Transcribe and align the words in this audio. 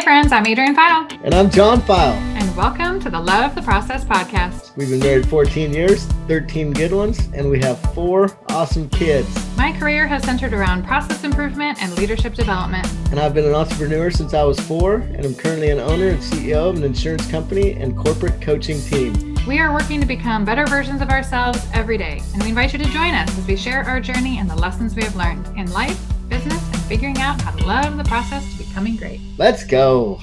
Hey, 0.00 0.04
friends, 0.04 0.32
I'm 0.32 0.46
Adrienne 0.46 0.74
File. 0.74 1.06
And 1.24 1.34
I'm 1.34 1.50
John 1.50 1.82
File. 1.82 2.14
And 2.14 2.56
welcome 2.56 3.00
to 3.00 3.10
the 3.10 3.20
Love 3.20 3.54
the 3.54 3.60
Process 3.60 4.02
podcast. 4.02 4.74
We've 4.74 4.88
been 4.88 5.00
married 5.00 5.28
14 5.28 5.74
years, 5.74 6.06
13 6.26 6.72
good 6.72 6.92
ones, 6.92 7.18
and 7.34 7.50
we 7.50 7.60
have 7.60 7.78
four 7.92 8.34
awesome 8.48 8.88
kids. 8.88 9.28
My 9.58 9.78
career 9.78 10.06
has 10.06 10.24
centered 10.24 10.54
around 10.54 10.86
process 10.86 11.22
improvement 11.22 11.82
and 11.82 11.94
leadership 11.98 12.32
development. 12.32 12.90
And 13.10 13.20
I've 13.20 13.34
been 13.34 13.44
an 13.44 13.54
entrepreneur 13.54 14.10
since 14.10 14.32
I 14.32 14.42
was 14.42 14.58
four, 14.58 14.94
and 14.94 15.22
I'm 15.22 15.34
currently 15.34 15.68
an 15.68 15.80
owner 15.80 16.08
and 16.08 16.22
CEO 16.22 16.70
of 16.70 16.76
an 16.76 16.84
insurance 16.84 17.30
company 17.30 17.72
and 17.72 17.94
corporate 17.94 18.40
coaching 18.40 18.80
team. 18.80 19.36
We 19.46 19.58
are 19.58 19.70
working 19.70 20.00
to 20.00 20.06
become 20.06 20.46
better 20.46 20.64
versions 20.64 21.02
of 21.02 21.10
ourselves 21.10 21.62
every 21.74 21.98
day, 21.98 22.22
and 22.32 22.42
we 22.42 22.48
invite 22.48 22.72
you 22.72 22.78
to 22.78 22.86
join 22.86 23.12
us 23.12 23.36
as 23.36 23.46
we 23.46 23.54
share 23.54 23.84
our 23.84 24.00
journey 24.00 24.38
and 24.38 24.48
the 24.48 24.56
lessons 24.56 24.96
we 24.96 25.04
have 25.04 25.14
learned 25.14 25.46
in 25.58 25.70
life, 25.72 26.00
business, 26.30 26.66
and 26.72 26.80
figuring 26.84 27.18
out 27.18 27.38
how 27.42 27.50
to 27.50 27.66
love 27.66 27.98
the 27.98 28.04
process 28.04 28.56
to 28.56 28.59
becoming 28.70 28.96
great. 28.96 29.20
Let's 29.36 29.64
go. 29.64 30.20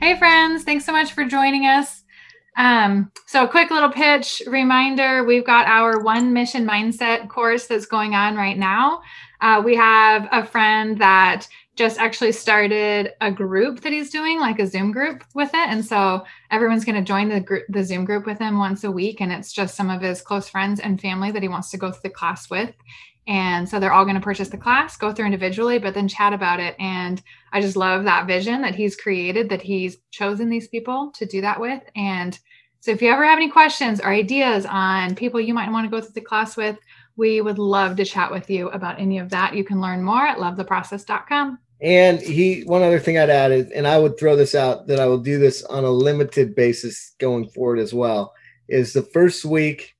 Hey, 0.00 0.16
friends. 0.16 0.62
Thanks 0.62 0.84
so 0.84 0.92
much 0.92 1.12
for 1.12 1.24
joining 1.24 1.66
us. 1.66 2.04
Um, 2.56 3.10
so, 3.26 3.44
a 3.44 3.48
quick 3.48 3.70
little 3.70 3.90
pitch 3.90 4.40
reminder 4.46 5.24
we've 5.24 5.44
got 5.44 5.66
our 5.66 6.00
One 6.02 6.32
Mission 6.32 6.66
Mindset 6.66 7.28
course 7.28 7.66
that's 7.66 7.86
going 7.86 8.14
on 8.14 8.36
right 8.36 8.56
now. 8.56 9.02
Uh, 9.40 9.60
we 9.64 9.74
have 9.74 10.28
a 10.30 10.46
friend 10.46 10.98
that 11.00 11.48
just 11.74 11.98
actually 11.98 12.32
started 12.32 13.10
a 13.20 13.30
group 13.30 13.80
that 13.80 13.92
he's 13.92 14.10
doing, 14.10 14.38
like 14.38 14.60
a 14.60 14.66
Zoom 14.66 14.92
group 14.92 15.24
with 15.34 15.50
it. 15.50 15.68
And 15.68 15.84
so 15.84 16.24
everyone's 16.50 16.86
going 16.86 16.96
to 16.96 17.02
join 17.02 17.28
the 17.28 17.40
group, 17.40 17.64
the 17.68 17.84
Zoom 17.84 18.06
group 18.06 18.24
with 18.24 18.38
him 18.38 18.58
once 18.58 18.84
a 18.84 18.90
week. 18.90 19.20
And 19.20 19.30
it's 19.30 19.52
just 19.52 19.74
some 19.74 19.90
of 19.90 20.00
his 20.00 20.22
close 20.22 20.48
friends 20.48 20.80
and 20.80 21.00
family 21.00 21.32
that 21.32 21.42
he 21.42 21.48
wants 21.48 21.70
to 21.72 21.76
go 21.76 21.90
through 21.90 22.00
the 22.04 22.10
class 22.10 22.48
with. 22.48 22.72
And 23.26 23.68
so 23.68 23.80
they're 23.80 23.92
all 23.92 24.04
going 24.04 24.16
to 24.16 24.20
purchase 24.20 24.48
the 24.48 24.56
class, 24.56 24.96
go 24.96 25.12
through 25.12 25.26
individually, 25.26 25.78
but 25.78 25.94
then 25.94 26.06
chat 26.06 26.32
about 26.32 26.60
it. 26.60 26.76
And 26.78 27.20
I 27.52 27.60
just 27.60 27.76
love 27.76 28.04
that 28.04 28.26
vision 28.26 28.62
that 28.62 28.74
he's 28.74 28.94
created, 28.94 29.48
that 29.48 29.62
he's 29.62 29.98
chosen 30.12 30.48
these 30.48 30.68
people 30.68 31.12
to 31.16 31.26
do 31.26 31.40
that 31.40 31.60
with. 31.60 31.82
And 31.96 32.38
so 32.80 32.92
if 32.92 33.02
you 33.02 33.10
ever 33.10 33.24
have 33.24 33.38
any 33.38 33.50
questions 33.50 34.00
or 34.00 34.10
ideas 34.10 34.64
on 34.64 35.16
people 35.16 35.40
you 35.40 35.54
might 35.54 35.72
want 35.72 35.86
to 35.86 35.90
go 35.90 36.00
through 36.00 36.12
the 36.12 36.20
class 36.20 36.56
with, 36.56 36.78
we 37.16 37.40
would 37.40 37.58
love 37.58 37.96
to 37.96 38.04
chat 38.04 38.30
with 38.30 38.48
you 38.48 38.68
about 38.68 39.00
any 39.00 39.18
of 39.18 39.30
that. 39.30 39.56
You 39.56 39.64
can 39.64 39.80
learn 39.80 40.04
more 40.04 40.24
at 40.24 40.38
lovetheprocess.com. 40.38 41.58
And 41.80 42.20
he, 42.20 42.62
one 42.62 42.82
other 42.82 43.00
thing 43.00 43.18
I'd 43.18 43.28
add 43.28 43.52
is, 43.52 43.70
and 43.72 43.86
I 43.86 43.98
would 43.98 44.18
throw 44.18 44.36
this 44.36 44.54
out 44.54 44.86
that 44.86 45.00
I 45.00 45.06
will 45.06 45.18
do 45.18 45.38
this 45.38 45.62
on 45.64 45.84
a 45.84 45.90
limited 45.90 46.54
basis 46.54 47.14
going 47.18 47.48
forward 47.48 47.78
as 47.78 47.92
well, 47.92 48.32
is 48.68 48.92
the 48.92 49.02
first 49.02 49.44
week 49.44 49.94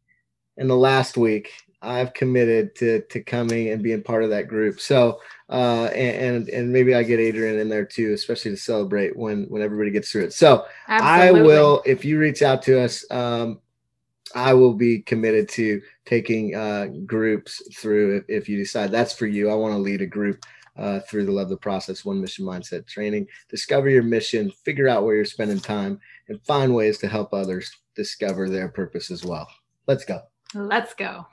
and 0.56 0.70
the 0.70 0.76
last 0.76 1.16
week 1.16 1.50
I've 1.86 2.12
committed 2.12 2.74
to 2.76 3.02
to 3.02 3.20
coming 3.22 3.70
and 3.70 3.82
being 3.82 4.02
part 4.02 4.24
of 4.24 4.30
that 4.30 4.48
group. 4.48 4.80
So 4.80 5.20
uh, 5.48 5.84
and, 5.94 6.36
and, 6.36 6.48
and 6.48 6.72
maybe 6.72 6.94
I 6.94 7.04
get 7.04 7.20
Adrian 7.20 7.58
in 7.58 7.68
there 7.68 7.84
too, 7.84 8.12
especially 8.12 8.50
to 8.50 8.56
celebrate 8.56 9.16
when 9.16 9.44
when 9.44 9.62
everybody 9.62 9.90
gets 9.90 10.10
through 10.10 10.24
it. 10.24 10.32
So 10.32 10.66
Absolutely. 10.88 11.40
I 11.40 11.44
will, 11.44 11.82
if 11.86 12.04
you 12.04 12.18
reach 12.18 12.42
out 12.42 12.62
to 12.62 12.80
us, 12.80 13.08
um, 13.12 13.60
I 14.34 14.54
will 14.54 14.74
be 14.74 15.00
committed 15.02 15.48
to 15.50 15.80
taking 16.04 16.56
uh, 16.56 16.88
groups 17.06 17.62
through 17.76 18.18
if, 18.18 18.24
if 18.28 18.48
you 18.48 18.56
decide 18.56 18.90
that's 18.90 19.12
for 19.12 19.26
you. 19.26 19.48
I 19.48 19.54
want 19.54 19.74
to 19.74 19.78
lead 19.78 20.02
a 20.02 20.06
group 20.06 20.44
uh, 20.76 21.00
through 21.00 21.26
the 21.26 21.32
Love 21.32 21.48
the 21.48 21.56
Process 21.56 22.04
One 22.04 22.20
Mission 22.20 22.44
Mindset 22.44 22.86
training. 22.86 23.28
Discover 23.48 23.88
your 23.90 24.02
mission, 24.02 24.50
figure 24.64 24.88
out 24.88 25.04
where 25.04 25.14
you're 25.14 25.24
spending 25.24 25.60
time, 25.60 26.00
and 26.28 26.42
find 26.42 26.74
ways 26.74 26.98
to 26.98 27.08
help 27.08 27.32
others 27.32 27.70
discover 27.94 28.50
their 28.50 28.68
purpose 28.68 29.12
as 29.12 29.24
well. 29.24 29.48
Let's 29.86 30.04
go. 30.04 30.20
Let's 30.54 30.92
go. 30.92 31.26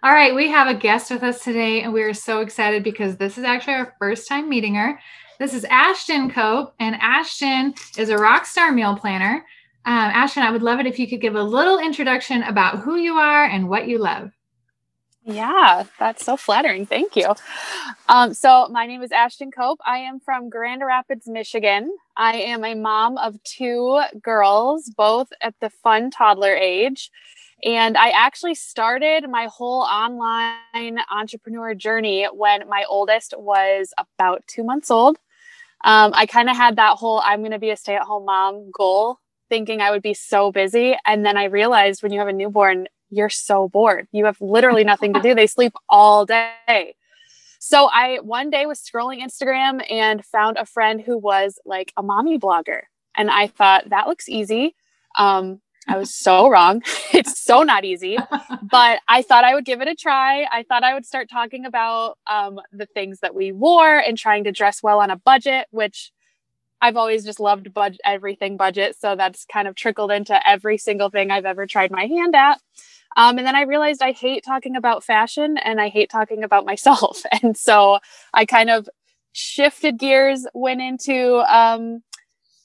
All 0.00 0.12
right, 0.12 0.32
we 0.32 0.48
have 0.48 0.68
a 0.68 0.78
guest 0.78 1.10
with 1.10 1.24
us 1.24 1.42
today, 1.42 1.82
and 1.82 1.92
we 1.92 2.02
are 2.02 2.14
so 2.14 2.40
excited 2.40 2.84
because 2.84 3.16
this 3.16 3.36
is 3.36 3.42
actually 3.42 3.74
our 3.74 3.96
first 3.98 4.28
time 4.28 4.48
meeting 4.48 4.76
her. 4.76 5.00
This 5.40 5.52
is 5.52 5.64
Ashton 5.64 6.30
Cope, 6.30 6.72
and 6.78 6.94
Ashton 7.00 7.74
is 7.96 8.08
a 8.08 8.16
rock 8.16 8.46
star 8.46 8.70
meal 8.70 8.94
planner. 8.94 9.44
Um, 9.84 9.94
Ashton, 9.94 10.44
I 10.44 10.52
would 10.52 10.62
love 10.62 10.78
it 10.78 10.86
if 10.86 11.00
you 11.00 11.08
could 11.08 11.20
give 11.20 11.34
a 11.34 11.42
little 11.42 11.80
introduction 11.80 12.44
about 12.44 12.78
who 12.78 12.94
you 12.94 13.14
are 13.14 13.44
and 13.44 13.68
what 13.68 13.88
you 13.88 13.98
love. 13.98 14.30
Yeah, 15.24 15.82
that's 15.98 16.24
so 16.24 16.36
flattering. 16.36 16.86
Thank 16.86 17.16
you. 17.16 17.34
Um, 18.08 18.34
so, 18.34 18.68
my 18.68 18.86
name 18.86 19.02
is 19.02 19.10
Ashton 19.10 19.50
Cope. 19.50 19.80
I 19.84 19.98
am 19.98 20.20
from 20.20 20.48
Grand 20.48 20.82
Rapids, 20.86 21.26
Michigan. 21.26 21.92
I 22.16 22.36
am 22.36 22.64
a 22.64 22.76
mom 22.76 23.18
of 23.18 23.42
two 23.42 24.00
girls, 24.22 24.92
both 24.96 25.32
at 25.40 25.56
the 25.60 25.70
fun 25.70 26.12
toddler 26.12 26.54
age. 26.54 27.10
And 27.64 27.96
I 27.96 28.10
actually 28.10 28.54
started 28.54 29.28
my 29.28 29.48
whole 29.50 29.82
online 29.82 30.98
entrepreneur 31.10 31.74
journey 31.74 32.26
when 32.32 32.68
my 32.68 32.84
oldest 32.88 33.34
was 33.36 33.92
about 33.98 34.46
two 34.46 34.62
months 34.62 34.90
old. 34.90 35.18
Um, 35.84 36.12
I 36.14 36.26
kind 36.26 36.50
of 36.50 36.56
had 36.56 36.76
that 36.76 36.98
whole 36.98 37.20
I'm 37.24 37.40
going 37.40 37.52
to 37.52 37.58
be 37.58 37.70
a 37.70 37.76
stay 37.76 37.96
at 37.96 38.02
home 38.02 38.26
mom 38.26 38.70
goal, 38.72 39.18
thinking 39.48 39.80
I 39.80 39.90
would 39.90 40.02
be 40.02 40.14
so 40.14 40.52
busy. 40.52 40.96
And 41.06 41.24
then 41.24 41.36
I 41.36 41.44
realized 41.44 42.02
when 42.02 42.12
you 42.12 42.18
have 42.18 42.28
a 42.28 42.32
newborn, 42.32 42.88
you're 43.10 43.28
so 43.28 43.68
bored. 43.68 44.06
You 44.12 44.26
have 44.26 44.40
literally 44.40 44.84
nothing 44.84 45.14
to 45.14 45.20
do. 45.20 45.34
They 45.34 45.46
sleep 45.46 45.72
all 45.88 46.26
day. 46.26 46.94
So 47.58 47.88
I 47.92 48.18
one 48.22 48.50
day 48.50 48.66
was 48.66 48.80
scrolling 48.80 49.20
Instagram 49.20 49.84
and 49.90 50.24
found 50.24 50.58
a 50.58 50.66
friend 50.66 51.00
who 51.00 51.18
was 51.18 51.58
like 51.64 51.92
a 51.96 52.02
mommy 52.02 52.38
blogger. 52.38 52.82
And 53.16 53.30
I 53.30 53.48
thought 53.48 53.90
that 53.90 54.06
looks 54.06 54.28
easy. 54.28 54.76
Um, 55.16 55.60
I 55.88 55.96
was 55.96 56.14
so 56.14 56.48
wrong. 56.48 56.82
it's 57.12 57.40
so 57.40 57.62
not 57.62 57.84
easy, 57.84 58.18
but 58.62 59.00
I 59.08 59.22
thought 59.22 59.44
I 59.44 59.54
would 59.54 59.64
give 59.64 59.80
it 59.80 59.88
a 59.88 59.94
try. 59.94 60.46
I 60.50 60.64
thought 60.68 60.84
I 60.84 60.94
would 60.94 61.06
start 61.06 61.28
talking 61.30 61.64
about 61.64 62.18
um, 62.30 62.60
the 62.72 62.86
things 62.86 63.20
that 63.20 63.34
we 63.34 63.52
wore 63.52 63.96
and 63.98 64.16
trying 64.16 64.44
to 64.44 64.52
dress 64.52 64.82
well 64.82 65.00
on 65.00 65.10
a 65.10 65.16
budget, 65.16 65.66
which 65.70 66.12
I've 66.80 66.96
always 66.96 67.24
just 67.24 67.40
loved 67.40 67.72
budget, 67.74 68.00
everything 68.04 68.56
budget. 68.56 68.96
So 69.00 69.16
that's 69.16 69.44
kind 69.46 69.66
of 69.66 69.74
trickled 69.74 70.12
into 70.12 70.38
every 70.48 70.78
single 70.78 71.10
thing 71.10 71.30
I've 71.30 71.46
ever 71.46 71.66
tried 71.66 71.90
my 71.90 72.06
hand 72.06 72.36
at. 72.36 72.60
Um, 73.16 73.38
and 73.38 73.46
then 73.46 73.56
I 73.56 73.62
realized 73.62 74.02
I 74.02 74.12
hate 74.12 74.44
talking 74.44 74.76
about 74.76 75.02
fashion 75.02 75.56
and 75.58 75.80
I 75.80 75.88
hate 75.88 76.10
talking 76.10 76.44
about 76.44 76.66
myself. 76.66 77.22
And 77.42 77.56
so 77.56 77.98
I 78.34 78.44
kind 78.44 78.70
of 78.70 78.88
shifted 79.32 79.98
gears, 79.98 80.46
went 80.54 80.80
into 80.80 81.38
um, 81.52 82.02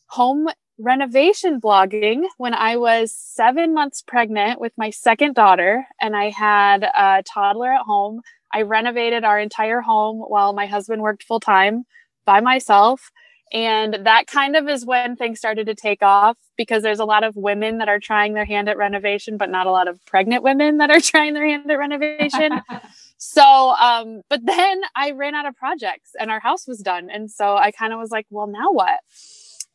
home 0.08 0.48
renovation 0.78 1.62
blogging 1.62 2.24
when 2.38 2.54
I 2.54 2.78
was 2.78 3.14
seven 3.14 3.74
months 3.74 4.02
pregnant 4.02 4.60
with 4.60 4.74
my 4.78 4.90
second 4.90 5.36
daughter, 5.36 5.86
and 6.02 6.16
I 6.16 6.30
had 6.30 6.84
a 6.84 7.24
toddler 7.24 7.72
at 7.72 7.82
home. 7.82 8.22
I 8.54 8.64
renovated 8.64 9.24
our 9.24 9.40
entire 9.40 9.82
home 9.82 10.20
while 10.20 10.54
my 10.54 10.66
husband 10.66 11.02
worked 11.02 11.24
full 11.24 11.40
time 11.40 11.86
by 12.26 12.40
myself. 12.40 13.12
And 13.52 14.00
that 14.06 14.26
kind 14.26 14.56
of 14.56 14.68
is 14.68 14.84
when 14.84 15.16
things 15.16 15.38
started 15.38 15.68
to 15.68 15.76
take 15.76 16.02
off 16.02 16.38
because 16.58 16.82
there's 16.82 17.00
a 17.00 17.06
lot 17.06 17.24
of 17.24 17.36
women 17.36 17.78
that 17.78 17.88
are 17.88 18.00
trying 18.00 18.34
their 18.34 18.46
hand 18.46 18.68
at 18.68 18.78
renovation, 18.78 19.38
but 19.38 19.52
not 19.52 19.68
a 19.68 19.72
lot 19.72 19.88
of 19.88 20.04
pregnant 20.06 20.42
women 20.42 20.78
that 20.78 20.90
are 20.90 21.00
trying 21.02 21.36
their 21.36 21.48
hand 21.48 21.70
at 21.70 21.78
renovation. 21.78 22.62
so, 23.18 23.44
um, 23.44 24.22
but 24.28 24.44
then 24.44 24.82
I 24.96 25.12
ran 25.12 25.36
out 25.36 25.46
of 25.46 25.56
projects 25.56 26.12
and 26.20 26.32
our 26.32 26.40
house 26.40 26.68
was 26.68 26.80
done. 26.80 27.12
And 27.12 27.30
so 27.30 27.56
I 27.56 27.70
kind 27.70 27.94
of 27.94 28.00
was 28.00 28.10
like, 28.10 28.26
well, 28.32 28.48
now 28.48 28.72
what? 28.72 29.00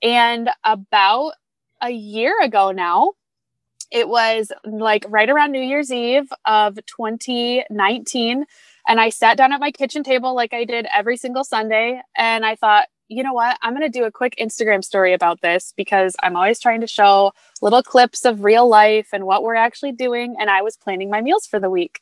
And 0.02 0.50
about 0.64 1.32
a 1.80 1.90
year 1.90 2.34
ago 2.42 2.70
now, 2.70 3.12
it 3.90 4.08
was 4.08 4.52
like 4.64 5.04
right 5.08 5.30
around 5.30 5.52
New 5.52 5.62
Year's 5.62 5.90
Eve 5.90 6.30
of 6.44 6.76
2019. 6.86 8.44
And 8.86 9.00
I 9.00 9.08
sat 9.08 9.36
down 9.36 9.52
at 9.52 9.60
my 9.60 9.70
kitchen 9.70 10.02
table 10.02 10.34
like 10.34 10.52
I 10.52 10.64
did 10.64 10.86
every 10.94 11.16
single 11.16 11.44
Sunday. 11.44 12.00
And 12.16 12.44
I 12.44 12.54
thought, 12.54 12.88
you 13.08 13.22
know 13.22 13.32
what? 13.32 13.58
I'm 13.62 13.74
going 13.74 13.90
to 13.90 13.98
do 13.98 14.04
a 14.04 14.12
quick 14.12 14.36
Instagram 14.40 14.84
story 14.84 15.14
about 15.14 15.40
this 15.40 15.72
because 15.76 16.14
I'm 16.22 16.36
always 16.36 16.60
trying 16.60 16.82
to 16.82 16.86
show 16.86 17.32
little 17.62 17.82
clips 17.82 18.26
of 18.26 18.44
real 18.44 18.68
life 18.68 19.08
and 19.12 19.24
what 19.24 19.42
we're 19.42 19.54
actually 19.54 19.92
doing. 19.92 20.36
And 20.38 20.50
I 20.50 20.60
was 20.60 20.76
planning 20.76 21.08
my 21.10 21.22
meals 21.22 21.46
for 21.46 21.58
the 21.58 21.70
week. 21.70 22.00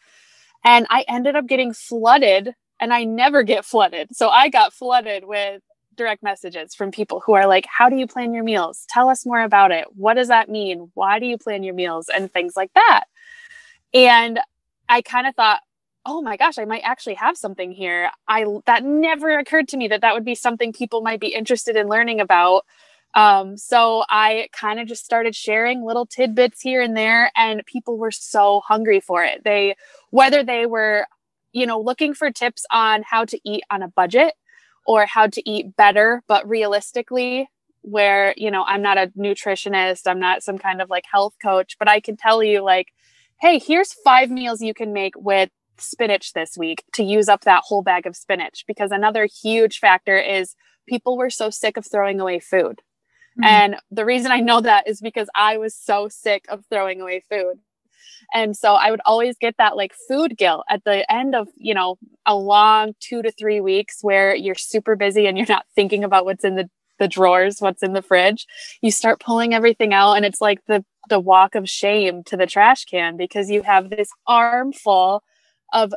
And 0.64 0.86
I 0.90 1.04
ended 1.06 1.36
up 1.36 1.46
getting 1.46 1.72
flooded, 1.72 2.54
and 2.80 2.92
I 2.92 3.04
never 3.04 3.44
get 3.44 3.64
flooded. 3.64 4.16
So 4.16 4.28
I 4.28 4.48
got 4.48 4.72
flooded 4.72 5.24
with 5.24 5.62
direct 5.96 6.22
messages 6.22 6.74
from 6.74 6.90
people 6.90 7.20
who 7.20 7.34
are 7.34 7.46
like, 7.46 7.66
How 7.66 7.88
do 7.88 7.96
you 7.96 8.06
plan 8.06 8.34
your 8.34 8.44
meals? 8.44 8.84
Tell 8.88 9.08
us 9.08 9.26
more 9.26 9.43
about 9.43 9.72
it. 9.72 9.87
What 9.94 10.14
does 10.14 10.28
that 10.28 10.48
mean? 10.48 10.90
Why 10.94 11.19
do 11.19 11.26
you 11.26 11.38
plan 11.38 11.62
your 11.62 11.75
meals? 11.75 12.08
And 12.14 12.32
things 12.32 12.54
like 12.56 12.72
that. 12.75 13.04
And 13.94 14.40
I 14.88 15.02
kind 15.02 15.26
of 15.26 15.34
thought, 15.34 15.60
oh 16.06 16.22
my 16.22 16.37
gosh, 16.37 16.58
I 16.58 16.64
might 16.64 16.82
actually 16.84 17.14
have 17.14 17.37
something 17.37 17.72
here. 17.72 18.10
I 18.28 18.46
that 18.66 18.84
never 18.84 19.37
occurred 19.38 19.69
to 19.69 19.76
me 19.76 19.88
that 19.88 20.02
that 20.02 20.14
would 20.14 20.25
be 20.25 20.37
something 20.37 20.72
people 20.72 21.02
might 21.02 21.20
be 21.20 21.28
interested 21.28 21.76
in 21.76 21.88
learning 21.88 22.20
about. 22.20 22.64
Um, 23.14 23.56
so 23.56 24.04
I 24.08 24.49
kind 24.52 24.78
of 24.78 24.87
just 24.87 25.04
started 25.04 25.34
sharing 25.34 25.82
little 25.82 26.06
tidbits 26.06 26.60
here 26.60 26.82
and 26.82 26.96
there, 26.96 27.32
and 27.34 27.64
people 27.66 27.96
were 27.96 28.10
so 28.10 28.60
hungry 28.60 29.00
for 29.00 29.25
it. 29.25 29.42
They, 29.42 29.75
whether 30.10 30.44
they 30.44 30.66
were, 30.66 31.06
you 31.52 31.66
know, 31.66 31.81
looking 31.81 32.12
for 32.12 32.31
tips 32.31 32.66
on 32.70 33.02
how 33.02 33.25
to 33.25 33.40
eat 33.42 33.64
on 33.70 33.82
a 33.82 33.88
budget, 33.88 34.34
or 34.87 35.06
how 35.06 35.27
to 35.27 35.50
eat 35.50 35.77
better, 35.77 36.23
but 36.29 36.49
realistically, 36.49 37.49
where, 37.83 38.35
you 38.37 38.50
know, 38.50 38.65
I'm 38.65 38.83
not 38.83 38.99
a 38.99 39.12
nutritionist, 39.17 40.03
I'm 40.06 40.19
not 40.19 40.43
some 40.43 40.59
kind 40.59 40.83
of 40.83 40.91
like 40.91 41.05
health 41.11 41.35
coach, 41.43 41.77
but 41.79 41.88
I 41.88 42.00
can 42.00 42.17
tell 42.17 42.43
you, 42.43 42.62
like, 42.62 42.88
hey, 43.41 43.59
here's 43.59 43.93
five 43.93 44.31
meals 44.31 44.61
you 44.61 44.75
can 44.75 44.93
make 44.93 45.15
with 45.17 45.50
spinach 45.79 46.33
this 46.33 46.56
week 46.56 46.85
to 46.94 47.05
use 47.05 47.29
up 47.29 47.43
that 47.43 47.62
whole 47.67 47.83
bag 47.83 48.06
of 48.06 48.17
spinach. 48.17 48.65
Because 48.67 48.91
another 48.91 49.29
huge 49.43 49.79
factor 49.79 50.19
is 50.19 50.55
people 50.88 51.17
were 51.17 51.31
so 51.31 51.50
sick 51.50 51.77
of 51.77 51.87
throwing 51.87 52.21
away 52.21 52.41
food. 52.41 52.81
Mm-hmm. 53.38 53.44
And 53.44 53.77
the 53.91 54.05
reason 54.05 54.33
I 54.33 54.41
know 54.41 54.61
that 54.62 54.88
is 54.88 55.00
because 55.00 55.29
I 55.35 55.59
was 55.59 55.75
so 55.75 56.09
sick 56.09 56.47
of 56.49 56.65
throwing 56.71 57.00
away 57.00 57.23
food. 57.29 57.59
And 58.35 58.56
so 58.56 58.75
I 58.75 58.91
would 58.91 59.00
always 59.05 59.37
get 59.38 59.56
that 59.58 59.76
like 59.76 59.94
food 60.08 60.37
guilt 60.37 60.64
at 60.69 60.85
the 60.85 61.11
end 61.12 61.35
of, 61.35 61.49
you 61.56 61.75
know, 61.75 61.97
a 62.26 62.35
long 62.35 62.94
two 63.00 63.23
to 63.23 63.31
three 63.31 63.61
weeks 63.61 63.99
where 64.03 64.35
you're 64.35 64.55
super 64.55 64.97
busy 64.97 65.26
and 65.26 65.37
you're 65.37 65.47
not 65.49 65.67
thinking 65.75 66.05
about 66.05 66.25
what's 66.25 66.44
in 66.44 66.56
the, 66.56 66.69
the 66.99 67.08
drawers, 67.08 67.61
what's 67.61 67.82
in 67.82 67.93
the 67.93 68.03
fridge. 68.03 68.47
You 68.82 68.91
start 68.91 69.20
pulling 69.20 69.55
everything 69.55 69.93
out 69.93 70.14
and 70.14 70.25
it's 70.25 70.41
like 70.41 70.64
the 70.67 70.85
the 71.08 71.20
walk 71.20 71.55
of 71.55 71.69
shame 71.69 72.25
to 72.25 72.37
the 72.37 72.47
trash 72.47 72.85
can 72.85 73.17
because 73.17 73.50
you 73.50 73.62
have 73.62 73.91
this 73.91 74.09
armful 74.26 75.23
of 75.73 75.94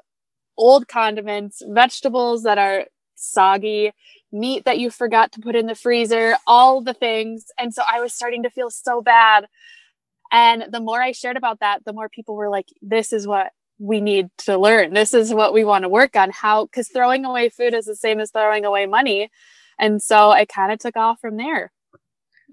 old 0.58 0.88
condiments, 0.88 1.64
vegetables 1.68 2.44
that 2.44 2.58
are 2.58 2.86
soggy, 3.16 3.92
meat 4.32 4.66
that 4.66 4.80
you 4.80 4.90
forgot 4.90 5.32
to 5.32 5.42
put 5.42 5.56
in 5.56 5.66
the 5.66 5.76
freezer, 5.76 6.36
all 6.46 6.82
the 6.82 6.94
things. 6.94 7.46
And 7.58 7.74
so 7.74 7.82
I 7.92 8.02
was 8.02 8.14
starting 8.14 8.44
to 8.44 8.50
feel 8.50 8.70
so 8.70 9.02
bad. 9.02 9.48
And 10.32 10.66
the 10.72 10.80
more 10.80 11.02
I 11.02 11.12
shared 11.12 11.38
about 11.38 11.60
that, 11.60 11.86
the 11.86 11.94
more 11.94 12.10
people 12.10 12.36
were 12.36 12.50
like, 12.50 12.68
this 12.82 13.12
is 13.14 13.28
what 13.28 13.52
we 13.80 14.02
need 14.02 14.30
to 14.40 14.58
learn. 14.58 14.94
This 14.94 15.14
is 15.14 15.34
what 15.34 15.54
we 15.54 15.64
want 15.64 15.84
to 15.84 15.90
work 15.90 16.16
on. 16.16 16.32
How, 16.32 16.66
because 16.66 16.90
throwing 16.90 17.26
away 17.26 17.50
food 17.50 17.74
is 17.74 17.86
the 17.86 17.96
same 17.96 18.20
as 18.20 18.32
throwing 18.32 18.66
away 18.66 18.86
money. 18.86 19.32
And 19.80 20.02
so 20.02 20.32
it 20.34 20.50
kind 20.50 20.72
of 20.72 20.80
took 20.80 20.98
off 20.98 21.20
from 21.20 21.38
there. 21.38 21.72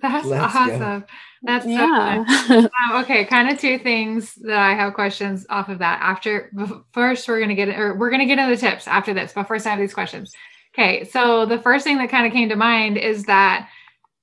That's 0.00 0.26
Let's 0.26 0.54
awesome. 0.54 0.78
Go. 0.78 1.02
That's 1.42 1.66
yeah. 1.66 2.24
So 2.46 2.58
um, 2.58 2.70
okay, 3.02 3.24
kind 3.24 3.50
of 3.50 3.58
two 3.58 3.78
things 3.78 4.34
that 4.42 4.58
I 4.58 4.74
have 4.74 4.94
questions 4.94 5.46
off 5.48 5.68
of 5.68 5.78
that. 5.78 6.00
After 6.02 6.52
first, 6.92 7.26
we're 7.28 7.40
gonna 7.40 7.54
get 7.54 7.68
or 7.68 7.94
we're 7.94 8.10
gonna 8.10 8.26
get 8.26 8.38
into 8.38 8.54
the 8.54 8.60
tips 8.60 8.86
after 8.86 9.14
this, 9.14 9.32
but 9.34 9.44
first 9.48 9.66
I 9.66 9.70
have 9.70 9.78
these 9.78 9.94
questions. 9.94 10.32
Okay, 10.74 11.04
so 11.04 11.46
the 11.46 11.58
first 11.58 11.84
thing 11.84 11.98
that 11.98 12.10
kind 12.10 12.26
of 12.26 12.32
came 12.32 12.50
to 12.50 12.56
mind 12.56 12.98
is 12.98 13.24
that 13.24 13.68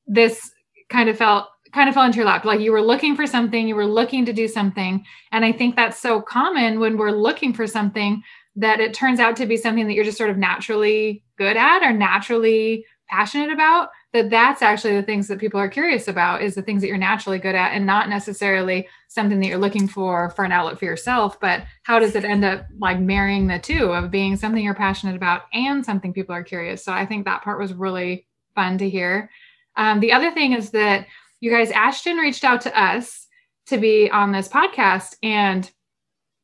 this 0.05 0.51
kind 0.89 1.09
of 1.09 1.17
felt 1.17 1.47
kind 1.73 1.89
of 1.89 1.95
fell 1.95 2.05
into 2.05 2.17
your 2.17 2.25
lap. 2.25 2.45
Like 2.45 2.59
you 2.59 2.71
were 2.71 2.81
looking 2.81 3.15
for 3.15 3.25
something, 3.25 3.67
you 3.67 3.75
were 3.75 3.85
looking 3.85 4.25
to 4.25 4.33
do 4.33 4.47
something. 4.47 5.05
And 5.31 5.43
I 5.43 5.51
think 5.51 5.75
that's 5.75 5.99
so 5.99 6.21
common 6.21 6.79
when 6.79 6.97
we're 6.97 7.11
looking 7.11 7.53
for 7.53 7.67
something 7.67 8.23
that 8.55 8.79
it 8.79 8.93
turns 8.93 9.19
out 9.19 9.35
to 9.37 9.45
be 9.45 9.57
something 9.57 9.87
that 9.87 9.93
you're 9.93 10.03
just 10.03 10.17
sort 10.17 10.29
of 10.29 10.37
naturally 10.37 11.23
good 11.37 11.57
at 11.57 11.81
or 11.81 11.91
naturally 11.91 12.85
passionate 13.09 13.51
about 13.51 13.89
that 14.13 14.29
that's 14.29 14.61
actually 14.61 14.95
the 14.95 15.03
things 15.03 15.27
that 15.27 15.39
people 15.39 15.59
are 15.59 15.67
curious 15.67 16.07
about 16.07 16.41
is 16.41 16.55
the 16.55 16.61
things 16.61 16.81
that 16.81 16.87
you're 16.87 16.97
naturally 16.97 17.37
good 17.37 17.55
at 17.55 17.73
and 17.73 17.85
not 17.85 18.09
necessarily 18.09 18.87
something 19.07 19.39
that 19.39 19.47
you're 19.47 19.57
looking 19.57 19.87
for 19.87 20.29
for 20.31 20.45
an 20.45 20.51
outlet 20.51 20.79
for 20.79 20.85
yourself 20.85 21.39
but 21.39 21.63
how 21.83 21.99
does 21.99 22.15
it 22.15 22.23
end 22.23 22.45
up 22.45 22.65
like 22.79 22.99
marrying 22.99 23.45
the 23.45 23.59
two 23.59 23.91
of 23.93 24.09
being 24.09 24.35
something 24.35 24.63
you're 24.63 24.73
passionate 24.73 25.15
about 25.15 25.43
and 25.53 25.85
something 25.85 26.13
people 26.13 26.33
are 26.33 26.43
curious 26.43 26.83
so 26.83 26.93
i 26.93 27.05
think 27.05 27.25
that 27.25 27.43
part 27.43 27.59
was 27.59 27.73
really 27.73 28.25
fun 28.55 28.77
to 28.77 28.89
hear 28.89 29.29
um, 29.75 29.99
the 29.99 30.11
other 30.11 30.31
thing 30.31 30.53
is 30.53 30.69
that 30.71 31.07
you 31.43 31.51
guys 31.51 31.71
ashton 31.71 32.17
reached 32.17 32.43
out 32.43 32.61
to 32.61 32.79
us 32.79 33.27
to 33.67 33.77
be 33.77 34.09
on 34.11 34.31
this 34.31 34.47
podcast 34.47 35.15
and 35.21 35.71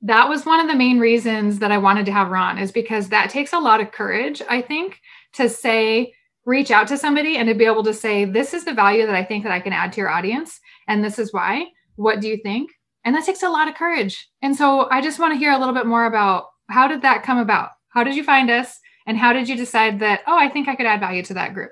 that 0.01 0.29
was 0.29 0.45
one 0.45 0.59
of 0.59 0.67
the 0.67 0.75
main 0.75 0.99
reasons 0.99 1.59
that 1.59 1.71
i 1.71 1.77
wanted 1.77 2.05
to 2.05 2.11
have 2.11 2.29
ron 2.29 2.57
is 2.57 2.71
because 2.71 3.09
that 3.09 3.29
takes 3.29 3.53
a 3.53 3.59
lot 3.59 3.81
of 3.81 3.91
courage 3.91 4.41
i 4.49 4.61
think 4.61 4.99
to 5.33 5.47
say 5.47 6.13
reach 6.45 6.71
out 6.71 6.87
to 6.87 6.97
somebody 6.97 7.37
and 7.37 7.47
to 7.47 7.55
be 7.55 7.65
able 7.65 7.83
to 7.83 7.93
say 7.93 8.25
this 8.25 8.53
is 8.53 8.65
the 8.65 8.73
value 8.73 9.05
that 9.05 9.15
i 9.15 9.23
think 9.23 9.43
that 9.43 9.53
i 9.53 9.59
can 9.59 9.73
add 9.73 9.93
to 9.93 10.01
your 10.01 10.09
audience 10.09 10.59
and 10.89 11.03
this 11.03 11.19
is 11.19 11.31
why. 11.31 11.67
What 11.95 12.19
do 12.19 12.27
you 12.27 12.37
think? 12.37 12.71
And 13.05 13.15
that 13.15 13.25
takes 13.25 13.43
a 13.43 13.49
lot 13.49 13.67
of 13.67 13.75
courage. 13.75 14.27
And 14.41 14.55
so 14.55 14.89
i 14.89 15.01
just 15.01 15.19
want 15.19 15.33
to 15.33 15.39
hear 15.39 15.51
a 15.51 15.57
little 15.57 15.73
bit 15.73 15.85
more 15.85 16.05
about 16.05 16.47
how 16.69 16.87
did 16.87 17.01
that 17.03 17.23
come 17.23 17.37
about? 17.37 17.69
How 17.89 18.03
did 18.03 18.15
you 18.15 18.23
find 18.23 18.49
us 18.49 18.79
and 19.05 19.17
how 19.17 19.33
did 19.33 19.49
you 19.49 19.55
decide 19.55 19.99
that 19.99 20.21
oh 20.27 20.37
i 20.37 20.47
think 20.47 20.67
i 20.67 20.75
could 20.75 20.85
add 20.85 20.99
value 20.99 21.23
to 21.23 21.33
that 21.33 21.53
group 21.53 21.71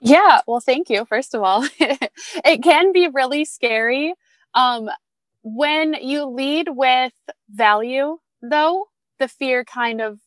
yeah 0.00 0.40
well 0.46 0.60
thank 0.60 0.90
you 0.90 1.04
first 1.04 1.34
of 1.34 1.42
all. 1.42 1.66
It 2.44 2.62
can 2.62 2.92
be 2.92 3.08
really 3.08 3.44
scary. 3.44 4.14
Um, 4.54 4.90
when 5.42 5.94
you 5.94 6.26
lead 6.26 6.68
with 6.70 7.12
value 7.50 8.18
though 8.42 8.86
the 9.18 9.28
fear 9.28 9.64
kind 9.64 10.00
of 10.00 10.18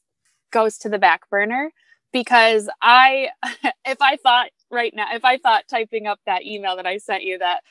goes 0.52 0.78
to 0.80 0.90
the 0.90 1.00
back 1.00 1.30
burner 1.30 1.72
because 2.14 2.70
I, 2.82 3.30
if 3.86 4.02
I 4.02 4.18
thought 4.18 4.50
right 4.72 4.94
now, 4.96 5.08
if 5.14 5.26
I 5.26 5.38
thought 5.38 5.64
typing 5.70 6.08
up 6.08 6.20
that 6.26 6.46
email 6.46 6.76
that 6.78 6.88
I 6.88 6.98
sent 6.98 7.24
you 7.24 7.38
that 7.40 7.62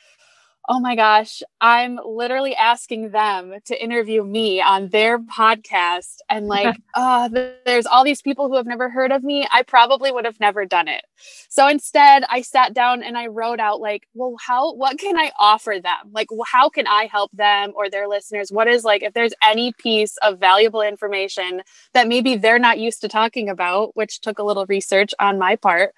oh 0.69 0.81
my 0.81 0.95
gosh, 0.95 1.41
I'm 1.61 1.97
literally 2.05 2.53
asking 2.53 3.11
them 3.11 3.53
to 3.65 3.81
interview 3.81 4.23
me 4.25 4.61
on 4.61 4.89
their 4.89 5.17
podcast. 5.17 6.17
And 6.29 6.47
like, 6.47 6.75
uh, 6.93 7.29
there's 7.65 7.85
all 7.85 8.03
these 8.03 8.21
people 8.21 8.49
who 8.49 8.57
have 8.57 8.65
never 8.65 8.89
heard 8.89 9.11
of 9.11 9.23
me. 9.23 9.47
I 9.51 9.63
probably 9.63 10.11
would 10.11 10.25
have 10.25 10.39
never 10.39 10.65
done 10.65 10.89
it. 10.89 11.03
So 11.49 11.67
instead, 11.67 12.23
I 12.29 12.41
sat 12.41 12.73
down 12.73 13.01
and 13.01 13.17
I 13.17 13.27
wrote 13.27 13.59
out, 13.59 13.79
like, 13.79 14.07
well, 14.13 14.35
how, 14.45 14.73
what 14.73 14.99
can 14.99 15.17
I 15.17 15.31
offer 15.39 15.75
them? 15.81 16.11
Like, 16.11 16.27
how 16.45 16.69
can 16.69 16.85
I 16.85 17.05
help 17.05 17.31
them 17.31 17.71
or 17.75 17.89
their 17.89 18.07
listeners? 18.07 18.51
What 18.51 18.67
is 18.67 18.83
like, 18.83 19.03
if 19.03 19.13
there's 19.13 19.33
any 19.41 19.71
piece 19.73 20.17
of 20.17 20.39
valuable 20.39 20.81
information 20.81 21.61
that 21.93 22.07
maybe 22.07 22.35
they're 22.35 22.59
not 22.59 22.77
used 22.77 23.01
to 23.01 23.07
talking 23.07 23.47
about, 23.47 23.95
which 23.95 24.19
took 24.19 24.37
a 24.37 24.43
little 24.43 24.65
research 24.65 25.13
on 25.19 25.39
my 25.39 25.55
part. 25.55 25.93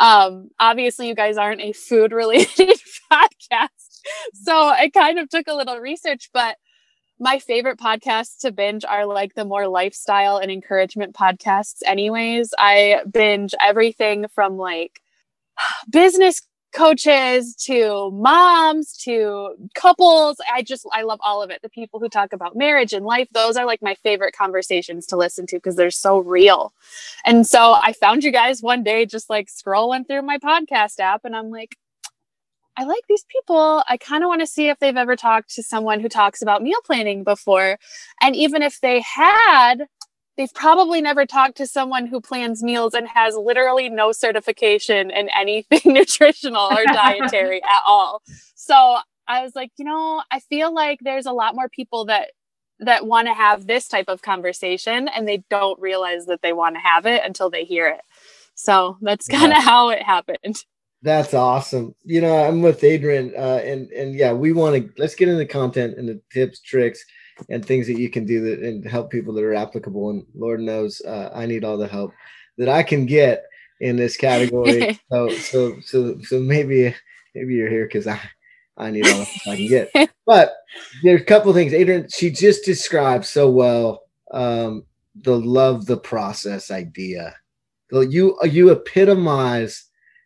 Um, 0.00 0.50
obviously, 0.58 1.08
you 1.08 1.14
guys 1.14 1.36
aren't 1.36 1.60
a 1.60 1.72
food 1.72 2.12
related 2.12 2.78
podcast 3.12 3.83
so 4.34 4.68
I 4.68 4.90
kind 4.90 5.18
of 5.18 5.28
took 5.28 5.46
a 5.48 5.54
little 5.54 5.78
research, 5.78 6.30
but 6.32 6.56
my 7.20 7.38
favorite 7.38 7.78
podcasts 7.78 8.40
to 8.40 8.52
binge 8.52 8.84
are 8.84 9.06
like 9.06 9.34
the 9.34 9.44
more 9.44 9.68
lifestyle 9.68 10.36
and 10.38 10.50
encouragement 10.50 11.14
podcasts, 11.14 11.78
anyways. 11.86 12.52
I 12.58 13.02
binge 13.10 13.54
everything 13.60 14.26
from 14.34 14.56
like 14.56 15.00
business 15.90 16.42
coaches 16.74 17.54
to 17.54 18.10
moms 18.10 18.96
to 18.96 19.54
couples. 19.74 20.38
I 20.52 20.62
just, 20.62 20.84
I 20.92 21.02
love 21.02 21.20
all 21.22 21.40
of 21.40 21.50
it. 21.50 21.62
The 21.62 21.68
people 21.68 22.00
who 22.00 22.08
talk 22.08 22.32
about 22.32 22.56
marriage 22.56 22.92
and 22.92 23.06
life, 23.06 23.28
those 23.32 23.56
are 23.56 23.64
like 23.64 23.80
my 23.80 23.94
favorite 23.94 24.34
conversations 24.36 25.06
to 25.06 25.16
listen 25.16 25.46
to 25.46 25.56
because 25.56 25.76
they're 25.76 25.92
so 25.92 26.18
real. 26.18 26.74
And 27.24 27.46
so 27.46 27.74
I 27.74 27.92
found 27.92 28.24
you 28.24 28.32
guys 28.32 28.60
one 28.60 28.82
day 28.82 29.06
just 29.06 29.30
like 29.30 29.46
scrolling 29.46 30.04
through 30.06 30.22
my 30.22 30.38
podcast 30.38 30.98
app 30.98 31.24
and 31.24 31.36
I'm 31.36 31.50
like, 31.50 31.76
I 32.76 32.84
like 32.84 33.02
these 33.08 33.24
people. 33.28 33.84
I 33.88 33.96
kind 33.96 34.24
of 34.24 34.28
want 34.28 34.40
to 34.40 34.46
see 34.46 34.68
if 34.68 34.78
they've 34.78 34.96
ever 34.96 35.16
talked 35.16 35.54
to 35.54 35.62
someone 35.62 36.00
who 36.00 36.08
talks 36.08 36.42
about 36.42 36.62
meal 36.62 36.80
planning 36.84 37.22
before. 37.22 37.78
And 38.20 38.34
even 38.34 38.62
if 38.62 38.80
they 38.80 39.00
had, 39.00 39.86
they've 40.36 40.52
probably 40.54 41.00
never 41.00 41.24
talked 41.24 41.56
to 41.58 41.66
someone 41.66 42.06
who 42.06 42.20
plans 42.20 42.62
meals 42.62 42.94
and 42.94 43.06
has 43.08 43.36
literally 43.36 43.88
no 43.88 44.12
certification 44.12 45.10
in 45.10 45.28
anything 45.36 45.80
nutritional 45.92 46.68
or 46.72 46.84
dietary 46.84 47.62
at 47.62 47.82
all. 47.86 48.22
So 48.54 48.98
I 49.28 49.42
was 49.42 49.54
like, 49.54 49.70
you 49.78 49.84
know, 49.84 50.22
I 50.30 50.40
feel 50.40 50.74
like 50.74 50.98
there's 51.02 51.26
a 51.26 51.32
lot 51.32 51.54
more 51.54 51.68
people 51.68 52.06
that 52.06 52.30
that 52.80 53.06
want 53.06 53.28
to 53.28 53.34
have 53.34 53.66
this 53.66 53.86
type 53.86 54.06
of 54.08 54.20
conversation 54.20 55.06
and 55.06 55.28
they 55.28 55.44
don't 55.48 55.80
realize 55.80 56.26
that 56.26 56.42
they 56.42 56.52
want 56.52 56.74
to 56.74 56.80
have 56.80 57.06
it 57.06 57.22
until 57.24 57.48
they 57.48 57.64
hear 57.64 57.86
it. 57.86 58.00
So 58.56 58.98
that's 59.00 59.28
kind 59.28 59.52
of 59.52 59.58
yeah. 59.58 59.62
how 59.62 59.90
it 59.90 60.02
happened. 60.02 60.64
That's 61.04 61.34
awesome. 61.34 61.94
You 62.04 62.22
know, 62.22 62.34
I'm 62.34 62.62
with 62.62 62.82
Adrian, 62.82 63.34
uh, 63.36 63.60
and 63.62 63.90
and 63.90 64.14
yeah, 64.14 64.32
we 64.32 64.52
want 64.52 64.74
to 64.74 64.90
let's 64.96 65.14
get 65.14 65.28
into 65.28 65.44
content 65.44 65.98
and 65.98 66.08
the 66.08 66.18
tips, 66.32 66.62
tricks, 66.62 67.04
and 67.50 67.62
things 67.62 67.86
that 67.88 67.98
you 67.98 68.08
can 68.08 68.24
do 68.24 68.40
that 68.40 68.60
and 68.60 68.88
help 68.88 69.10
people 69.10 69.34
that 69.34 69.44
are 69.44 69.52
applicable. 69.52 70.08
And 70.08 70.24
Lord 70.34 70.60
knows, 70.60 71.02
uh, 71.06 71.28
I 71.34 71.44
need 71.44 71.62
all 71.62 71.76
the 71.76 71.86
help 71.86 72.12
that 72.56 72.70
I 72.70 72.82
can 72.82 73.04
get 73.04 73.44
in 73.80 73.96
this 73.96 74.16
category. 74.16 74.98
so 75.12 75.28
so 75.28 75.76
so 75.82 76.18
so 76.22 76.40
maybe 76.40 76.94
maybe 77.34 77.52
you're 77.52 77.68
here 77.68 77.84
because 77.84 78.06
I 78.06 78.18
I 78.78 78.90
need 78.90 79.06
all 79.06 79.18
the 79.18 79.24
help 79.24 79.48
I 79.48 79.56
can 79.56 79.68
get. 79.68 80.10
But 80.26 80.54
there's 81.02 81.20
a 81.20 81.24
couple 81.24 81.52
things. 81.52 81.74
Adrian, 81.74 82.08
she 82.08 82.30
just 82.30 82.64
described 82.64 83.26
so 83.26 83.50
well 83.50 84.04
um, 84.30 84.86
the 85.14 85.38
love 85.38 85.84
the 85.84 85.98
process 85.98 86.70
idea. 86.70 87.36
So 87.92 88.00
you 88.00 88.38
you 88.44 88.70
epitomize 88.70 89.84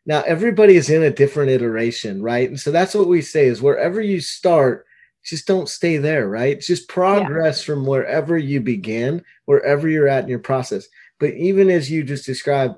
now, 0.09 0.23
everybody 0.23 0.77
is 0.77 0.89
in 0.89 1.03
a 1.03 1.11
different 1.11 1.51
iteration, 1.51 2.23
right? 2.23 2.49
And 2.49 2.59
so 2.59 2.71
that's 2.71 2.95
what 2.95 3.09
we 3.09 3.21
say 3.21 3.45
is 3.45 3.61
wherever 3.61 4.01
you 4.01 4.23
start, 4.23 4.87
just 5.23 5.47
don't 5.47 5.69
stay 5.69 5.99
there, 5.99 6.31
right? 6.31 6.59
Just 6.59 6.89
progress 6.89 7.61
yeah. 7.61 7.67
from 7.67 7.85
wherever 7.85 8.39
you 8.39 8.63
begin, 8.63 9.23
wherever 9.45 9.87
you're 9.87 10.09
at 10.09 10.25
in 10.25 10.31
your 10.31 10.39
process. 10.39 10.89
But 11.21 11.35
even 11.35 11.69
as 11.69 11.91
you 11.91 12.05
just 12.05 12.25
described 12.25 12.77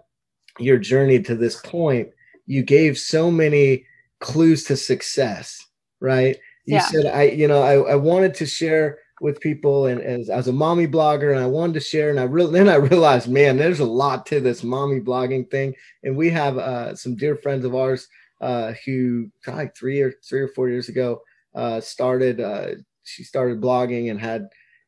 your 0.59 0.77
journey 0.77 1.23
to 1.23 1.37
this 1.37 1.61
point, 1.61 2.09
you 2.47 2.65
gave 2.65 2.99
so 2.99 3.31
many 3.31 3.87
clues 4.19 4.65
to 4.65 4.77
success, 4.77 5.65
right? 6.01 6.37
You 6.65 6.75
yeah. 6.75 6.87
said, 6.87 7.07
I, 7.07 7.23
you 7.29 7.47
know, 7.47 7.63
I, 7.63 7.93
I 7.93 7.95
wanted 7.95 8.35
to 8.35 8.47
share 8.47 8.99
with 9.21 9.41
people 9.41 9.87
and, 9.87 10.01
as, 10.01 10.31
as 10.31 10.49
a 10.49 10.53
mommy 10.53 10.87
blogger 10.87 11.33
and 11.33 11.41
I 11.41 11.47
wanted 11.47 11.75
to 11.75 11.81
share 11.81 12.11
and 12.11 12.19
I 12.19 12.25
really 12.25 12.53
then 12.59 12.69
I 12.69 12.77
realized 12.77 13.29
man 13.29 13.57
there's 13.57 13.81
a 13.81 13.85
lot 13.85 14.27
to 14.27 14.41
this 14.41 14.63
mommy 14.63 15.01
blogging 15.01 15.51
thing 15.51 15.75
and 16.03 16.17
we 16.17 16.31
have 16.31 16.59
uh, 16.59 16.95
some 16.95 17.17
dear 17.17 17.37
friends 17.37 17.65
of 17.65 17.75
ours 17.75 18.09
uh, 18.41 18.73
who 18.85 19.31
like 19.47 19.77
three 19.77 20.01
or 20.01 20.15
three 20.27 20.41
or 20.41 20.49
four 20.49 20.69
years 20.69 20.89
ago 20.89 21.21
uh, 21.55 21.81
started 21.81 22.41
uh, 22.41 22.71
she 23.05 23.25
started 23.25 23.61
blogging 23.61 24.11
and 24.11 24.21
had 24.21 24.47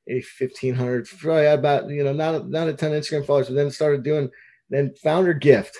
a 0.09 0.23
1500 0.41 1.07
probably 1.19 1.47
about 1.47 1.89
you 1.89 2.03
know 2.03 2.13
not 2.13 2.49
not 2.49 2.69
a 2.69 2.73
ton 2.73 2.93
of 2.93 3.03
Instagram 3.03 3.27
followers 3.27 3.49
but 3.49 3.55
then 3.55 3.71
started 3.71 4.03
doing 4.03 4.29
then 4.71 4.93
found 5.03 5.27
her 5.27 5.35
gift 5.35 5.77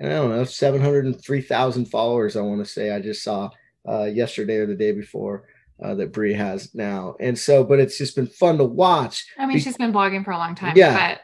and 0.00 0.10
I 0.10 0.16
don't 0.16 0.30
know, 0.30 0.44
703,000 0.44 1.84
followers. 1.84 2.34
I 2.34 2.40
want 2.40 2.64
to 2.64 2.70
say 2.70 2.90
I 2.90 3.00
just 3.00 3.22
saw 3.22 3.50
uh, 3.88 4.04
yesterday 4.04 4.56
or 4.56 4.66
the 4.66 4.74
day 4.74 4.92
before 4.92 5.44
uh, 5.82 5.94
that 5.94 6.12
Bree 6.12 6.34
has 6.34 6.74
now. 6.74 7.16
And 7.20 7.38
so, 7.38 7.64
but 7.64 7.78
it's 7.80 7.98
just 7.98 8.16
been 8.16 8.26
fun 8.26 8.58
to 8.58 8.64
watch. 8.64 9.24
I 9.38 9.46
mean, 9.46 9.58
she's 9.58 9.76
been 9.76 9.92
blogging 9.92 10.24
for 10.24 10.30
a 10.32 10.38
long 10.38 10.54
time. 10.54 10.74
Yeah. 10.76 11.12
But 11.14 11.20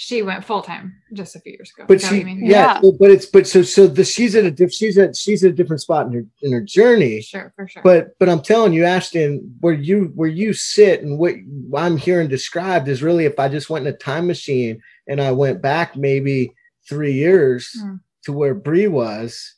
she 0.00 0.22
went 0.22 0.44
full 0.44 0.62
time 0.62 0.94
just 1.12 1.34
a 1.34 1.40
few 1.40 1.52
years 1.52 1.72
ago. 1.76 1.84
But 1.88 2.00
she, 2.00 2.22
mean? 2.22 2.38
yeah, 2.44 2.50
Yeah. 2.50 2.80
so- 2.82 2.92
but 3.00 3.10
it's 3.10 3.26
but 3.26 3.48
so 3.48 3.62
so 3.62 3.88
the 3.88 4.04
she's 4.04 4.36
at 4.36 4.44
a 4.44 4.50
diff, 4.50 4.72
she's 4.72 4.96
at 4.96 5.16
she's 5.16 5.42
at 5.42 5.50
a 5.50 5.54
different 5.54 5.80
spot 5.82 6.06
in 6.06 6.12
her 6.12 6.24
in 6.42 6.52
her 6.52 6.60
journey. 6.60 7.20
Sure, 7.20 7.52
for 7.56 7.66
sure. 7.66 7.82
But 7.82 8.16
but 8.20 8.28
I'm 8.28 8.40
telling 8.42 8.72
you, 8.72 8.84
Ashton, 8.84 9.56
where 9.60 9.74
you 9.74 10.12
where 10.14 10.28
you 10.28 10.52
sit 10.52 11.02
and 11.02 11.18
what 11.18 11.34
I'm 11.76 11.96
hearing 11.96 12.28
described 12.28 12.86
is 12.86 13.02
really 13.02 13.24
if 13.24 13.40
I 13.40 13.48
just 13.48 13.70
went 13.70 13.88
in 13.88 13.92
a 13.92 13.96
time 13.96 14.28
machine 14.28 14.80
and 15.08 15.20
I 15.20 15.32
went 15.32 15.62
back 15.62 15.96
maybe 15.96 16.54
three 16.88 17.14
years 17.14 17.68
Hmm. 17.80 17.96
to 18.24 18.32
where 18.32 18.54
Bree 18.54 18.86
was 18.86 19.56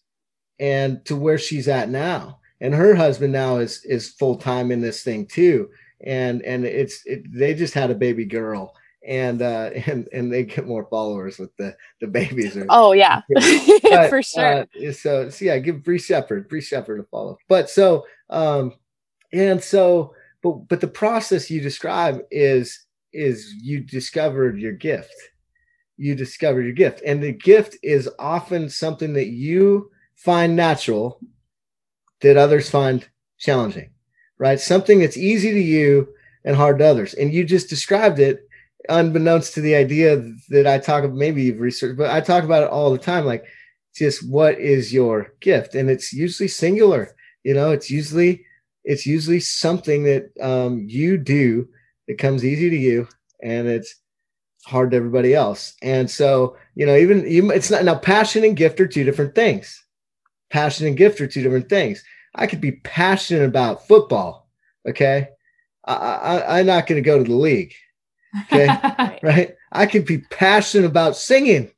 and 0.59 1.05
to 1.05 1.17
where 1.17 1.37
she's 1.39 1.69
at 1.69 1.91
now. 1.91 2.40
And 2.61 2.75
her 2.75 2.95
husband 2.95 3.33
now 3.33 3.59
is 3.59 3.85
is 3.85 4.11
full 4.11 4.37
time 4.37 4.71
in 4.71 4.81
this 4.81 5.03
thing 5.03 5.27
too. 5.27 5.71
And 6.05 6.43
and 6.43 6.65
it's 6.65 7.03
it, 7.07 7.25
they 7.33 7.55
just 7.55 7.75
had 7.75 7.91
a 7.91 7.95
baby 7.95 8.25
girl 8.25 8.75
and 9.07 9.43
uh 9.43 9.71
and 9.87 10.09
and 10.13 10.33
they 10.33 10.45
get 10.45 10.67
more 10.67 10.87
followers 10.87 11.39
with 11.39 11.55
the 11.57 11.77
the 12.01 12.07
babies 12.07 12.57
or 12.57 12.67
Oh 12.69 12.93
yeah, 12.93 13.23
but, 13.83 14.09
for 14.09 14.23
sure. 14.23 14.61
uh, 14.61 14.93
so, 14.93 15.29
so 15.29 15.45
yeah, 15.45 15.59
give 15.59 15.83
Bree 15.83 15.99
Shepherd, 15.99 16.49
Bree 16.49 16.61
Shepherd 16.61 17.01
a 17.01 17.05
follow. 17.05 17.39
But 17.49 17.71
so, 17.71 18.07
um, 18.29 18.75
and 19.33 19.63
so, 19.63 20.15
but 20.43 20.69
but 20.69 20.81
the 20.81 20.89
process 20.89 21.51
you 21.51 21.61
describe 21.61 22.21
is 22.31 22.87
is 23.13 23.55
you 23.61 23.81
discovered 23.81 24.59
your 24.61 24.73
gift. 24.73 25.15
You 25.97 26.15
discovered 26.15 26.63
your 26.63 26.73
gift, 26.73 27.03
and 27.05 27.23
the 27.23 27.33
gift 27.33 27.77
is 27.83 28.09
often 28.19 28.71
something 28.71 29.13
that 29.15 29.29
you 29.29 29.91
find 30.15 30.57
natural 30.57 31.21
that 32.23 32.37
others 32.37 32.71
find 32.71 33.07
challenging, 33.39 33.91
right? 34.39 34.61
Something 34.61 35.01
that's 35.01 35.17
easy 35.17 35.53
to 35.53 35.61
you 35.61 36.09
and 36.45 36.57
hard 36.57 36.79
to 36.79 36.87
others. 36.87 37.15
And 37.15 37.33
you 37.33 37.45
just 37.45 37.69
described 37.69 38.19
it 38.19 38.47
unbeknownst 38.89 39.55
to 39.55 39.61
the 39.61 39.75
idea 39.75 40.23
that 40.49 40.67
I 40.67 40.79
talk 40.79 41.05
about, 41.05 41.17
maybe 41.17 41.43
you've 41.43 41.61
researched, 41.61 41.99
but 41.99 42.11
I 42.11 42.21
talk 42.21 42.45
about 42.45 42.63
it 42.63 42.71
all 42.71 42.91
the 42.91 42.99
time. 42.99 43.27
Like, 43.27 43.45
just 43.95 44.29
what 44.29 44.59
is 44.59 44.93
your 44.93 45.35
gift? 45.41 45.75
And 45.75 45.91
it's 45.91 46.13
usually 46.13 46.49
singular. 46.49 47.15
You 47.45 47.55
know, 47.55 47.71
it's 47.71 47.91
usually 47.91 48.45
it's 48.85 49.07
usually 49.07 49.41
something 49.41 50.05
that 50.05 50.31
um, 50.41 50.85
you 50.89 51.19
do 51.19 51.69
that 52.09 52.19
comes 52.19 52.45
easy 52.45 52.71
to 52.71 52.77
you, 52.77 53.09
and 53.43 53.69
it's 53.69 53.95
hard 54.65 54.91
to 54.91 54.97
everybody 54.97 55.35
else. 55.35 55.75
And 55.83 56.11
so, 56.11 56.57
you 56.75 56.87
know, 56.87 56.97
even 56.97 57.31
you, 57.31 57.51
it's 57.51 57.71
not 57.71 57.85
now. 57.85 57.97
Passion 57.97 58.45
and 58.45 58.57
gift 58.57 58.81
are 58.81 58.87
two 58.87 59.05
different 59.05 59.35
things. 59.35 59.85
Passion 60.51 60.87
and 60.87 60.97
gift 60.97 61.21
are 61.21 61.27
two 61.27 61.43
different 61.43 61.69
things. 61.69 62.03
I 62.35 62.47
could 62.47 62.61
be 62.61 62.73
passionate 62.73 63.45
about 63.45 63.87
football. 63.87 64.49
Okay, 64.89 65.29
I, 65.85 65.95
I, 65.95 66.59
I'm 66.61 66.67
not 66.67 66.87
going 66.87 67.03
to 67.03 67.07
go 67.07 67.19
to 67.19 67.25
the 67.25 67.37
league 67.37 67.75
okay. 68.37 69.19
right? 69.23 69.57
I 69.73 69.87
could 69.87 70.05
be 70.05 70.19
passionate 70.19 70.87
about 70.87 71.17
singing. 71.17 71.71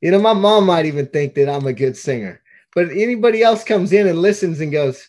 You 0.00 0.10
know, 0.10 0.20
my 0.20 0.32
mom 0.32 0.66
might 0.66 0.86
even 0.86 1.06
think 1.06 1.34
that 1.34 1.48
I'm 1.48 1.66
a 1.66 1.72
good 1.72 1.96
singer, 1.96 2.40
but 2.74 2.90
anybody 2.90 3.42
else 3.42 3.64
comes 3.64 3.92
in 3.92 4.06
and 4.06 4.22
listens 4.22 4.60
and 4.60 4.70
goes, 4.70 5.08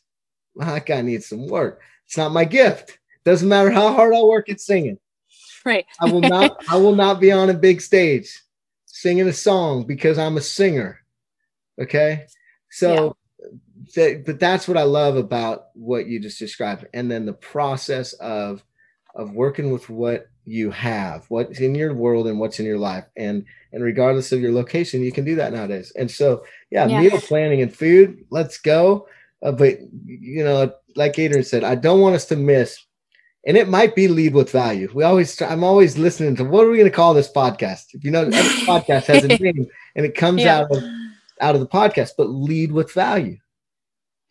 well, 0.56 0.74
that 0.74 0.86
guy 0.86 1.02
needs 1.02 1.28
some 1.28 1.48
work. 1.48 1.82
It's 2.06 2.18
not 2.18 2.32
my 2.32 2.46
gift. 2.46 2.98
Doesn't 3.24 3.48
matter 3.48 3.70
how 3.70 3.94
hard 3.94 4.16
I 4.16 4.22
work 4.24 4.50
at 4.50 4.60
singing. 4.60 4.98
right. 5.64 5.86
I 6.02 6.12
will 6.12 6.22
not, 6.22 6.64
I 6.70 6.78
will 6.78 6.96
not 6.96 7.20
be 7.20 7.32
on 7.32 7.50
a 7.50 7.54
big 7.54 7.82
stage 7.82 8.42
singing 8.86 9.28
a 9.28 9.34
song 9.34 9.84
because 9.84 10.18
I'm 10.18 10.38
a 10.38 10.42
singer. 10.42 11.00
Okay. 11.80 12.26
So, 12.70 13.16
that, 13.96 14.26
but 14.26 14.40
that's 14.40 14.68
what 14.68 14.78
I 14.78 14.84
love 14.84 15.18
about 15.18 15.68
what 15.74 16.08
you 16.08 16.20
just 16.20 16.40
described. 16.40 16.86
And 16.94 17.10
then 17.10 17.26
the 17.26 17.34
process 17.34 18.14
of, 18.14 18.64
of 19.16 19.34
working 19.34 19.72
with 19.72 19.90
what 19.90 20.28
you 20.46 20.72
have, 20.72 21.26
what's 21.30 21.60
in 21.60 21.76
your 21.76 21.94
world 21.94 22.28
and 22.28 22.40
what's 22.40 22.60
in 22.60 22.66
your 22.66 22.78
life. 22.80 23.06
And, 23.18 23.46
and 23.72 23.84
regardless 23.84 24.32
of 24.32 24.42
your 24.42 24.52
location, 24.52 25.04
you 25.04 25.12
can 25.12 25.26
do 25.26 25.36
that 25.36 25.54
nowadays. 25.54 25.92
And 25.96 26.10
so, 26.10 26.44
yeah, 26.72 26.88
Yeah. 26.88 27.02
meal 27.02 27.20
planning 27.22 27.62
and 27.62 27.74
food, 27.76 28.26
let's 28.30 28.58
go. 28.60 29.08
Uh, 29.44 29.52
but 29.54 29.80
you 30.06 30.44
know, 30.44 30.74
like 30.96 31.18
Adrian 31.18 31.44
said, 31.44 31.64
I 31.64 31.76
don't 31.76 32.02
want 32.02 32.16
us 32.16 32.26
to 32.28 32.36
miss 32.36 32.78
and 33.46 33.56
it 33.58 33.70
might 33.70 33.96
be 33.96 34.08
lead 34.08 34.34
with 34.34 34.52
value. 34.52 34.90
We 34.94 35.04
always, 35.04 35.36
try, 35.36 35.48
I'm 35.48 35.64
always 35.64 35.98
listening 35.98 36.36
to 36.38 36.44
what 36.44 36.66
are 36.66 36.70
we 36.70 36.78
going 36.78 36.90
to 36.90 36.96
call 36.96 37.14
this 37.14 37.32
podcast? 37.32 37.86
If 37.94 38.04
you 38.04 38.12
know, 38.12 38.24
every 38.24 38.52
podcast 38.68 39.06
has 39.06 39.24
a 39.24 39.30
name, 39.30 39.66
and 39.96 40.06
it 40.06 40.16
comes 40.16 40.44
Yeah. 40.44 40.60
out 40.60 40.72
of 40.72 40.84
out 41.40 41.56
of 41.56 41.62
the 41.62 41.68
podcast. 41.68 42.12
But 42.18 42.30
lead 42.30 42.72
with 42.72 42.92
value, 42.94 43.38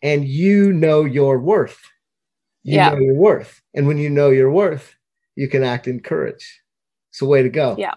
and 0.01 0.25
you 0.25 0.73
know 0.73 1.03
your 1.05 1.39
worth. 1.39 1.79
You 2.63 2.75
Yeah. 2.75 2.89
know 2.91 2.99
your 2.99 3.15
worth, 3.15 3.61
and 3.73 3.87
when 3.87 3.97
you 3.97 4.09
know 4.09 4.29
your 4.29 4.51
worth, 4.51 4.95
you 5.35 5.47
can 5.47 5.63
act 5.63 5.87
in 5.87 5.99
courage. 6.01 6.61
It's 7.11 7.21
a 7.21 7.25
way 7.25 7.41
to 7.41 7.49
go. 7.49 7.75
Yeah. 7.77 7.93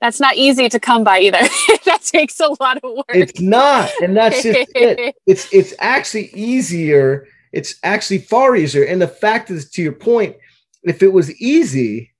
That's 0.00 0.18
not 0.18 0.36
easy 0.36 0.68
to 0.70 0.80
come 0.80 1.04
by 1.04 1.20
either. 1.20 1.38
that 1.84 2.00
takes 2.02 2.40
a 2.40 2.48
lot 2.58 2.78
of 2.78 2.90
work. 2.96 3.04
It's 3.10 3.38
not, 3.40 3.90
and 4.02 4.16
that's 4.16 4.42
just 4.42 4.70
it. 4.74 5.14
It's 5.26 5.52
it's 5.52 5.74
actually 5.78 6.30
easier. 6.34 7.26
It's 7.52 7.74
actually 7.82 8.18
far 8.18 8.56
easier. 8.56 8.84
And 8.84 9.02
the 9.02 9.08
fact 9.08 9.50
is, 9.50 9.68
to 9.72 9.82
your 9.82 9.92
point, 9.92 10.36
if 10.84 11.02
it 11.02 11.12
was 11.12 11.30
easy, 11.40 12.12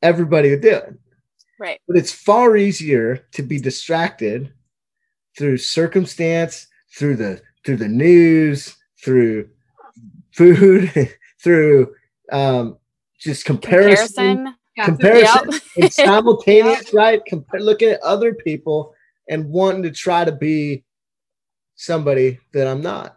everybody 0.00 0.48
would 0.50 0.62
do 0.62 0.70
it. 0.76 0.94
right. 1.58 1.78
but 1.86 1.96
it's 1.98 2.12
far 2.12 2.56
easier 2.56 3.26
to 3.32 3.42
be 3.42 3.58
distracted 3.60 4.50
through 5.36 5.56
circumstance 5.58 6.66
through 6.96 7.16
the 7.16 7.40
through 7.64 7.76
the 7.76 7.88
news 7.88 8.76
through 9.02 9.48
food 10.32 10.90
through 11.42 11.94
um 12.32 12.76
just 13.18 13.44
comparison 13.44 14.06
Comparison. 14.46 14.54
Yeah, 14.76 14.84
comparison 14.86 15.50
Yep. 15.52 15.62
and 15.76 15.92
simultaneous 16.06 16.94
right 16.94 17.20
Compa- 17.30 17.60
looking 17.60 17.90
at 17.90 18.00
other 18.02 18.34
people 18.34 18.94
and 19.28 19.48
wanting 19.50 19.82
to 19.84 19.90
try 19.90 20.24
to 20.24 20.32
be 20.32 20.84
somebody 21.74 22.38
that 22.52 22.66
i'm 22.66 22.80
not 22.80 23.16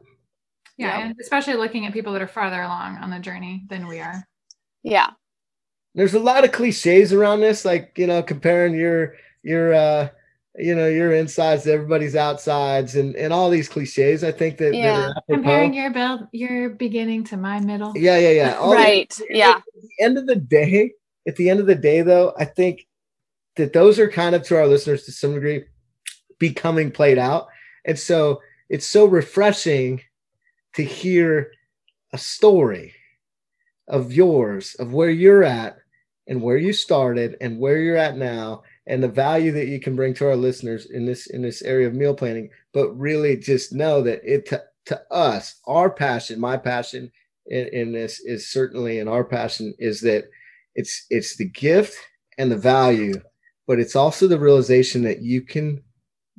Yeah, 0.77 0.97
Yeah. 0.99 1.05
and 1.07 1.15
especially 1.21 1.55
looking 1.55 1.85
at 1.85 1.93
people 1.93 2.13
that 2.13 2.21
are 2.21 2.27
farther 2.27 2.61
along 2.61 2.97
on 2.97 3.09
the 3.09 3.19
journey 3.19 3.63
than 3.69 3.87
we 3.87 3.99
are. 3.99 4.27
Yeah. 4.83 5.11
there's 5.95 6.13
a 6.15 6.19
lot 6.19 6.43
of 6.43 6.51
cliches 6.51 7.13
around 7.13 7.41
this 7.41 7.63
like 7.65 7.93
you 7.97 8.07
know 8.07 8.21
comparing 8.23 8.73
your 8.73 9.15
your 9.43 9.73
uh 9.73 10.09
you 10.55 10.75
know 10.75 10.87
your 10.87 11.13
insides 11.13 11.63
to 11.63 11.71
everybody's 11.71 12.15
outsides 12.15 12.95
and 12.95 13.15
and 13.15 13.33
all 13.33 13.49
these 13.49 13.67
cliches 13.67 14.23
i 14.23 14.31
think 14.31 14.57
that, 14.57 14.73
Yeah. 14.75 14.97
that 15.07 15.15
are. 15.17 15.23
Comparing 15.35 15.73
your 15.73 15.89
build, 15.91 16.27
your 16.31 16.69
beginning 16.69 17.23
to 17.25 17.37
my 17.37 17.59
middle. 17.59 17.91
yeah 17.97 18.17
yeah 18.17 18.29
yeah 18.31 18.53
All 18.57 18.69
the- 18.71 18.75
right. 18.75 19.19
Yeah. 19.29 19.57
at 19.57 19.63
the 19.81 20.03
end 20.03 20.17
of 20.17 20.27
the 20.27 20.35
day 20.35 20.91
at 21.27 21.35
the 21.37 21.49
end 21.49 21.59
of 21.59 21.65
the 21.65 21.75
day 21.75 22.01
though 22.01 22.33
i 22.37 22.45
think 22.45 22.87
that 23.55 23.73
those 23.73 23.97
are 23.99 24.09
kind 24.09 24.35
of 24.35 24.43
to 24.43 24.57
our 24.57 24.67
listeners 24.67 25.03
to 25.05 25.11
some 25.11 25.33
degree 25.33 25.63
becoming 26.39 26.91
played 26.91 27.17
out 27.17 27.47
and 27.85 27.97
so 27.97 28.41
it's 28.69 28.85
so 28.87 29.05
refreshing 29.05 30.01
to 30.75 30.83
hear 30.83 31.51
a 32.13 32.17
story 32.17 32.93
of 33.87 34.11
yours 34.13 34.75
of 34.79 34.93
where 34.93 35.09
you're 35.09 35.43
at 35.43 35.77
and 36.27 36.41
where 36.41 36.57
you 36.57 36.73
started 36.73 37.37
and 37.41 37.59
where 37.59 37.77
you're 37.79 37.97
at 37.97 38.17
now 38.17 38.63
and 38.87 39.01
the 39.01 39.07
value 39.07 39.51
that 39.51 39.67
you 39.67 39.79
can 39.79 39.95
bring 39.95 40.13
to 40.15 40.27
our 40.27 40.35
listeners 40.35 40.85
in 40.85 41.05
this 41.05 41.27
in 41.27 41.41
this 41.41 41.61
area 41.61 41.87
of 41.87 41.93
meal 41.93 42.15
planning. 42.15 42.49
But 42.73 42.93
really 42.93 43.37
just 43.37 43.73
know 43.73 44.01
that 44.01 44.21
it 44.23 44.45
to, 44.47 44.63
to 44.87 45.01
us 45.11 45.59
our 45.67 45.89
passion 45.89 46.39
my 46.39 46.57
passion 46.57 47.11
in, 47.45 47.67
in 47.67 47.91
this 47.91 48.19
is 48.19 48.51
certainly 48.51 48.99
in 48.99 49.07
our 49.07 49.23
passion 49.23 49.73
is 49.79 50.01
that 50.01 50.25
it's 50.75 51.05
it's 51.09 51.37
the 51.37 51.49
gift 51.49 51.95
and 52.37 52.51
the 52.51 52.57
value 52.57 53.21
but 53.67 53.79
it's 53.79 53.95
also 53.95 54.27
the 54.27 54.39
realization 54.39 55.03
that 55.03 55.21
you 55.21 55.41
can 55.41 55.81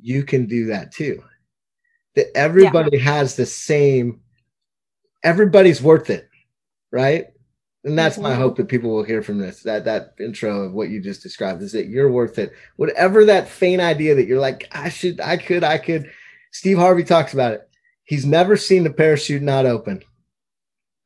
you 0.01 0.23
can 0.23 0.45
do 0.45 0.67
that 0.67 0.91
too. 0.91 1.23
That 2.15 2.27
everybody 2.35 2.97
has 2.99 3.35
the 3.35 3.45
same 3.45 4.21
everybody's 5.23 5.81
worth 5.81 6.09
it 6.09 6.29
right 6.91 7.25
and 7.85 7.97
that's 7.97 8.17
my 8.17 8.31
Mhm. 8.33 8.37
hope 8.37 8.57
that 8.57 8.67
people 8.67 8.89
will 8.91 9.03
hear 9.03 9.21
from 9.21 9.37
this 9.37 9.61
that 9.63 9.85
that 9.85 10.13
intro 10.19 10.61
of 10.63 10.73
what 10.73 10.89
you 10.89 10.99
just 10.99 11.23
described 11.23 11.61
is 11.61 11.71
that 11.71 11.87
you're 11.87 12.11
worth 12.11 12.37
it. 12.39 12.51
Whatever 12.77 13.25
that 13.25 13.47
faint 13.47 13.81
idea 13.81 14.15
that 14.15 14.25
you're 14.27 14.39
like 14.39 14.67
i 14.71 14.89
should 14.89 15.19
i 15.21 15.37
could 15.37 15.63
i 15.63 15.77
could 15.77 16.09
steve 16.51 16.77
harvey 16.77 17.03
talks 17.03 17.33
about 17.33 17.53
it. 17.53 17.61
He's 18.03 18.25
never 18.25 18.57
seen 18.57 18.83
the 18.83 18.91
parachute 18.93 19.41
not 19.41 19.65
open. 19.65 20.01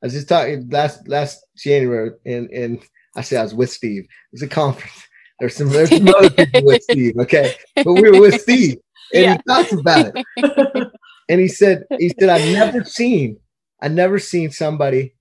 I 0.02 0.06
was 0.08 0.14
just 0.14 0.30
talking 0.30 0.70
last 0.70 1.08
last 1.08 1.46
january 1.58 2.12
and 2.26 2.50
and 2.52 2.82
i 3.16 3.22
said 3.22 3.40
i 3.40 3.44
was 3.44 3.54
with 3.54 3.70
steve. 3.72 4.04
It 4.04 4.32
was 4.32 4.42
a 4.42 4.48
conference. 4.48 5.04
There's 5.40 5.56
some 5.56 5.70
there's 5.70 5.90
some 5.90 6.08
other 6.10 6.30
people 6.30 6.64
with 6.66 6.84
steve 6.84 7.16
okay? 7.20 7.56
But 7.76 7.94
we 7.94 8.10
were 8.10 8.20
with 8.22 8.42
steve 8.48 8.78
and 9.14 9.24
Yeah. 9.24 9.34
he 9.38 9.40
talks 9.48 9.72
about 9.74 10.12
it. 10.16 10.88
And 11.30 11.40
he 11.40 11.48
said 11.48 11.84
he 12.00 12.10
said 12.20 12.28
i've 12.30 12.52
never 12.54 12.84
seen 12.84 13.38
i've 13.82 13.92
never 13.92 14.18
seen 14.18 14.50
somebody 14.50 15.14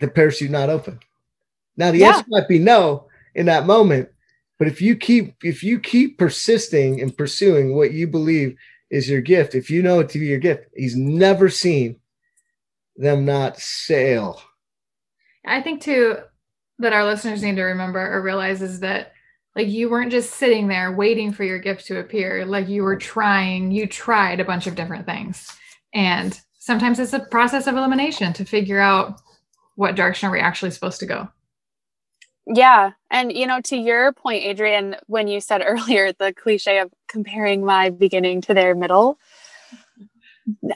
the 0.00 0.08
parachute 0.08 0.50
not 0.50 0.68
open 0.70 0.98
now 1.76 1.90
the 1.90 1.98
Yeah. 1.98 2.08
answer 2.16 2.24
might 2.28 2.48
be 2.48 2.58
no 2.58 3.08
in 3.34 3.46
that 3.46 3.66
moment 3.66 4.08
But 4.58 4.68
if 4.68 4.80
you 4.80 4.96
keep 4.96 5.34
if 5.44 5.62
you 5.62 5.78
keep 5.78 6.16
persisting 6.18 7.00
and 7.02 7.14
pursuing 7.16 7.74
what 7.76 7.92
you 7.92 8.06
believe 8.06 8.56
is 8.90 9.10
your 9.10 9.20
gift, 9.20 9.54
if 9.54 9.68
you 9.68 9.82
know 9.82 9.98
it 10.00 10.08
to 10.10 10.18
be 10.18 10.26
your 10.26 10.38
gift, 10.38 10.64
he's 10.74 10.96
never 10.96 11.50
seen 11.50 11.96
them 12.96 13.24
not 13.26 13.58
sail. 13.58 14.40
I 15.44 15.60
think 15.60 15.82
too 15.82 16.16
that 16.78 16.92
our 16.94 17.04
listeners 17.04 17.42
need 17.42 17.56
to 17.56 17.64
remember 17.64 18.00
or 18.00 18.22
realize 18.22 18.62
is 18.62 18.80
that 18.80 19.12
like 19.54 19.68
you 19.68 19.90
weren't 19.90 20.10
just 20.12 20.34
sitting 20.34 20.68
there 20.68 20.92
waiting 20.92 21.32
for 21.32 21.44
your 21.44 21.58
gift 21.58 21.86
to 21.86 21.98
appear 21.98 22.44
like 22.46 22.68
you 22.68 22.82
were 22.82 22.96
trying 22.96 23.70
you 23.70 23.86
tried 23.86 24.40
a 24.40 24.44
bunch 24.44 24.66
of 24.66 24.74
different 24.74 25.04
things 25.06 25.50
and 25.94 26.40
sometimes 26.58 26.98
it's 26.98 27.12
a 27.12 27.20
process 27.30 27.66
of 27.66 27.76
elimination 27.76 28.32
to 28.32 28.44
figure 28.44 28.80
out 28.80 29.20
what 29.76 29.94
direction 29.94 30.28
are 30.28 30.32
we 30.32 30.40
actually 30.40 30.72
supposed 30.72 31.00
to 31.00 31.06
go? 31.06 31.28
Yeah. 32.46 32.92
And 33.10 33.32
you 33.32 33.46
know 33.46 33.60
to 33.62 33.76
your 33.76 34.12
point 34.12 34.44
adrian 34.44 34.96
when 35.06 35.28
you 35.28 35.40
said 35.40 35.62
earlier 35.66 36.12
the 36.12 36.32
cliche 36.32 36.78
of 36.80 36.92
comparing 37.08 37.64
my 37.64 37.90
beginning 37.90 38.40
to 38.42 38.54
their 38.54 38.74
middle 38.74 39.18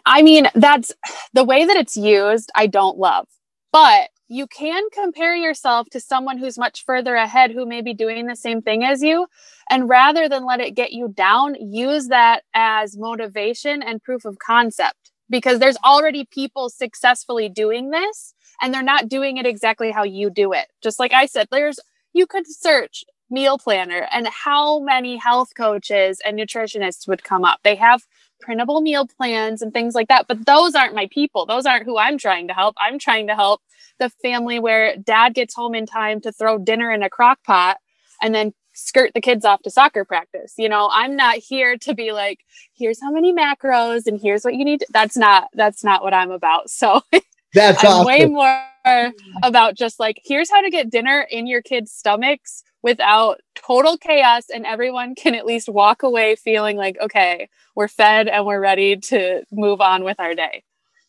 i 0.04 0.22
mean 0.22 0.48
that's 0.54 0.92
the 1.32 1.44
way 1.44 1.64
that 1.64 1.76
it's 1.76 1.96
used 1.96 2.50
i 2.54 2.66
don't 2.66 2.98
love. 2.98 3.26
But 3.72 4.10
you 4.28 4.46
can 4.46 4.84
compare 4.92 5.34
yourself 5.34 5.88
to 5.90 6.00
someone 6.00 6.38
who's 6.38 6.58
much 6.58 6.84
further 6.84 7.16
ahead 7.16 7.50
who 7.50 7.66
may 7.66 7.82
be 7.82 7.94
doing 7.94 8.26
the 8.26 8.36
same 8.36 8.62
thing 8.62 8.84
as 8.84 9.02
you. 9.02 9.26
And 9.68 9.88
rather 9.88 10.28
than 10.28 10.46
let 10.46 10.60
it 10.60 10.76
get 10.76 10.92
you 10.92 11.08
down, 11.08 11.56
use 11.56 12.08
that 12.08 12.42
as 12.54 12.96
motivation 12.96 13.82
and 13.82 14.02
proof 14.02 14.24
of 14.24 14.38
concept 14.38 15.09
because 15.30 15.58
there's 15.58 15.76
already 15.84 16.26
people 16.30 16.68
successfully 16.68 17.48
doing 17.48 17.90
this 17.90 18.34
and 18.60 18.74
they're 18.74 18.82
not 18.82 19.08
doing 19.08 19.36
it 19.36 19.46
exactly 19.46 19.90
how 19.90 20.02
you 20.02 20.28
do 20.30 20.52
it. 20.52 20.66
Just 20.82 20.98
like 20.98 21.12
I 21.12 21.26
said, 21.26 21.48
there's 21.50 21.80
you 22.12 22.26
could 22.26 22.44
search 22.46 23.04
meal 23.30 23.58
planner 23.58 24.08
and 24.12 24.26
how 24.26 24.80
many 24.80 25.16
health 25.16 25.50
coaches 25.56 26.20
and 26.24 26.38
nutritionists 26.38 27.06
would 27.06 27.22
come 27.22 27.44
up. 27.44 27.60
They 27.62 27.76
have 27.76 28.02
printable 28.40 28.80
meal 28.80 29.06
plans 29.06 29.62
and 29.62 29.72
things 29.72 29.94
like 29.94 30.08
that, 30.08 30.26
but 30.26 30.46
those 30.46 30.74
aren't 30.74 30.94
my 30.94 31.08
people. 31.12 31.46
Those 31.46 31.66
aren't 31.66 31.84
who 31.84 31.96
I'm 31.96 32.18
trying 32.18 32.48
to 32.48 32.54
help. 32.54 32.74
I'm 32.78 32.98
trying 32.98 33.28
to 33.28 33.34
help 33.34 33.60
the 33.98 34.10
family 34.10 34.58
where 34.58 34.96
dad 34.96 35.34
gets 35.34 35.54
home 35.54 35.74
in 35.74 35.86
time 35.86 36.20
to 36.22 36.32
throw 36.32 36.58
dinner 36.58 36.90
in 36.90 37.02
a 37.02 37.10
crock 37.10 37.38
pot 37.44 37.76
and 38.20 38.34
then 38.34 38.52
skirt 38.80 39.12
the 39.14 39.20
kids 39.20 39.44
off 39.44 39.62
to 39.62 39.70
soccer 39.70 40.04
practice. 40.04 40.54
You 40.56 40.68
know, 40.68 40.88
I'm 40.92 41.16
not 41.16 41.36
here 41.36 41.76
to 41.78 41.94
be 41.94 42.12
like, 42.12 42.40
here's 42.74 43.00
how 43.00 43.10
many 43.10 43.32
macros 43.32 44.06
and 44.06 44.20
here's 44.20 44.44
what 44.44 44.54
you 44.54 44.64
need. 44.64 44.80
To, 44.80 44.86
that's 44.90 45.16
not 45.16 45.48
that's 45.54 45.84
not 45.84 46.02
what 46.02 46.14
I'm 46.14 46.30
about. 46.30 46.70
So 46.70 47.02
that's 47.54 47.84
I'm 47.84 47.90
awesome. 47.90 48.06
way 48.06 48.26
more 48.26 49.12
about 49.42 49.74
just 49.74 50.00
like 50.00 50.20
here's 50.24 50.50
how 50.50 50.62
to 50.62 50.70
get 50.70 50.90
dinner 50.90 51.26
in 51.30 51.46
your 51.46 51.62
kids' 51.62 51.92
stomachs 51.92 52.64
without 52.82 53.40
total 53.54 53.98
chaos 53.98 54.44
and 54.48 54.64
everyone 54.64 55.14
can 55.14 55.34
at 55.34 55.44
least 55.44 55.68
walk 55.68 56.02
away 56.02 56.34
feeling 56.36 56.76
like 56.76 56.96
okay, 57.00 57.48
we're 57.74 57.88
fed 57.88 58.28
and 58.28 58.46
we're 58.46 58.60
ready 58.60 58.96
to 58.96 59.42
move 59.52 59.80
on 59.80 60.04
with 60.04 60.18
our 60.18 60.34
day. 60.34 60.64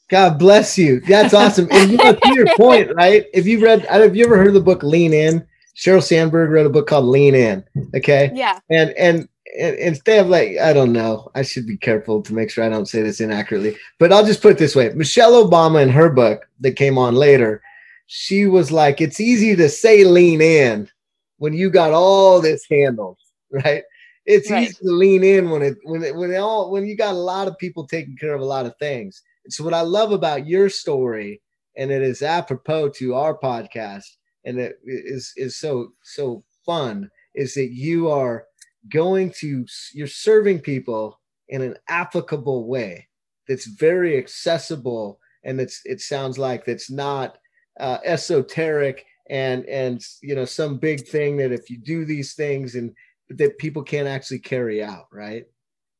God 0.09 0.37
bless 0.37 0.77
you. 0.77 0.99
That's 0.99 1.33
awesome. 1.33 1.69
and 1.71 1.89
you 1.89 1.97
know, 1.97 2.13
to 2.13 2.35
your 2.35 2.47
point, 2.57 2.93
right? 2.93 3.25
If 3.33 3.47
you 3.47 3.63
read, 3.63 3.85
have 3.85 4.13
you 4.13 4.25
ever 4.25 4.35
heard 4.35 4.49
of 4.49 4.55
the 4.55 4.59
book 4.59 4.83
Lean 4.83 5.13
In? 5.13 5.47
Sheryl 5.75 6.03
Sandberg 6.03 6.49
wrote 6.49 6.65
a 6.65 6.69
book 6.69 6.87
called 6.87 7.05
Lean 7.05 7.35
In. 7.35 7.63
Okay. 7.95 8.31
Yeah. 8.33 8.59
And 8.69 8.91
and 8.91 9.27
and 9.59 9.75
instead 9.77 10.19
of 10.19 10.29
like, 10.29 10.57
I 10.59 10.71
don't 10.73 10.93
know, 10.93 11.29
I 11.35 11.41
should 11.41 11.67
be 11.67 11.77
careful 11.77 12.21
to 12.21 12.33
make 12.33 12.49
sure 12.49 12.63
I 12.63 12.69
don't 12.69 12.87
say 12.87 13.01
this 13.01 13.19
inaccurately, 13.19 13.75
but 13.99 14.13
I'll 14.13 14.25
just 14.25 14.41
put 14.41 14.53
it 14.53 14.57
this 14.57 14.75
way: 14.75 14.89
Michelle 14.89 15.43
Obama 15.43 15.81
in 15.81 15.89
her 15.89 16.09
book 16.09 16.47
that 16.61 16.75
came 16.75 16.97
on 16.97 17.15
later, 17.15 17.61
she 18.07 18.45
was 18.45 18.71
like, 18.71 19.01
it's 19.01 19.19
easy 19.19 19.55
to 19.55 19.67
say 19.67 20.03
lean 20.03 20.41
in 20.41 20.89
when 21.37 21.53
you 21.53 21.69
got 21.69 21.91
all 21.91 22.39
this 22.39 22.65
handled, 22.69 23.17
right? 23.51 23.83
It's 24.25 24.51
right. 24.51 24.63
easy 24.63 24.73
to 24.83 24.91
lean 24.91 25.23
in 25.23 25.49
when 25.49 25.61
it 25.61 25.77
when 25.83 26.03
it 26.03 26.15
when 26.15 26.31
it 26.31 26.37
all 26.37 26.71
when 26.71 26.85
you 26.85 26.95
got 26.95 27.15
a 27.15 27.17
lot 27.17 27.47
of 27.47 27.57
people 27.57 27.87
taking 27.87 28.15
care 28.15 28.33
of 28.33 28.41
a 28.41 28.45
lot 28.45 28.65
of 28.65 28.77
things 28.77 29.21
so 29.49 29.63
what 29.63 29.73
I 29.73 29.81
love 29.81 30.11
about 30.11 30.47
your 30.47 30.69
story, 30.69 31.41
and 31.75 31.91
it 31.91 32.01
is 32.01 32.21
apropos 32.21 32.89
to 32.89 33.15
our 33.15 33.37
podcast, 33.37 34.05
and 34.45 34.59
it 34.59 34.79
is 34.85 35.33
is 35.35 35.57
so 35.57 35.93
so 36.03 36.43
fun, 36.65 37.09
is 37.35 37.53
that 37.55 37.71
you 37.71 38.09
are 38.09 38.45
going 38.89 39.31
to 39.39 39.65
you're 39.93 40.07
serving 40.07 40.59
people 40.59 41.19
in 41.49 41.61
an 41.61 41.75
applicable 41.87 42.67
way 42.67 43.07
that's 43.47 43.65
very 43.65 44.17
accessible, 44.17 45.19
and 45.43 45.59
it's 45.59 45.81
it 45.85 46.01
sounds 46.01 46.37
like 46.37 46.65
that's 46.65 46.89
not 46.89 47.37
uh, 47.79 47.97
esoteric 48.03 49.05
and 49.29 49.65
and 49.65 50.03
you 50.21 50.35
know 50.35 50.45
some 50.45 50.77
big 50.77 51.07
thing 51.07 51.37
that 51.37 51.51
if 51.51 51.69
you 51.69 51.77
do 51.77 52.05
these 52.05 52.33
things 52.33 52.75
and 52.75 52.93
that 53.29 53.57
people 53.57 53.83
can't 53.83 54.07
actually 54.07 54.39
carry 54.39 54.83
out, 54.83 55.05
right? 55.11 55.45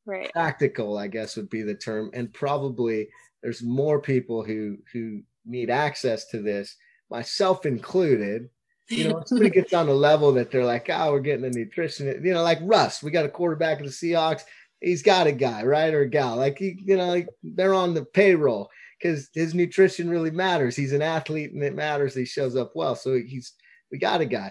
Right. 0.04 0.32
Practical, 0.32 0.98
I 0.98 1.06
guess 1.06 1.36
would 1.36 1.48
be 1.48 1.62
the 1.62 1.74
term, 1.74 2.10
and 2.12 2.32
probably 2.32 3.08
there's 3.42 3.62
more 3.62 4.00
people 4.00 4.42
who 4.42 4.78
who 4.92 5.22
need 5.44 5.70
access 5.70 6.28
to 6.28 6.42
this, 6.42 6.76
myself 7.12 7.66
included. 7.66 8.48
You 8.88 9.08
know, 9.08 9.22
somebody 9.24 9.50
gets 9.54 9.72
on 9.72 9.86
the 9.86 9.94
level 9.94 10.32
that 10.32 10.50
they're 10.50 10.64
like, 10.64 10.88
oh, 10.90 11.12
we're 11.12 11.20
getting 11.20 11.44
a 11.44 11.50
nutrition. 11.50 12.06
You 12.24 12.34
know, 12.34 12.42
like 12.42 12.58
Russ, 12.62 13.02
we 13.02 13.12
got 13.12 13.26
a 13.26 13.28
quarterback 13.28 13.78
of 13.78 13.86
the 13.86 13.92
Seahawks. 13.92 14.42
He's 14.80 15.02
got 15.02 15.28
a 15.28 15.32
guy, 15.32 15.62
right, 15.62 15.94
or 15.94 16.00
a 16.00 16.08
gal. 16.08 16.36
Like 16.36 16.58
he, 16.58 16.76
you 16.84 16.96
know, 16.96 17.06
like 17.06 17.28
they're 17.44 17.74
on 17.74 17.94
the 17.94 18.04
payroll 18.04 18.68
because 18.98 19.28
his 19.32 19.54
nutrition 19.54 20.10
really 20.10 20.32
matters. 20.32 20.74
He's 20.74 20.92
an 20.92 21.02
athlete, 21.02 21.52
and 21.52 21.62
it 21.62 21.76
matters. 21.76 22.14
He 22.14 22.24
shows 22.24 22.56
up 22.56 22.72
well, 22.74 22.96
so 22.96 23.14
he's 23.14 23.52
we 23.92 23.98
got 23.98 24.20
a 24.20 24.26
guy. 24.26 24.50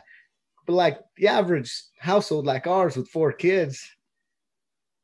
But 0.65 0.73
like 0.73 0.99
the 1.17 1.27
average 1.27 1.73
household 1.99 2.45
like 2.45 2.67
ours 2.67 2.95
with 2.95 3.09
four 3.09 3.33
kids, 3.33 3.85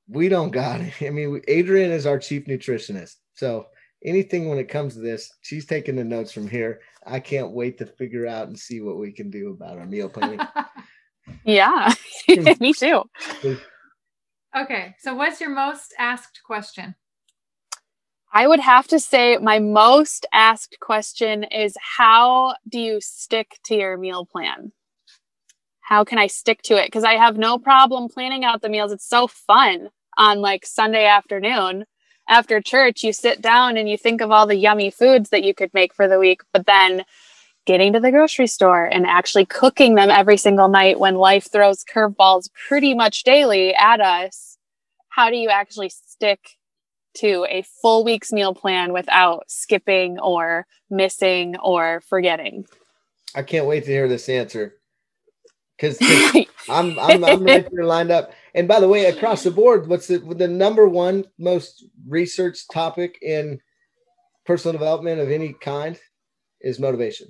we 0.07 0.29
don't 0.29 0.51
got 0.51 0.79
it. 0.79 0.93
I 1.01 1.09
mean, 1.09 1.41
Adrian 1.49 1.91
is 1.91 2.05
our 2.05 2.19
chief 2.19 2.45
nutritionist, 2.45 3.15
so 3.33 3.67
anything 4.03 4.49
when 4.49 4.59
it 4.59 4.69
comes 4.69 4.93
to 4.93 4.99
this, 4.99 5.31
she's 5.41 5.65
taking 5.65 5.95
the 5.95 6.03
notes 6.03 6.31
from 6.31 6.47
here. 6.47 6.81
I 7.05 7.19
can't 7.19 7.51
wait 7.51 7.77
to 7.79 7.85
figure 7.85 8.27
out 8.27 8.47
and 8.47 8.57
see 8.57 8.81
what 8.81 8.97
we 8.97 9.11
can 9.11 9.29
do 9.29 9.51
about 9.51 9.77
our 9.77 9.85
meal 9.85 10.09
planning. 10.09 10.39
yeah, 11.43 11.93
me 12.59 12.73
too. 12.73 13.03
Okay, 14.55 14.95
so 14.99 15.15
what's 15.15 15.41
your 15.41 15.49
most 15.49 15.93
asked 15.97 16.41
question? 16.45 16.95
I 18.33 18.47
would 18.47 18.59
have 18.59 18.87
to 18.87 18.99
say 18.99 19.37
my 19.37 19.59
most 19.59 20.25
asked 20.33 20.77
question 20.79 21.43
is 21.45 21.75
how 21.97 22.55
do 22.67 22.79
you 22.79 22.99
stick 23.01 23.57
to 23.65 23.75
your 23.75 23.97
meal 23.97 24.25
plan? 24.25 24.73
How 25.81 26.03
can 26.03 26.19
I 26.19 26.27
stick 26.27 26.61
to 26.63 26.75
it? 26.75 26.87
Because 26.87 27.05
I 27.05 27.13
have 27.13 27.37
no 27.37 27.57
problem 27.57 28.09
planning 28.09 28.43
out 28.43 28.61
the 28.61 28.69
meals. 28.69 28.91
It's 28.91 29.07
so 29.07 29.27
fun 29.27 29.89
on 30.17 30.41
like 30.41 30.65
Sunday 30.65 31.05
afternoon 31.05 31.85
after 32.27 32.61
church, 32.61 33.03
you 33.03 33.13
sit 33.13 33.41
down 33.41 33.77
and 33.77 33.89
you 33.89 33.97
think 33.97 34.21
of 34.21 34.31
all 34.31 34.47
the 34.47 34.55
yummy 34.55 34.89
foods 34.89 35.29
that 35.29 35.43
you 35.43 35.53
could 35.53 35.73
make 35.73 35.93
for 35.93 36.07
the 36.07 36.19
week, 36.19 36.41
but 36.53 36.65
then 36.65 37.03
getting 37.65 37.93
to 37.93 37.99
the 37.99 38.11
grocery 38.11 38.47
store 38.47 38.85
and 38.85 39.05
actually 39.05 39.45
cooking 39.45 39.95
them 39.95 40.09
every 40.09 40.37
single 40.37 40.67
night 40.67 40.99
when 40.99 41.15
life 41.15 41.51
throws 41.51 41.83
curveballs 41.83 42.49
pretty 42.67 42.93
much 42.93 43.23
daily 43.23 43.73
at 43.75 43.99
us, 43.99 44.57
how 45.09 45.29
do 45.29 45.35
you 45.35 45.49
actually 45.49 45.89
stick 45.89 46.57
to 47.17 47.45
a 47.49 47.63
full 47.81 48.03
week's 48.03 48.31
meal 48.31 48.53
plan 48.53 48.93
without 48.93 49.43
skipping 49.47 50.19
or 50.19 50.65
missing 50.89 51.57
or 51.57 52.01
forgetting? 52.07 52.65
I 53.35 53.43
can't 53.43 53.65
wait 53.65 53.83
to 53.85 53.91
hear 53.91 54.07
this 54.07 54.29
answer 54.29 54.75
because 55.77 55.97
I'm, 56.69 56.97
I'm, 56.99 57.23
I'm 57.23 57.43
right 57.43 57.67
there 57.71 57.85
lined 57.85 58.11
up. 58.11 58.31
And 58.53 58.67
by 58.67 58.79
the 58.79 58.87
way, 58.87 59.05
across 59.05 59.43
the 59.43 59.51
board, 59.51 59.87
what's 59.87 60.07
the 60.07 60.19
the 60.19 60.47
number 60.47 60.87
one 60.87 61.25
most 61.37 61.85
researched 62.07 62.71
topic 62.71 63.19
in 63.21 63.59
personal 64.45 64.73
development 64.73 65.21
of 65.21 65.29
any 65.29 65.53
kind 65.61 65.99
is 66.61 66.79
motivation, 66.79 67.27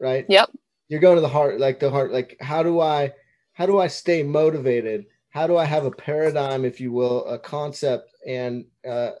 right? 0.00 0.26
Yep. 0.28 0.50
You're 0.88 1.00
going 1.00 1.16
to 1.16 1.20
the 1.20 1.28
heart, 1.28 1.60
like 1.60 1.80
the 1.80 1.90
heart, 1.90 2.12
like 2.12 2.36
how 2.40 2.62
do 2.62 2.80
I 2.80 3.12
how 3.52 3.66
do 3.66 3.78
I 3.78 3.86
stay 3.86 4.22
motivated? 4.22 5.06
How 5.30 5.46
do 5.46 5.56
I 5.56 5.64
have 5.64 5.84
a 5.84 5.90
paradigm, 5.90 6.64
if 6.64 6.80
you 6.80 6.92
will, 6.92 7.24
a 7.26 7.38
concept 7.38 8.10
and 8.26 8.64
uh, 8.88 9.12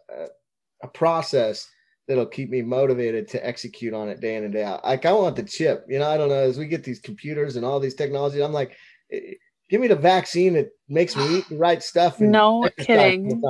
a 0.82 0.88
process 0.88 1.68
that'll 2.08 2.26
keep 2.26 2.50
me 2.50 2.62
motivated 2.62 3.28
to 3.28 3.46
execute 3.46 3.94
on 3.94 4.08
it 4.08 4.20
day 4.20 4.36
in 4.36 4.44
and 4.44 4.52
day 4.52 4.64
out. 4.64 4.84
Like 4.84 5.04
I 5.04 5.12
want 5.12 5.36
the 5.36 5.42
chip, 5.42 5.84
you 5.88 5.98
know. 5.98 6.08
I 6.08 6.16
don't 6.16 6.28
know. 6.28 6.34
As 6.34 6.58
we 6.58 6.66
get 6.66 6.84
these 6.84 7.00
computers 7.00 7.56
and 7.56 7.64
all 7.64 7.80
these 7.80 7.94
technologies, 7.94 8.42
I'm 8.42 8.52
like, 8.52 8.76
give 9.68 9.80
me 9.80 9.88
the 9.88 9.96
vaccine 9.96 10.54
that 10.54 10.70
makes 10.88 11.16
me 11.16 11.38
eat 11.38 11.48
the 11.48 11.56
right 11.56 11.82
stuff. 11.82 12.20
no 12.20 12.68
kidding. 12.78 13.42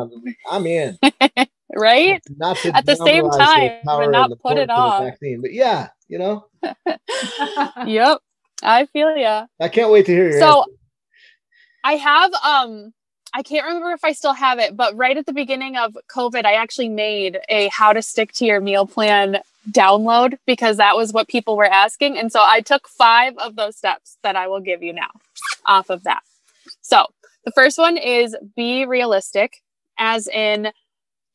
I'm 0.51 0.67
in. 0.67 0.99
right? 1.75 2.23
Not 2.37 2.65
at 2.65 2.87
the 2.87 2.97
same 2.97 3.31
time, 3.31 3.81
but 3.85 4.11
not 4.11 4.31
put 4.41 4.59
it 4.59 4.71
off. 4.71 5.03
Vaccine, 5.03 5.41
but 5.41 5.53
yeah, 5.53 5.89
you 6.09 6.19
know. 6.19 6.47
yep, 7.87 8.19
I 8.63 8.87
feel 8.87 9.17
ya. 9.17 9.47
I 9.61 9.69
can't 9.69 9.91
wait 9.91 10.07
to 10.07 10.13
hear 10.13 10.31
your. 10.31 10.41
So, 10.41 10.61
answer. 10.61 10.71
I 11.85 11.93
have 11.95 12.35
um. 12.35 12.93
I 13.37 13.43
can't 13.43 13.67
remember 13.67 13.91
if 13.91 14.03
I 14.03 14.13
still 14.13 14.33
have 14.33 14.59
it, 14.59 14.79
but 14.79 14.97
right 14.97 15.15
at 15.15 15.27
the 15.27 15.33
beginning 15.35 15.77
of 15.77 15.95
COVID, 16.09 16.47
I 16.47 16.55
actually 16.55 16.89
made 16.89 17.39
a 17.51 17.69
how 17.69 17.93
to 17.93 18.01
stick 18.01 18.33
to 18.33 18.47
your 18.47 18.63
meal 18.63 18.87
plan 18.87 19.43
download 19.71 20.39
because 20.47 20.79
that 20.79 20.97
was 20.97 21.13
what 21.13 21.29
people 21.29 21.55
were 21.55 21.67
asking. 21.67 22.17
And 22.17 22.33
so 22.33 22.41
I 22.43 22.63
took 22.63 22.89
five 22.89 23.37
of 23.37 23.55
those 23.55 23.77
steps 23.77 24.17
that 24.23 24.37
I 24.37 24.47
will 24.47 24.61
give 24.61 24.83
you 24.83 24.95
now 24.95 25.11
off 25.67 25.91
of 25.91 26.05
that. 26.05 26.23
So 26.81 27.09
the 27.45 27.51
first 27.51 27.77
one 27.77 27.99
is 27.99 28.35
be 28.57 28.87
realistic, 28.87 29.63
as 29.99 30.29
in 30.29 30.73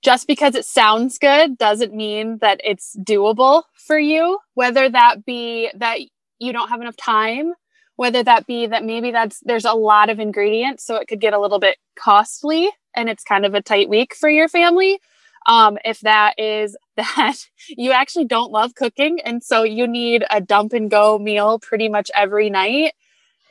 just 0.02 0.26
because 0.26 0.56
it 0.56 0.66
sounds 0.66 1.20
good 1.20 1.56
doesn't 1.56 1.94
mean 1.94 2.40
that 2.40 2.60
it's 2.64 2.96
doable 2.96 3.62
for 3.76 4.00
you, 4.00 4.40
whether 4.56 4.90
that 4.90 5.24
be 5.24 5.70
that 5.76 6.00
you 6.40 6.52
don't 6.52 6.70
have 6.70 6.82
enough 6.82 6.98
time, 6.98 7.54
whether 8.02 8.24
that 8.24 8.48
be 8.48 8.66
that 8.66 8.84
maybe 8.84 9.12
that's 9.12 9.42
there's 9.42 9.64
a 9.64 9.74
lot 9.74 10.10
of 10.10 10.20
ingredients, 10.20 10.84
so 10.84 10.96
it 10.96 11.08
could 11.08 11.22
get 11.22 11.36
a 11.36 11.40
little 11.40 11.60
bit 11.60 11.78
costly 11.96 12.68
and 12.96 13.08
it's 13.10 13.24
kind 13.24 13.46
of 13.46 13.54
a 13.54 13.62
tight 13.62 13.90
week 13.90 14.16
for 14.16 14.28
your 14.28 14.50
family. 14.50 15.00
Um, 15.46 15.78
if 15.86 16.00
that 16.00 16.34
is 16.40 16.76
that 16.98 17.36
you 17.70 17.92
actually 17.92 18.26
don't 18.26 18.52
love 18.52 18.74
cooking 18.74 19.20
and 19.22 19.44
so 19.44 19.62
you 19.62 19.86
need 19.86 20.26
a 20.32 20.42
dump 20.42 20.74
and 20.74 20.90
go 20.90 21.20
meal 21.20 21.60
pretty 21.60 21.90
much 21.90 22.10
every 22.16 22.50
night, 22.50 22.94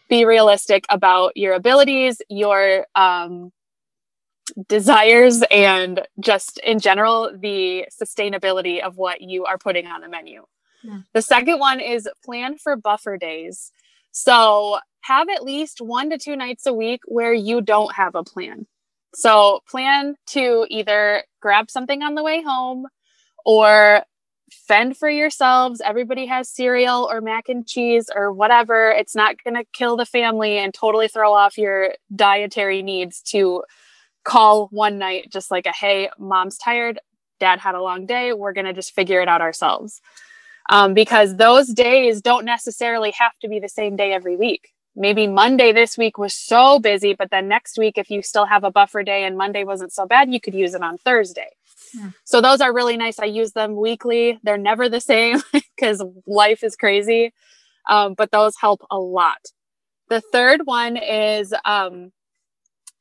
be 0.08 0.24
realistic 0.24 0.84
about 0.90 1.36
your 1.36 1.54
abilities, 1.54 2.20
your 2.28 2.88
um, 2.96 3.52
desires 4.66 5.44
and 5.52 6.00
just 6.18 6.58
in 6.64 6.80
general 6.80 7.30
the 7.38 7.86
sustainability 8.02 8.82
of 8.82 8.96
what 8.96 9.20
you 9.20 9.44
are 9.44 9.58
putting 9.58 9.86
on 9.86 10.00
the 10.00 10.08
menu. 10.08 10.44
Yeah. 10.82 11.02
The 11.12 11.22
second 11.22 11.60
one 11.60 11.78
is 11.78 12.08
plan 12.24 12.58
for 12.58 12.74
buffer 12.74 13.16
days. 13.16 13.70
So 14.12 14.78
have 15.02 15.28
at 15.28 15.44
least 15.44 15.80
one 15.80 16.10
to 16.10 16.18
two 16.18 16.36
nights 16.36 16.66
a 16.66 16.72
week 16.72 17.00
where 17.06 17.32
you 17.32 17.60
don't 17.60 17.94
have 17.94 18.14
a 18.14 18.22
plan. 18.22 18.66
So 19.14 19.60
plan 19.68 20.14
to 20.28 20.66
either 20.68 21.24
grab 21.40 21.70
something 21.70 22.02
on 22.02 22.14
the 22.14 22.22
way 22.22 22.42
home 22.42 22.86
or 23.44 24.04
fend 24.52 24.96
for 24.96 25.08
yourselves. 25.08 25.80
Everybody 25.84 26.26
has 26.26 26.48
cereal 26.48 27.08
or 27.10 27.20
mac 27.20 27.48
and 27.48 27.66
cheese 27.66 28.10
or 28.14 28.32
whatever. 28.32 28.90
It's 28.90 29.14
not 29.14 29.36
going 29.42 29.54
to 29.54 29.64
kill 29.72 29.96
the 29.96 30.06
family 30.06 30.58
and 30.58 30.74
totally 30.74 31.08
throw 31.08 31.32
off 31.32 31.58
your 31.58 31.94
dietary 32.14 32.82
needs 32.82 33.22
to 33.22 33.62
call 34.24 34.68
one 34.70 34.98
night 34.98 35.28
just 35.32 35.50
like 35.50 35.66
a 35.66 35.72
hey 35.72 36.10
mom's 36.18 36.58
tired 36.58 37.00
dad 37.38 37.58
had 37.58 37.74
a 37.74 37.82
long 37.82 38.06
day 38.06 38.32
we're 38.32 38.52
going 38.52 38.66
to 38.66 38.72
just 38.72 38.94
figure 38.94 39.20
it 39.20 39.28
out 39.28 39.40
ourselves 39.40 40.00
um, 40.70 40.94
because 40.94 41.36
those 41.36 41.66
days 41.68 42.22
don't 42.22 42.46
necessarily 42.46 43.10
have 43.10 43.32
to 43.42 43.48
be 43.48 43.58
the 43.58 43.68
same 43.68 43.96
day 43.96 44.12
every 44.12 44.36
week. 44.36 44.70
Maybe 44.96 45.26
monday 45.26 45.72
this 45.72 45.96
week 45.98 46.18
was 46.18 46.34
so 46.34 46.78
busy 46.78 47.14
but 47.14 47.30
then 47.30 47.46
next 47.48 47.78
week 47.78 47.96
if 47.96 48.10
you 48.10 48.22
still 48.22 48.46
have 48.46 48.64
a 48.64 48.72
buffer 48.72 49.02
day 49.04 49.24
and 49.24 49.38
monday 49.38 49.62
wasn't 49.62 49.92
so 49.92 50.04
bad 50.04 50.32
you 50.32 50.40
could 50.40 50.54
use 50.54 50.74
it 50.74 50.82
on 50.82 50.98
thursday. 50.98 51.48
Hmm. 51.96 52.08
so 52.24 52.40
those 52.40 52.60
are 52.60 52.72
really 52.72 52.96
nice. 52.96 53.18
I 53.18 53.24
use 53.24 53.52
them 53.52 53.74
weekly. 53.74 54.38
They're 54.42 54.58
never 54.58 54.88
the 54.88 55.00
same 55.00 55.42
because 55.52 56.02
life 56.26 56.62
is 56.62 56.76
crazy. 56.76 57.32
Um, 57.88 58.14
but 58.14 58.30
those 58.30 58.54
help 58.60 58.82
a 58.90 58.98
lot. 58.98 59.40
The 60.08 60.20
third 60.20 60.66
one 60.66 60.96
is 60.96 61.54
um, 61.64 62.12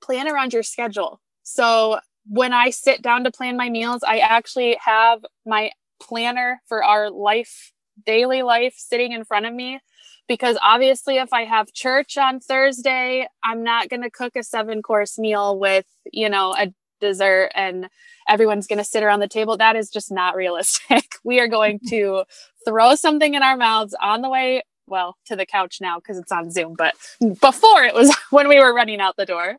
plan 0.01 0.27
around 0.27 0.53
your 0.53 0.63
schedule. 0.63 1.19
So 1.43 1.99
when 2.27 2.53
I 2.53 2.69
sit 2.69 3.01
down 3.01 3.23
to 3.23 3.31
plan 3.31 3.57
my 3.57 3.69
meals, 3.69 4.03
I 4.07 4.19
actually 4.19 4.77
have 4.83 5.25
my 5.45 5.71
planner 6.01 6.61
for 6.67 6.83
our 6.83 7.09
life, 7.09 7.71
daily 8.05 8.41
life 8.41 8.73
sitting 8.77 9.11
in 9.11 9.25
front 9.25 9.45
of 9.45 9.53
me. 9.53 9.79
Because 10.27 10.57
obviously, 10.61 11.17
if 11.17 11.33
I 11.33 11.45
have 11.45 11.73
church 11.73 12.15
on 12.15 12.39
Thursday, 12.39 13.27
I'm 13.43 13.63
not 13.63 13.89
going 13.89 14.03
to 14.03 14.11
cook 14.11 14.35
a 14.35 14.43
seven 14.43 14.83
course 14.83 15.17
meal 15.17 15.57
with, 15.57 15.85
you 16.13 16.29
know, 16.29 16.53
a 16.55 16.71
dessert 16.99 17.51
and 17.55 17.89
everyone's 18.27 18.67
going 18.67 18.77
to 18.77 18.83
sit 18.83 19.03
around 19.03 19.21
the 19.21 19.27
table. 19.27 19.57
That 19.57 19.75
is 19.75 19.89
just 19.89 20.11
not 20.11 20.35
realistic. 20.35 21.15
we 21.23 21.39
are 21.39 21.47
going 21.47 21.79
to 21.89 22.23
throw 22.65 22.95
something 22.95 23.33
in 23.33 23.43
our 23.43 23.57
mouths 23.57 23.95
on 23.99 24.21
the 24.21 24.29
way 24.29 24.61
well 24.89 25.17
to 25.25 25.35
the 25.35 25.45
couch 25.45 25.77
now 25.79 25.99
because 25.99 26.17
it's 26.17 26.31
on 26.31 26.49
zoom 26.49 26.73
but 26.75 26.95
before 27.19 27.83
it 27.83 27.93
was 27.93 28.11
when 28.31 28.49
we 28.49 28.59
were 28.59 28.73
running 28.73 28.99
out 28.99 29.15
the 29.17 29.25
door 29.25 29.55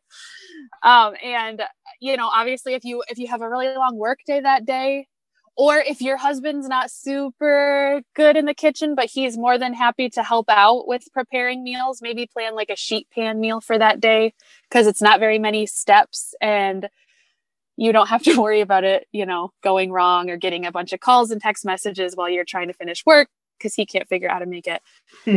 um, 0.82 1.14
and 1.22 1.62
you 2.00 2.16
know 2.16 2.26
obviously 2.26 2.74
if 2.74 2.84
you 2.84 3.02
if 3.08 3.16
you 3.16 3.28
have 3.28 3.40
a 3.40 3.48
really 3.48 3.68
long 3.68 3.96
work 3.96 4.18
day 4.26 4.40
that 4.40 4.64
day 4.66 5.06
or 5.60 5.76
if 5.76 6.00
your 6.00 6.16
husband's 6.16 6.66
not 6.66 6.90
super 6.90 8.00
good 8.16 8.34
in 8.34 8.46
the 8.46 8.54
kitchen 8.54 8.94
but 8.94 9.10
he's 9.10 9.36
more 9.36 9.58
than 9.58 9.74
happy 9.74 10.08
to 10.08 10.22
help 10.22 10.48
out 10.48 10.88
with 10.88 11.02
preparing 11.12 11.62
meals 11.62 12.00
maybe 12.00 12.26
plan 12.26 12.54
like 12.54 12.70
a 12.70 12.76
sheet 12.76 13.06
pan 13.14 13.38
meal 13.38 13.60
for 13.60 13.78
that 13.78 14.00
day 14.00 14.32
because 14.68 14.86
it's 14.86 15.02
not 15.02 15.20
very 15.20 15.38
many 15.38 15.66
steps 15.66 16.34
and 16.40 16.88
you 17.76 17.92
don't 17.92 18.08
have 18.08 18.22
to 18.22 18.40
worry 18.40 18.62
about 18.62 18.84
it 18.84 19.06
you 19.12 19.26
know 19.26 19.50
going 19.62 19.92
wrong 19.92 20.30
or 20.30 20.36
getting 20.38 20.64
a 20.64 20.72
bunch 20.72 20.94
of 20.94 21.00
calls 21.00 21.30
and 21.30 21.42
text 21.42 21.64
messages 21.64 22.16
while 22.16 22.30
you're 22.30 22.44
trying 22.44 22.68
to 22.68 22.74
finish 22.74 23.04
work 23.04 23.28
because 23.58 23.74
he 23.74 23.84
can't 23.84 24.08
figure 24.08 24.26
out 24.30 24.34
how 24.34 24.38
to 24.38 24.46
make 24.46 24.66
it. 24.66 24.80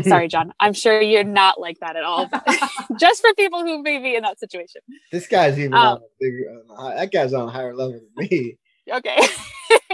Sorry, 0.08 0.30
John. 0.30 0.54
I'm 0.58 0.72
sure 0.72 1.02
you're 1.02 1.26
not 1.26 1.60
like 1.60 1.80
that 1.80 1.98
at 1.98 2.06
all. 2.06 2.30
Just 2.98 3.20
for 3.20 3.34
people 3.34 3.66
who 3.66 3.84
may 3.84 4.00
be 4.00 4.16
in 4.16 4.24
that 4.24 4.40
situation. 4.40 4.80
This 5.12 5.28
guy's 5.28 5.60
even 5.60 5.74
um, 5.74 5.80
on 5.80 5.98
a 5.98 6.00
bigger. 6.22 6.64
Uh, 6.78 6.96
that 6.96 7.12
guy's 7.12 7.34
on 7.34 7.50
a 7.50 7.52
higher 7.52 7.76
level 7.76 8.00
than 8.16 8.30
me. 8.30 8.58
Okay, 8.92 9.18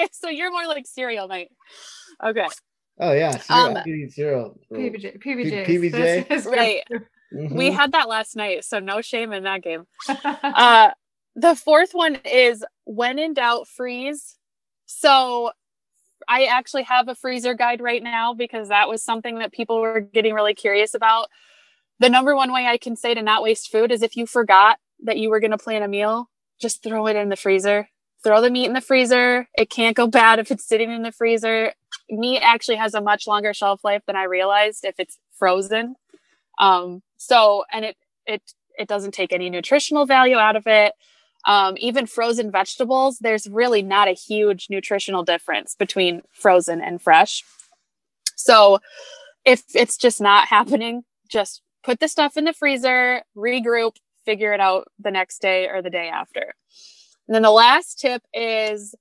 so 0.11 0.29
you're 0.29 0.51
more 0.51 0.67
like 0.67 0.85
cereal 0.87 1.27
night. 1.27 1.49
Okay. 2.23 2.47
Oh 2.99 3.13
yeah, 3.13 3.37
cereal. 3.37 3.77
Um, 3.77 3.83
eating 3.87 4.09
cereal. 4.09 4.59
PBJ. 4.71 5.23
PBJ. 5.23 5.65
PBJ. 5.65 6.45
Right. 6.45 6.83
Mm-hmm. 7.33 7.55
We 7.55 7.71
had 7.71 7.91
that 7.91 8.09
last 8.09 8.35
night, 8.35 8.65
so 8.65 8.79
no 8.79 9.01
shame 9.01 9.31
in 9.33 9.43
that 9.43 9.61
game. 9.61 9.85
uh, 10.09 10.89
the 11.35 11.55
fourth 11.55 11.91
one 11.93 12.15
is 12.25 12.65
when 12.85 13.19
in 13.19 13.33
doubt, 13.33 13.67
freeze. 13.67 14.35
So 14.87 15.51
I 16.27 16.45
actually 16.45 16.83
have 16.83 17.07
a 17.07 17.15
freezer 17.15 17.53
guide 17.53 17.81
right 17.81 18.01
now 18.01 18.33
because 18.33 18.69
that 18.69 18.89
was 18.89 19.03
something 19.03 19.39
that 19.39 19.53
people 19.53 19.79
were 19.79 20.01
getting 20.01 20.33
really 20.33 20.53
curious 20.53 20.93
about. 20.93 21.27
The 21.99 22.09
number 22.09 22.35
one 22.35 22.51
way 22.51 22.65
I 22.65 22.77
can 22.77 22.95
say 22.95 23.13
to 23.13 23.21
not 23.21 23.43
waste 23.43 23.71
food 23.71 23.91
is 23.91 24.01
if 24.01 24.17
you 24.17 24.25
forgot 24.25 24.77
that 25.03 25.17
you 25.17 25.29
were 25.29 25.39
going 25.39 25.51
to 25.51 25.57
plan 25.57 25.83
a 25.83 25.87
meal, 25.87 26.29
just 26.59 26.83
throw 26.83 27.07
it 27.07 27.15
in 27.15 27.29
the 27.29 27.35
freezer. 27.35 27.89
Throw 28.23 28.41
the 28.41 28.49
meat 28.49 28.65
in 28.65 28.73
the 28.73 28.81
freezer. 28.81 29.47
It 29.57 29.69
can't 29.69 29.95
go 29.95 30.07
bad 30.07 30.39
if 30.39 30.51
it's 30.51 30.67
sitting 30.67 30.91
in 30.91 31.03
the 31.03 31.11
freezer. 31.11 31.73
Meat 32.09 32.41
actually 32.41 32.75
has 32.77 32.93
a 32.93 33.01
much 33.01 33.27
longer 33.27 33.53
shelf 33.53 33.83
life 33.83 34.03
than 34.05 34.15
I 34.15 34.23
realized 34.23 34.83
if 34.83 34.95
it's 34.99 35.17
frozen. 35.37 35.95
Um, 36.59 37.01
so, 37.17 37.63
and 37.71 37.85
it, 37.85 37.97
it, 38.25 38.41
it 38.77 38.87
doesn't 38.87 39.13
take 39.13 39.31
any 39.31 39.49
nutritional 39.49 40.05
value 40.05 40.35
out 40.35 40.55
of 40.55 40.67
it 40.67 40.93
um, 41.45 41.75
even 41.79 42.05
frozen 42.05 42.51
vegetables, 42.51 43.19
there's 43.19 43.47
really 43.47 43.81
not 43.81 44.07
a 44.07 44.13
huge 44.13 44.67
nutritional 44.69 45.23
difference 45.23 45.75
between 45.75 46.21
frozen 46.31 46.81
and 46.81 47.01
fresh. 47.01 47.43
So 48.35 48.79
if 49.45 49.63
it's 49.73 49.97
just 49.97 50.19
not 50.19 50.47
happening, 50.47 51.03
just 51.29 51.61
put 51.83 51.99
the 51.99 52.07
stuff 52.07 52.35
in 52.35 52.45
the 52.45 52.53
freezer, 52.53 53.23
regroup, 53.37 53.95
figure 54.25 54.53
it 54.53 54.59
out 54.59 54.87
the 54.99 55.11
next 55.11 55.41
day 55.41 55.67
or 55.67 55.81
the 55.81 55.89
day 55.89 56.09
after. 56.09 56.55
And 57.29 57.35
then 57.35 57.43
the 57.43 57.51
last 57.51 57.99
tip 57.99 58.23
is 58.33 58.95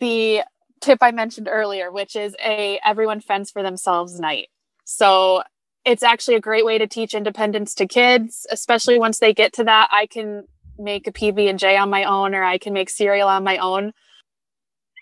the 0.00 0.44
tip 0.80 1.00
I 1.02 1.10
mentioned 1.10 1.46
earlier, 1.46 1.92
which 1.92 2.16
is 2.16 2.34
a 2.42 2.80
everyone 2.82 3.20
fends 3.20 3.50
for 3.50 3.62
themselves 3.62 4.18
night. 4.18 4.48
So 4.84 5.42
it's 5.84 6.02
actually 6.02 6.36
a 6.36 6.40
great 6.40 6.64
way 6.64 6.78
to 6.78 6.86
teach 6.86 7.12
independence 7.12 7.74
to 7.74 7.86
kids, 7.86 8.46
especially 8.50 8.98
once 8.98 9.18
they 9.18 9.34
get 9.34 9.52
to 9.54 9.64
that. 9.64 9.90
I 9.92 10.06
can 10.06 10.44
make 10.78 11.06
a 11.06 11.12
PB 11.12 11.50
and 11.50 11.58
J 11.58 11.76
on 11.76 11.90
my 11.90 12.04
own 12.04 12.34
or 12.34 12.42
I 12.42 12.56
can 12.56 12.72
make 12.72 12.88
cereal 12.88 13.28
on 13.28 13.44
my 13.44 13.58
own. 13.58 13.92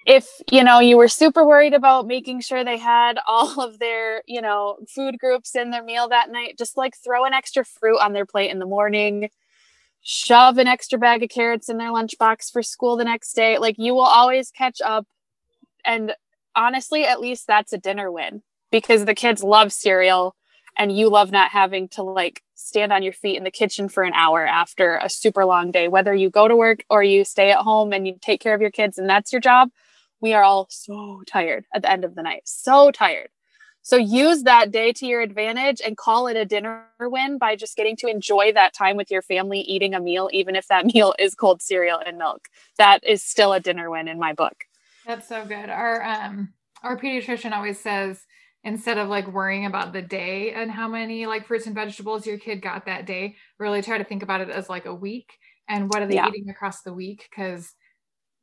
If, 0.04 0.28
you 0.50 0.64
know, 0.64 0.80
you 0.80 0.96
were 0.96 1.06
super 1.06 1.46
worried 1.46 1.74
about 1.74 2.08
making 2.08 2.40
sure 2.40 2.64
they 2.64 2.78
had 2.78 3.18
all 3.28 3.60
of 3.60 3.78
their, 3.78 4.24
you 4.26 4.40
know, 4.40 4.78
food 4.92 5.16
groups 5.20 5.54
in 5.54 5.70
their 5.70 5.84
meal 5.84 6.08
that 6.08 6.32
night, 6.32 6.58
just 6.58 6.76
like 6.76 6.96
throw 6.96 7.24
an 7.24 7.34
extra 7.34 7.64
fruit 7.64 8.00
on 8.00 8.14
their 8.14 8.26
plate 8.26 8.50
in 8.50 8.58
the 8.58 8.66
morning, 8.66 9.30
shove 10.08 10.56
an 10.56 10.68
extra 10.68 11.00
bag 11.00 11.24
of 11.24 11.28
carrots 11.28 11.68
in 11.68 11.78
their 11.78 11.90
lunchbox 11.90 12.52
for 12.52 12.62
school 12.62 12.96
the 12.96 13.02
next 13.02 13.34
day. 13.34 13.58
Like 13.58 13.74
you 13.76 13.92
will 13.92 14.02
always 14.02 14.52
catch 14.52 14.80
up. 14.80 15.04
And 15.84 16.14
honestly, 16.54 17.04
at 17.04 17.18
least 17.18 17.48
that's 17.48 17.72
a 17.72 17.78
dinner 17.78 18.10
win 18.12 18.42
because 18.70 19.04
the 19.04 19.16
kids 19.16 19.42
love 19.42 19.72
cereal 19.72 20.36
and 20.78 20.96
you 20.96 21.10
love 21.10 21.32
not 21.32 21.50
having 21.50 21.88
to 21.88 22.04
like 22.04 22.42
stand 22.54 22.92
on 22.92 23.02
your 23.02 23.12
feet 23.12 23.36
in 23.36 23.42
the 23.42 23.50
kitchen 23.50 23.88
for 23.88 24.04
an 24.04 24.12
hour 24.12 24.46
after 24.46 24.96
a 25.02 25.08
super 25.08 25.44
long 25.44 25.70
day 25.70 25.88
whether 25.88 26.14
you 26.14 26.30
go 26.30 26.46
to 26.46 26.56
work 26.56 26.84
or 26.88 27.02
you 27.02 27.24
stay 27.24 27.50
at 27.50 27.58
home 27.58 27.92
and 27.92 28.06
you 28.06 28.16
take 28.20 28.40
care 28.40 28.54
of 28.54 28.60
your 28.60 28.70
kids 28.70 28.98
and 28.98 29.08
that's 29.08 29.32
your 29.32 29.40
job 29.40 29.70
we 30.20 30.34
are 30.34 30.42
all 30.42 30.66
so 30.70 31.22
tired 31.26 31.64
at 31.74 31.82
the 31.82 31.90
end 31.90 32.04
of 32.04 32.14
the 32.14 32.22
night 32.22 32.42
so 32.44 32.90
tired 32.90 33.28
so 33.86 33.96
use 33.96 34.42
that 34.42 34.72
day 34.72 34.92
to 34.94 35.06
your 35.06 35.20
advantage 35.20 35.80
and 35.80 35.96
call 35.96 36.26
it 36.26 36.36
a 36.36 36.44
dinner 36.44 36.82
win 36.98 37.38
by 37.38 37.54
just 37.54 37.76
getting 37.76 37.94
to 37.98 38.08
enjoy 38.08 38.50
that 38.52 38.74
time 38.74 38.96
with 38.96 39.12
your 39.12 39.22
family 39.22 39.60
eating 39.60 39.94
a 39.94 40.00
meal 40.00 40.28
even 40.32 40.56
if 40.56 40.66
that 40.66 40.86
meal 40.92 41.14
is 41.20 41.36
cold 41.36 41.62
cereal 41.62 42.00
and 42.04 42.18
milk. 42.18 42.48
That 42.78 43.04
is 43.04 43.22
still 43.22 43.52
a 43.52 43.60
dinner 43.60 43.88
win 43.88 44.08
in 44.08 44.18
my 44.18 44.32
book. 44.32 44.64
That's 45.06 45.28
so 45.28 45.44
good. 45.44 45.70
Our 45.70 46.02
um 46.02 46.52
our 46.82 46.98
pediatrician 46.98 47.52
always 47.52 47.78
says 47.78 48.26
instead 48.64 48.98
of 48.98 49.08
like 49.08 49.28
worrying 49.28 49.66
about 49.66 49.92
the 49.92 50.02
day 50.02 50.52
and 50.52 50.68
how 50.68 50.88
many 50.88 51.26
like 51.26 51.46
fruits 51.46 51.66
and 51.66 51.74
vegetables 51.76 52.26
your 52.26 52.38
kid 52.38 52.60
got 52.60 52.86
that 52.86 53.06
day 53.06 53.36
really 53.60 53.82
try 53.82 53.98
to 53.98 54.04
think 54.04 54.24
about 54.24 54.40
it 54.40 54.50
as 54.50 54.68
like 54.68 54.86
a 54.86 54.94
week 54.94 55.30
and 55.68 55.88
what 55.90 56.02
are 56.02 56.08
they 56.08 56.16
yeah. 56.16 56.26
eating 56.26 56.50
across 56.50 56.82
the 56.82 56.92
week 56.92 57.24
because 57.30 57.72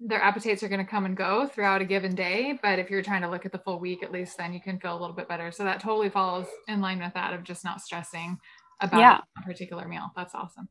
their 0.05 0.21
appetites 0.21 0.61
are 0.63 0.67
going 0.69 0.83
to 0.83 0.89
come 0.91 1.05
and 1.05 1.15
go 1.15 1.47
throughout 1.47 1.81
a 1.81 1.85
given 1.85 2.13
day 2.15 2.57
but 2.61 2.77
if 2.79 2.89
you're 2.89 3.01
trying 3.01 3.21
to 3.21 3.29
look 3.29 3.45
at 3.45 3.51
the 3.51 3.57
full 3.59 3.79
week 3.79 4.03
at 4.03 4.11
least 4.11 4.37
then 4.37 4.53
you 4.53 4.59
can 4.61 4.79
feel 4.79 4.97
a 4.97 4.99
little 4.99 5.15
bit 5.15 5.29
better 5.29 5.51
so 5.51 5.63
that 5.63 5.79
totally 5.79 6.09
falls 6.09 6.47
in 6.67 6.81
line 6.81 6.99
with 6.99 7.13
that 7.13 7.33
of 7.33 7.43
just 7.43 7.63
not 7.63 7.79
stressing 7.81 8.37
about 8.81 8.99
Yeah. 8.99 9.19
a 9.37 9.41
particular 9.45 9.87
meal. 9.87 10.11
That's 10.15 10.35
awesome. 10.35 10.67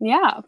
Yeah. 0.00 0.40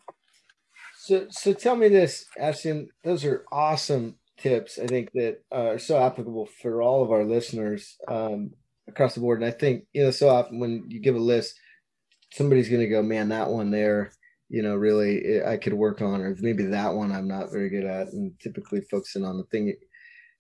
So, 0.99 1.27
so 1.31 1.53
tell 1.53 1.77
me 1.77 1.89
this, 1.89 2.25
Ashton. 2.39 2.89
Those 3.05 3.25
are 3.25 3.45
awesome 3.53 4.17
tips. 4.39 4.79
I 4.79 4.87
think 4.87 5.12
that 5.12 5.43
are 5.53 5.79
so 5.79 5.99
applicable 5.99 6.47
for 6.61 6.83
all 6.83 7.05
of 7.05 7.12
our 7.12 7.25
listeners 7.25 7.97
um, 8.09 8.51
across 8.89 9.15
the 9.15 9.21
board. 9.21 9.41
And 9.41 9.47
I 9.49 9.53
think 9.57 9.85
you 9.93 10.03
know, 10.05 10.11
so 10.11 10.29
often 10.29 10.59
when 10.59 10.85
you 10.89 11.01
give 11.01 11.15
a 11.15 11.21
list, 11.21 11.55
somebody's 12.33 12.69
going 12.69 12.81
to 12.83 12.89
go, 12.89 13.03
"Man, 13.03 13.29
that 13.29 13.51
one 13.51 13.71
there, 13.71 14.11
you 14.49 14.63
know, 14.63 14.75
really 14.77 15.25
eh, 15.25 15.51
I 15.51 15.57
could 15.57 15.75
work 15.75 16.01
on," 16.03 16.21
or 16.21 16.37
maybe 16.41 16.65
that 16.67 16.95
one 16.95 17.13
I'm 17.13 17.29
not 17.29 17.51
very 17.53 17.69
good 17.69 17.85
at. 17.85 18.09
And 18.09 18.33
typically 18.41 18.81
focusing 18.91 19.25
on 19.25 19.39
the 19.39 19.45
thing. 19.45 19.75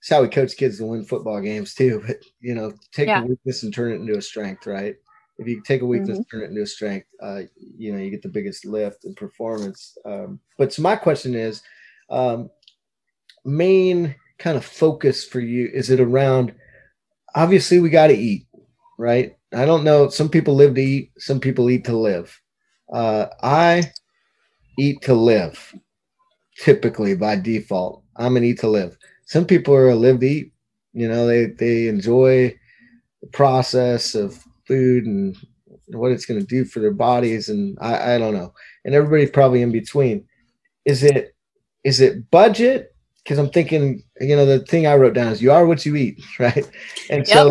It's 0.00 0.10
how 0.10 0.22
we 0.22 0.28
coach 0.28 0.56
kids 0.56 0.78
to 0.78 0.84
win 0.86 1.04
football 1.04 1.40
games 1.40 1.74
too. 1.74 2.02
But 2.06 2.18
you 2.40 2.54
know, 2.54 2.72
take 2.92 3.08
Yeah. 3.08 3.22
a 3.22 3.26
weakness 3.26 3.62
and 3.62 3.72
turn 3.74 3.92
it 3.92 3.96
into 3.96 4.16
a 4.18 4.22
strength, 4.22 4.66
right? 4.66 4.94
If 5.38 5.46
you 5.48 5.62
take 5.62 5.82
a 5.82 5.86
weakness, 5.86 6.18
turn 6.30 6.42
it 6.42 6.50
into 6.50 6.62
a 6.62 6.66
strength, 6.66 7.06
uh, 7.22 7.42
you 7.56 7.92
know, 7.92 7.98
you 7.98 8.10
get 8.10 8.22
the 8.22 8.28
biggest 8.28 8.64
lift 8.64 9.04
and 9.04 9.14
performance. 9.16 9.96
Um, 10.06 10.40
but 10.56 10.72
so 10.72 10.80
my 10.82 10.96
question 10.96 11.34
is, 11.34 11.62
um, 12.08 12.48
main 13.44 14.14
kind 14.38 14.56
of 14.56 14.64
focus 14.64 15.24
for 15.24 15.40
you 15.40 15.68
is 15.72 15.90
it 15.90 16.00
around? 16.00 16.54
Obviously, 17.34 17.80
we 17.80 17.90
got 17.90 18.06
to 18.08 18.14
eat, 18.16 18.46
right? 18.98 19.36
I 19.52 19.66
don't 19.66 19.84
know. 19.84 20.08
Some 20.08 20.28
people 20.30 20.54
live 20.54 20.74
to 20.74 20.82
eat. 20.82 21.12
Some 21.18 21.40
people 21.40 21.68
eat 21.70 21.84
to 21.84 21.96
live. 21.96 22.38
Uh, 22.92 23.26
I 23.42 23.92
eat 24.78 25.02
to 25.02 25.14
live, 25.14 25.74
typically 26.58 27.14
by 27.14 27.36
default. 27.36 28.02
I'm 28.16 28.36
an 28.36 28.44
eat 28.44 28.60
to 28.60 28.68
live. 28.68 28.96
Some 29.26 29.44
people 29.44 29.74
are 29.74 29.90
a 29.90 29.94
live 29.94 30.20
to 30.20 30.26
eat. 30.26 30.52
You 30.92 31.08
know, 31.08 31.26
they 31.26 31.46
they 31.46 31.88
enjoy 31.88 32.56
the 33.20 33.28
process 33.28 34.14
of 34.14 34.42
food 34.66 35.04
and 35.06 35.36
what 35.88 36.12
it's 36.12 36.26
going 36.26 36.40
to 36.40 36.46
do 36.46 36.64
for 36.64 36.80
their 36.80 36.92
bodies, 36.92 37.48
and 37.48 37.76
I, 37.80 38.14
I 38.14 38.18
don't 38.18 38.34
know. 38.34 38.52
And 38.84 38.94
everybody's 38.94 39.30
probably 39.30 39.62
in 39.62 39.72
between. 39.72 40.24
Is 40.84 41.02
it 41.02 41.34
is 41.84 42.00
it 42.00 42.30
budget? 42.30 42.94
Because 43.22 43.38
I'm 43.38 43.50
thinking, 43.50 44.02
you 44.20 44.36
know, 44.36 44.46
the 44.46 44.60
thing 44.60 44.86
I 44.86 44.94
wrote 44.94 45.14
down 45.14 45.32
is 45.32 45.42
you 45.42 45.50
are 45.50 45.66
what 45.66 45.84
you 45.84 45.96
eat, 45.96 46.22
right? 46.38 46.68
And 47.10 47.26
so, 47.26 47.50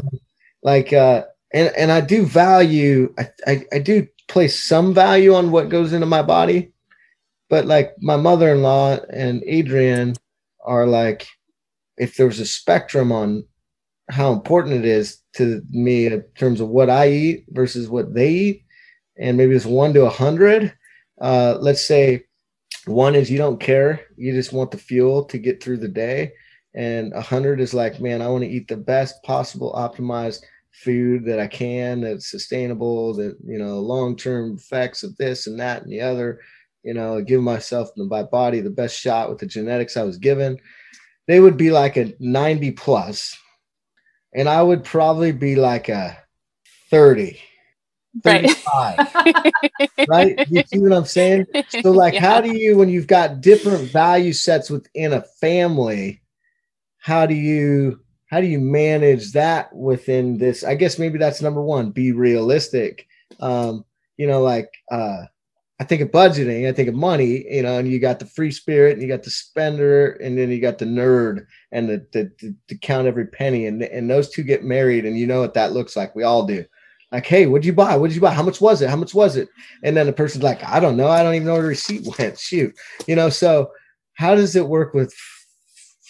like, 0.63 0.93
uh, 0.93 1.26
and 1.54 1.74
and 1.78 1.91
I 1.91 2.02
do 2.02 2.26
value, 2.26 3.13
I, 3.17 3.30
I 3.45 3.65
I 3.74 3.80
do 3.80 4.08
place 4.27 4.61
some 4.61 4.93
value 4.93 5.33
on 5.33 5.51
what 5.51 5.69
goes 5.69 5.93
into 5.93 6.05
my 6.05 6.21
body, 6.21 6.71
but 7.49 7.65
like 7.65 7.93
my 7.99 8.15
mother-in-law 8.15 8.97
and 9.11 9.43
Adrian 9.45 10.15
are 10.65 10.88
like, 10.88 11.27
if 11.97 12.17
there's 12.17 12.39
a 12.39 12.45
spectrum 12.45 13.11
on 13.11 13.45
how 14.09 14.33
important 14.33 14.75
it 14.75 14.85
is 14.85 15.19
to 15.33 15.61
me 15.69 16.07
in 16.07 16.23
terms 16.38 16.61
of 16.61 16.69
what 16.69 16.89
I 16.89 17.09
eat 17.09 17.45
versus 17.49 17.88
what 17.89 18.13
they 18.13 18.29
eat, 18.29 18.65
and 19.17 19.38
maybe 19.38 19.55
it's 19.55 19.65
one 19.65 19.93
to 19.93 20.05
a 20.05 20.09
hundred. 20.09 20.73
Uh, 21.21 21.57
let's 21.59 21.85
say 21.85 22.25
one 22.85 23.15
is 23.15 23.31
you 23.31 23.38
don't 23.38 23.59
care, 23.59 24.01
you 24.17 24.33
just 24.33 24.53
want 24.53 24.71
the 24.71 24.77
fuel 24.77 25.25
to 25.25 25.38
get 25.38 25.63
through 25.63 25.77
the 25.77 25.88
day, 25.88 26.33
and 26.73 27.13
a 27.13 27.21
hundred 27.21 27.59
is 27.59 27.73
like, 27.73 28.01
man, 28.01 28.21
I 28.21 28.27
want 28.27 28.43
to 28.43 28.49
eat 28.49 28.67
the 28.67 28.77
best 28.77 29.23
possible 29.23 29.73
optimized 29.73 30.41
food 30.83 31.25
that 31.25 31.39
I 31.39 31.47
can 31.47 32.01
that's 32.01 32.29
sustainable, 32.29 33.13
that 33.15 33.38
you 33.45 33.57
know, 33.57 33.79
long-term 33.79 34.55
effects 34.57 35.03
of 35.03 35.15
this 35.17 35.47
and 35.47 35.59
that 35.59 35.83
and 35.83 35.91
the 35.91 36.01
other, 36.01 36.39
you 36.83 36.93
know, 36.93 37.21
give 37.21 37.41
myself 37.41 37.89
and 37.97 38.09
my 38.09 38.23
body 38.23 38.59
the 38.61 38.69
best 38.69 38.99
shot 38.99 39.29
with 39.29 39.39
the 39.39 39.45
genetics 39.47 39.97
I 39.97 40.03
was 40.03 40.17
given. 40.17 40.57
They 41.27 41.39
would 41.39 41.57
be 41.57 41.71
like 41.71 41.97
a 41.97 42.13
90 42.19 42.71
plus, 42.71 43.35
and 44.35 44.47
I 44.47 44.61
would 44.61 44.83
probably 44.83 45.31
be 45.31 45.55
like 45.55 45.89
a 45.89 46.17
30, 46.91 47.39
Right. 48.23 48.55
35, 48.55 49.15
right? 50.07 50.39
You 50.49 50.61
see 50.67 50.79
what 50.79 50.93
I'm 50.93 51.05
saying? 51.05 51.45
So, 51.81 51.91
like, 51.93 52.13
Yeah. 52.13 52.21
how 52.21 52.41
do 52.41 52.51
you, 52.55 52.77
when 52.77 52.89
you've 52.89 53.07
got 53.07 53.41
different 53.41 53.91
value 53.91 54.33
sets 54.33 54.69
within 54.69 55.13
a 55.13 55.23
family, 55.41 56.21
how 56.99 57.25
do 57.25 57.33
you 57.35 58.05
how 58.36 58.41
do 58.41 58.48
you 58.48 58.60
manage 58.60 59.32
that 59.32 59.74
within 59.74 60.38
this? 60.38 60.65
I 60.65 60.76
guess 60.76 61.00
maybe 61.00 61.17
that's 61.17 61.41
number 61.41 61.62
one. 61.62 61.91
Be 61.91 62.12
realistic. 62.12 63.08
Um, 63.39 63.86
you 64.17 64.28
know, 64.28 64.41
like 64.41 64.69
uh, 64.91 65.21
I 65.80 65.86
think 65.86 66.02
of 66.02 66.12
budgeting, 66.12 66.67
I 66.67 66.74
think 66.74 66.89
of 66.89 66.95
money, 66.95 67.45
you 67.50 67.63
know, 67.63 67.80
and 67.80 67.89
you 67.89 67.98
got 67.98 68.19
the 68.19 68.26
free 68.26 68.52
spirit 68.52 68.91
and 68.91 69.02
you 69.02 69.08
got 69.08 69.24
the 69.24 69.30
spender, 69.30 70.15
and 70.15 70.38
then 70.38 70.52
you 70.52 70.60
got 70.60 70.80
the 70.80 70.86
nerd 70.86 71.45
and 71.71 71.88
the 71.88 72.06
the, 72.12 72.30
the, 72.41 72.54
to 72.67 72.78
count 72.78 73.08
every 73.08 73.26
penny, 73.26 73.67
and 73.67 73.82
and 73.84 74.10
those 74.10 74.30
two 74.30 74.43
get 74.43 74.65
married, 74.65 75.06
and 75.06 75.17
you 75.17 75.28
know 75.28 75.39
what 75.39 75.54
that 75.54 75.71
looks 75.71 75.95
like. 75.95 76.13
We 76.13 76.24
all 76.24 76.45
do. 76.45 76.65
Like, 77.13 77.28
hey, 77.28 77.45
what'd 77.45 77.65
you 77.65 77.71
buy? 77.71 77.95
what 77.95 78.08
did 78.10 78.15
you 78.15 78.21
buy? 78.21 78.34
How 78.34 78.43
much 78.43 78.60
was 78.60 78.82
it? 78.82 78.89
How 78.89 78.98
much 78.98 79.13
was 79.13 79.38
it? 79.38 79.48
And 79.82 79.95
then 79.95 80.08
the 80.08 80.12
person's 80.12 80.43
like, 80.43 80.62
I 80.65 80.82
don't 80.82 80.98
know. 80.98 81.08
I 81.08 81.24
don't 81.24 81.36
even 81.36 81.48
know 81.48 81.54
where 81.54 81.62
the 81.62 81.69
receipt 81.69 82.06
went. 82.19 82.38
Shoot. 82.38 82.76
You 83.08 83.15
know, 83.15 83.30
so 83.30 83.71
how 84.15 84.36
does 84.36 84.58
it 84.58 84.67
work 84.67 84.93
with 84.93 85.15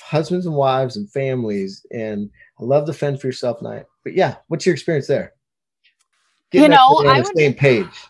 husbands 0.06 0.46
and 0.46 0.56
wives 0.56 0.98
and 0.98 1.10
families? 1.12 1.86
And 1.92 2.30
I 2.60 2.64
love 2.64 2.86
the 2.86 2.94
fend 2.94 3.20
for 3.20 3.28
yourself 3.28 3.62
night. 3.62 3.86
But 4.04 4.14
yeah, 4.14 4.36
what's 4.48 4.66
your 4.66 4.74
experience 4.74 5.08
there? 5.08 5.34
You 6.52 6.70
know, 6.70 7.02
I 7.06 7.20
the 7.22 7.28
would- 7.28 7.38
same 7.38 7.54
page. 7.54 8.06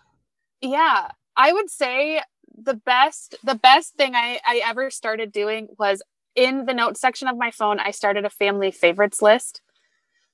yeah 0.61 1.09
i 1.35 1.51
would 1.51 1.69
say 1.69 2.21
the 2.57 2.73
best 2.75 3.35
the 3.43 3.55
best 3.55 3.95
thing 3.95 4.15
I, 4.15 4.39
I 4.45 4.61
ever 4.65 4.89
started 4.89 5.31
doing 5.31 5.67
was 5.77 6.01
in 6.35 6.65
the 6.65 6.73
notes 6.73 7.01
section 7.01 7.27
of 7.27 7.37
my 7.37 7.51
phone 7.51 7.79
i 7.79 7.91
started 7.91 8.23
a 8.23 8.29
family 8.29 8.71
favorites 8.71 9.21
list 9.21 9.61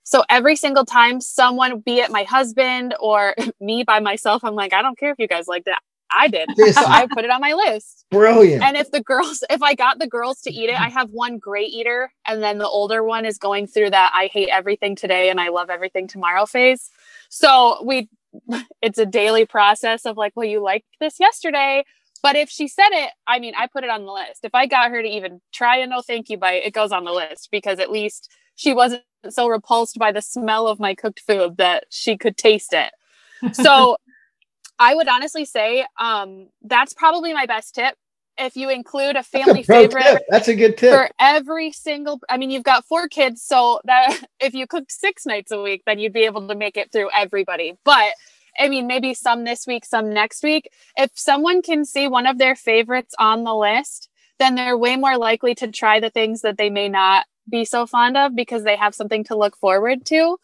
so 0.04 0.24
every 0.30 0.56
single 0.56 0.86
time 0.86 1.21
someone 1.21 1.80
be 1.80 2.00
it 2.00 2.12
my 2.12 2.24
husband 2.24 2.93
or 3.00 3.34
me 3.60 3.84
by 3.84 4.00
myself 4.00 4.43
i'm 4.43 4.54
like 4.56 4.74
i 4.74 4.82
don't 4.82 4.97
care 5.00 5.12
if 5.12 5.19
you 5.19 5.28
guys 5.28 5.47
like 5.47 5.63
that 5.65 5.82
i 6.12 6.28
did. 6.28 6.50
This 6.56 6.76
so 6.82 6.86
i 6.86 7.08
put 7.08 7.26
it 7.26 7.32
on 7.32 7.41
my 7.41 7.54
list. 7.54 8.06
Brilliant. 8.12 8.63
and 8.63 8.78
if 8.78 8.91
the 8.91 9.02
girls 9.02 9.43
if 9.50 9.62
i 9.62 9.74
got 9.74 10.00
the 10.00 10.08
girls 10.08 10.41
to 10.41 10.52
eat 10.52 10.69
it 10.69 10.80
i 10.80 10.89
have 10.89 11.10
one 11.12 11.38
great 11.38 11.69
eater 11.69 12.12
and 12.28 12.41
then 12.41 12.58
the 12.58 12.67
older 12.67 13.04
one 13.04 13.26
is 13.26 13.38
going 13.38 13.67
through 13.67 13.89
that 13.89 14.12
i 14.15 14.28
hate 14.28 14.50
everything 14.50 14.95
today 14.95 15.30
and 15.30 15.39
i 15.39 15.50
love 15.50 15.69
everything 15.69 16.08
tomorrow 16.08 16.45
phase. 16.45 16.89
So 17.30 17.84
we 17.86 18.10
it's 18.82 18.97
a 18.97 19.06
daily 19.06 19.45
process 19.45 20.06
of 20.06 20.17
like 20.17 20.34
well 20.36 20.47
you 20.47 20.62
liked 20.62 20.88
this 21.00 21.19
yesterday 21.19 21.84
but 22.24 22.36
if 22.36 22.50
she 22.50 22.67
said 22.67 22.89
it 22.91 23.12
i 23.28 23.39
mean 23.39 23.54
i 23.58 23.67
put 23.67 23.84
it 23.84 23.89
on 23.89 24.06
the 24.06 24.12
list. 24.12 24.43
If 24.43 24.56
i 24.56 24.65
got 24.67 24.91
her 24.91 25.02
to 25.02 25.08
even 25.08 25.41
try 25.54 25.78
a 25.78 25.88
no 25.88 26.02
thank 26.02 26.30
you 26.30 26.38
bite 26.38 26.63
it 26.63 26.74
goes 26.74 26.91
on 26.91 27.04
the 27.04 27.12
list 27.12 27.50
because 27.52 27.80
at 27.80 27.91
least 27.91 28.30
she 28.56 28.74
wasn't 28.74 29.04
so 29.30 29.47
repulsed 29.47 29.97
by 29.97 30.12
the 30.12 30.21
smell 30.21 30.67
of 30.67 30.80
my 30.80 30.95
cooked 30.95 31.19
food 31.19 31.58
that 31.58 31.86
she 31.89 32.17
could 32.17 32.38
taste 32.38 32.74
it. 32.74 32.91
So 33.54 33.97
i 34.82 34.96
would 34.96 35.08
honestly 35.08 35.46
say 35.46 35.86
um 36.00 36.48
that's 36.63 36.94
probably 36.94 37.34
my 37.34 37.46
best 37.46 37.76
tip 37.76 37.96
if 38.38 38.56
you 38.56 38.70
include 38.70 39.12
a 39.12 39.13
That's 39.15 39.28
a 39.28 39.32
family 39.32 39.63
favorite 39.63 40.04
tip. 40.04 40.24
That's 40.30 40.48
a 40.48 40.56
good 40.56 40.78
tip. 40.78 40.94
for 40.94 41.10
every 41.20 41.72
single 41.72 42.20
i 42.30 42.38
mean 42.38 42.50
you've 42.50 42.63
got 42.63 42.86
four 42.86 43.08
kids 43.08 43.44
so 43.44 43.80
that 43.86 44.20
if 44.39 44.54
you 44.54 44.67
cooked 44.67 44.91
six 44.91 45.26
nights 45.26 45.52
a 45.52 45.62
week 45.62 45.84
then 45.86 46.00
you'd 46.00 46.13
be 46.13 46.26
able 46.26 46.48
to 46.48 46.56
make 46.56 46.78
it 46.78 46.91
through 46.91 47.10
everybody 47.15 47.78
but 47.86 48.13
i 48.60 48.67
mean 48.67 48.88
maybe 48.88 49.13
some 49.13 49.44
this 49.44 49.67
week 49.67 49.86
some 49.86 50.12
next 50.12 50.44
week 50.44 50.70
if 50.98 51.12
someone 51.13 51.62
can 51.62 51.86
see 51.86 52.08
one 52.08 52.26
of 52.26 52.38
their 52.38 52.56
favorites 52.56 53.13
on 53.20 53.44
the 53.44 53.56
list 53.56 54.10
then 54.39 54.56
they're 54.56 54.78
way 54.78 54.96
more 54.96 55.17
likely 55.17 55.54
to 55.54 55.72
try 55.72 56.00
the 56.00 56.10
things 56.10 56.41
that 56.41 56.58
they 56.58 56.72
may 56.72 56.89
not 56.89 57.28
be 57.50 57.63
so 57.65 57.86
fond 57.86 58.17
of 58.17 58.36
because 58.36 58.63
they 58.63 58.76
have 58.76 58.96
something 58.96 59.24
to 59.24 59.38
look 59.38 59.56
forward 59.58 60.06
to 60.06 60.38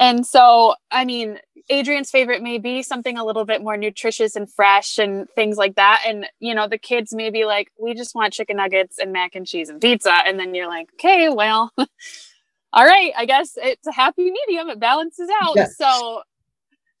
and 0.00 0.26
so 0.26 0.74
i 0.90 1.04
mean 1.04 1.38
Adrian's 1.70 2.10
favorite 2.10 2.42
may 2.42 2.58
be 2.58 2.82
something 2.82 3.18
a 3.18 3.24
little 3.24 3.44
bit 3.44 3.62
more 3.62 3.76
nutritious 3.76 4.36
and 4.36 4.50
fresh 4.50 4.98
and 4.98 5.28
things 5.34 5.58
like 5.58 5.74
that. 5.76 6.02
And, 6.06 6.26
you 6.40 6.54
know, 6.54 6.66
the 6.66 6.78
kids 6.78 7.14
may 7.14 7.28
be 7.28 7.44
like, 7.44 7.70
we 7.78 7.92
just 7.94 8.14
want 8.14 8.32
chicken 8.32 8.56
nuggets 8.56 8.98
and 8.98 9.12
mac 9.12 9.34
and 9.34 9.46
cheese 9.46 9.68
and 9.68 9.80
pizza. 9.80 10.12
And 10.26 10.38
then 10.40 10.54
you're 10.54 10.66
like, 10.66 10.88
okay, 10.94 11.28
well, 11.28 11.70
all 12.72 12.86
right, 12.86 13.12
I 13.16 13.26
guess 13.26 13.52
it's 13.56 13.86
a 13.86 13.92
happy 13.92 14.30
medium. 14.30 14.70
It 14.70 14.80
balances 14.80 15.28
out. 15.42 15.56
Yeah. 15.56 15.66
So, 15.66 16.22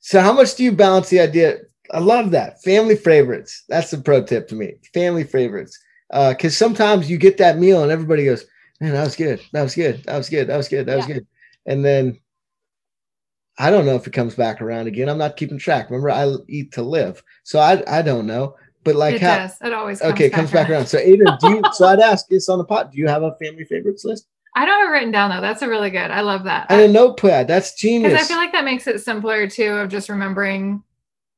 So 0.00 0.20
how 0.20 0.32
much 0.34 0.54
do 0.54 0.64
you 0.64 0.72
balance 0.72 1.08
the 1.08 1.20
idea? 1.20 1.60
I 1.92 2.00
love 2.00 2.30
that. 2.32 2.62
Family 2.62 2.96
favorites. 2.96 3.64
That's 3.70 3.90
the 3.90 3.98
pro 3.98 4.22
tip 4.22 4.48
to 4.48 4.54
me. 4.54 4.74
Family 4.92 5.24
favorites. 5.24 5.78
Uh, 6.12 6.34
cause 6.38 6.56
sometimes 6.56 7.10
you 7.10 7.16
get 7.16 7.38
that 7.38 7.58
meal 7.58 7.82
and 7.82 7.90
everybody 7.90 8.26
goes, 8.26 8.44
man, 8.80 8.92
that 8.92 9.04
was 9.04 9.16
good. 9.16 9.40
That 9.54 9.62
was 9.62 9.74
good. 9.74 10.04
That 10.04 10.18
was 10.18 10.28
good. 10.28 10.46
That 10.48 10.56
was 10.58 10.68
good. 10.68 10.84
That 10.86 10.96
was 10.96 11.08
Yeah. 11.08 11.14
good. 11.14 11.26
And 11.64 11.82
then 11.82 12.20
I 13.58 13.70
don't 13.70 13.86
know 13.86 13.96
if 13.96 14.06
it 14.06 14.12
comes 14.12 14.34
back 14.34 14.62
around 14.62 14.86
again. 14.86 15.08
I'm 15.08 15.18
not 15.18 15.36
keeping 15.36 15.58
track. 15.58 15.90
Remember, 15.90 16.10
I 16.10 16.32
eat 16.48 16.72
to 16.72 16.82
live. 16.82 17.22
So 17.42 17.58
I, 17.58 17.82
I 17.88 18.02
don't 18.02 18.26
know. 18.26 18.54
But 18.84 18.94
like 18.94 19.16
it 19.16 19.20
how 19.20 19.38
does. 19.38 19.56
It 19.60 19.72
always 19.72 20.00
comes 20.00 20.14
okay, 20.14 20.26
it 20.26 20.32
comes 20.32 20.50
back 20.50 20.70
around. 20.70 20.86
So 20.86 20.98
Adrian, 20.98 21.36
do 21.40 21.50
you 21.50 21.62
so 21.72 21.86
I'd 21.86 22.00
ask 22.00 22.28
this 22.28 22.48
on 22.48 22.58
the 22.58 22.64
pot. 22.64 22.92
Do 22.92 22.98
you 22.98 23.08
have 23.08 23.22
a 23.22 23.34
family 23.34 23.64
favorites 23.64 24.04
list? 24.04 24.26
I 24.54 24.64
don't 24.64 24.80
have 24.80 24.88
it 24.88 24.92
written 24.92 25.10
down 25.10 25.30
though. 25.30 25.40
That's 25.40 25.62
a 25.62 25.68
really 25.68 25.90
good. 25.90 26.10
I 26.10 26.20
love 26.20 26.44
that. 26.44 26.66
And 26.70 26.80
a 26.80 26.88
notepad. 26.88 27.48
That's 27.48 27.74
genius. 27.74 28.12
Because 28.12 28.24
I 28.24 28.28
feel 28.28 28.38
like 28.38 28.52
that 28.52 28.64
makes 28.64 28.86
it 28.86 29.00
simpler 29.00 29.48
too 29.48 29.72
of 29.72 29.90
just 29.90 30.08
remembering 30.08 30.82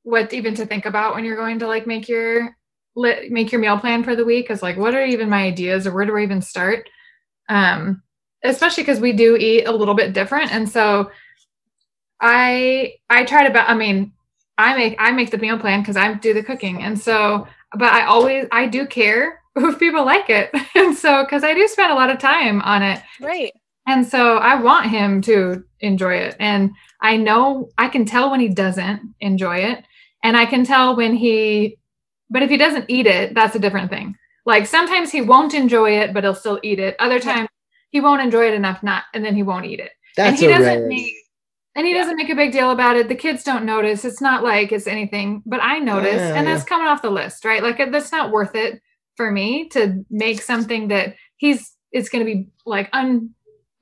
what 0.03 0.33
even 0.33 0.55
to 0.57 0.67
think 0.67 0.87
about 0.87 1.15
when 1.15 1.25
you're 1.25 1.37
going 1.37 1.59
to 1.59 1.67
like 1.67 1.87
make 1.87 2.09
your 2.09 2.57
lit 2.95 3.31
make 3.33 3.51
your 3.51 3.61
meal 3.61 3.79
plan 3.79 4.05
for 4.05 4.15
the 4.15 4.25
week. 4.25 4.51
Is 4.51 4.63
like, 4.63 4.77
what 4.77 4.95
are 4.95 5.05
even 5.05 5.29
my 5.29 5.43
ideas 5.43 5.87
or 5.87 5.95
where 5.95 6.07
do 6.07 6.17
I 6.17 6.23
even 6.23 6.43
start? 6.43 6.89
Um, 7.49 8.03
especially 8.45 8.85
because 8.85 9.01
we 9.01 9.13
do 9.13 9.37
eat 9.37 9.65
a 9.65 9.73
little 9.73 9.95
bit 9.95 10.13
different, 10.13 10.53
and 10.53 10.69
so 10.69 11.11
I 12.21 12.95
I 13.09 13.25
try 13.25 13.45
to. 13.47 13.51
ba- 13.53 13.69
I 13.71 13.75
mean, 13.75 14.13
I 14.59 14.77
make 14.77 14.97
I 14.99 15.11
make 15.13 15.31
the 15.31 15.39
meal 15.39 15.59
plan 15.59 15.81
because 15.81 15.97
I 15.97 16.15
do 16.15 16.35
the 16.35 16.43
cooking, 16.43 16.83
and 16.83 16.99
so 16.99 17.47
but 17.77 17.93
I 17.93 18.05
always 18.07 18.47
I 18.53 18.67
do 18.67 18.87
care 18.87 19.41
if 19.57 19.79
people 19.79 20.05
like 20.05 20.29
it, 20.31 20.51
and 20.75 20.97
so 20.97 21.25
because 21.25 21.45
I 21.45 21.55
do 21.55 21.67
spend 21.69 21.93
a 21.93 21.95
lot 21.97 22.11
of 22.11 22.19
time 22.19 22.61
on 22.63 22.83
it, 22.83 23.01
Right. 23.21 23.53
and 23.87 24.07
so 24.07 24.37
I 24.39 24.61
want 24.61 24.91
him 24.91 25.23
to 25.23 25.65
enjoy 25.81 26.15
it, 26.17 26.37
and 26.39 26.71
I 27.01 27.17
know 27.17 27.71
I 27.79 27.89
can 27.89 28.05
tell 28.05 28.31
when 28.31 28.41
he 28.41 28.49
doesn't 28.49 29.01
enjoy 29.21 29.59
it, 29.59 29.85
and 30.23 30.37
I 30.37 30.45
can 30.47 30.65
tell 30.65 30.95
when 30.97 31.15
he, 31.15 31.79
but 32.29 32.43
if 32.43 32.51
he 32.51 32.57
doesn't 32.59 32.87
eat 32.89 33.07
it, 33.07 33.35
that's 33.35 33.55
a 33.57 33.59
different 33.59 33.91
thing. 33.91 34.15
Like 34.47 34.67
sometimes 34.67 35.11
he 35.13 35.21
won't 35.23 35.55
enjoy 35.55 35.99
it, 36.01 36.13
but 36.13 36.25
he'll 36.25 36.35
still 36.35 36.61
eat 36.63 36.79
it. 36.79 36.97
Other 36.99 37.19
times 37.21 37.49
he 37.91 38.01
won't 38.01 38.23
enjoy 38.23 38.49
it 38.49 38.55
enough, 38.55 38.83
not, 38.83 39.05
and 39.15 39.25
then 39.25 39.35
he 39.35 39.43
won't 39.43 39.65
eat 39.67 39.81
it 39.81 39.91
That's 40.17 40.29
and 40.31 40.39
he 40.39 40.47
a 40.47 40.49
doesn't 40.59 40.65
rarity. 40.83 40.89
make 40.95 41.15
and 41.77 41.87
he 41.87 41.93
Yeah. 41.93 42.01
doesn't 42.01 42.17
make 42.17 42.29
a 42.31 42.35
big 42.35 42.53
deal 42.53 42.71
about 42.71 42.97
it. 42.97 43.09
The 43.09 43.15
kids 43.15 43.45
don't 43.45 43.65
notice. 43.65 44.05
It's 44.05 44.21
not 44.21 44.43
like 44.43 44.73
it's 44.73 44.87
anything, 44.87 45.43
but 45.47 45.61
I 45.63 45.79
notice, 45.79 46.17
Yeah, 46.17 46.35
and 46.35 46.47
yeah. 46.47 46.55
that's 46.55 46.65
coming 46.69 46.87
off 46.87 47.03
the 47.03 47.11
list, 47.11 47.45
right? 47.45 47.63
Like 47.63 47.79
that's 47.93 48.13
not 48.13 48.31
worth 48.33 48.55
it 48.55 48.81
for 49.17 49.31
me 49.31 49.69
to 49.71 50.05
make 50.11 50.41
something 50.43 50.89
that 50.89 51.15
he's 51.37 51.77
it's 51.93 52.09
going 52.09 52.25
to 52.25 52.33
be 52.33 52.49
like 52.67 52.89
un 52.93 53.31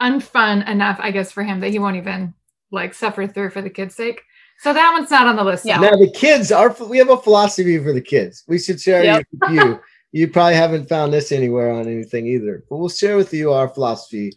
unfun 0.01 0.67
enough, 0.69 0.99
I 1.01 1.11
guess, 1.11 1.33
for 1.33 1.43
him 1.43 1.61
that 1.61 1.71
he 1.71 1.79
won't 1.79 1.97
even 1.97 2.35
like 2.71 2.95
suffer 2.95 3.27
through 3.27 3.51
for 3.51 3.63
the 3.63 3.71
kids' 3.71 3.95
sake. 3.97 4.23
So 4.61 4.73
that 4.73 4.93
one's 4.93 5.11
not 5.11 5.27
on 5.27 5.37
the 5.37 5.45
list. 5.45 5.65
Yeah. 5.65 5.79
Now 5.79 5.91
the 5.97 6.11
kids 6.11 6.51
are. 6.53 6.75
We 6.89 6.99
have 6.99 7.11
a 7.11 7.17
philosophy 7.17 7.79
for 7.79 7.93
the 7.93 8.01
kids. 8.01 8.45
We 8.49 8.59
should 8.59 8.81
share 8.81 9.05
Yep. 9.05 9.27
with 9.33 9.51
you. 9.53 9.81
You 10.11 10.27
probably 10.27 10.55
haven't 10.55 10.89
found 10.89 11.13
this 11.13 11.31
anywhere 11.33 11.71
on 11.71 11.87
anything 11.87 12.27
either, 12.27 12.65
but 12.71 12.79
we'll 12.79 12.89
share 12.89 13.19
with 13.19 13.35
you 13.35 13.53
our 13.53 13.69
philosophy 13.69 14.33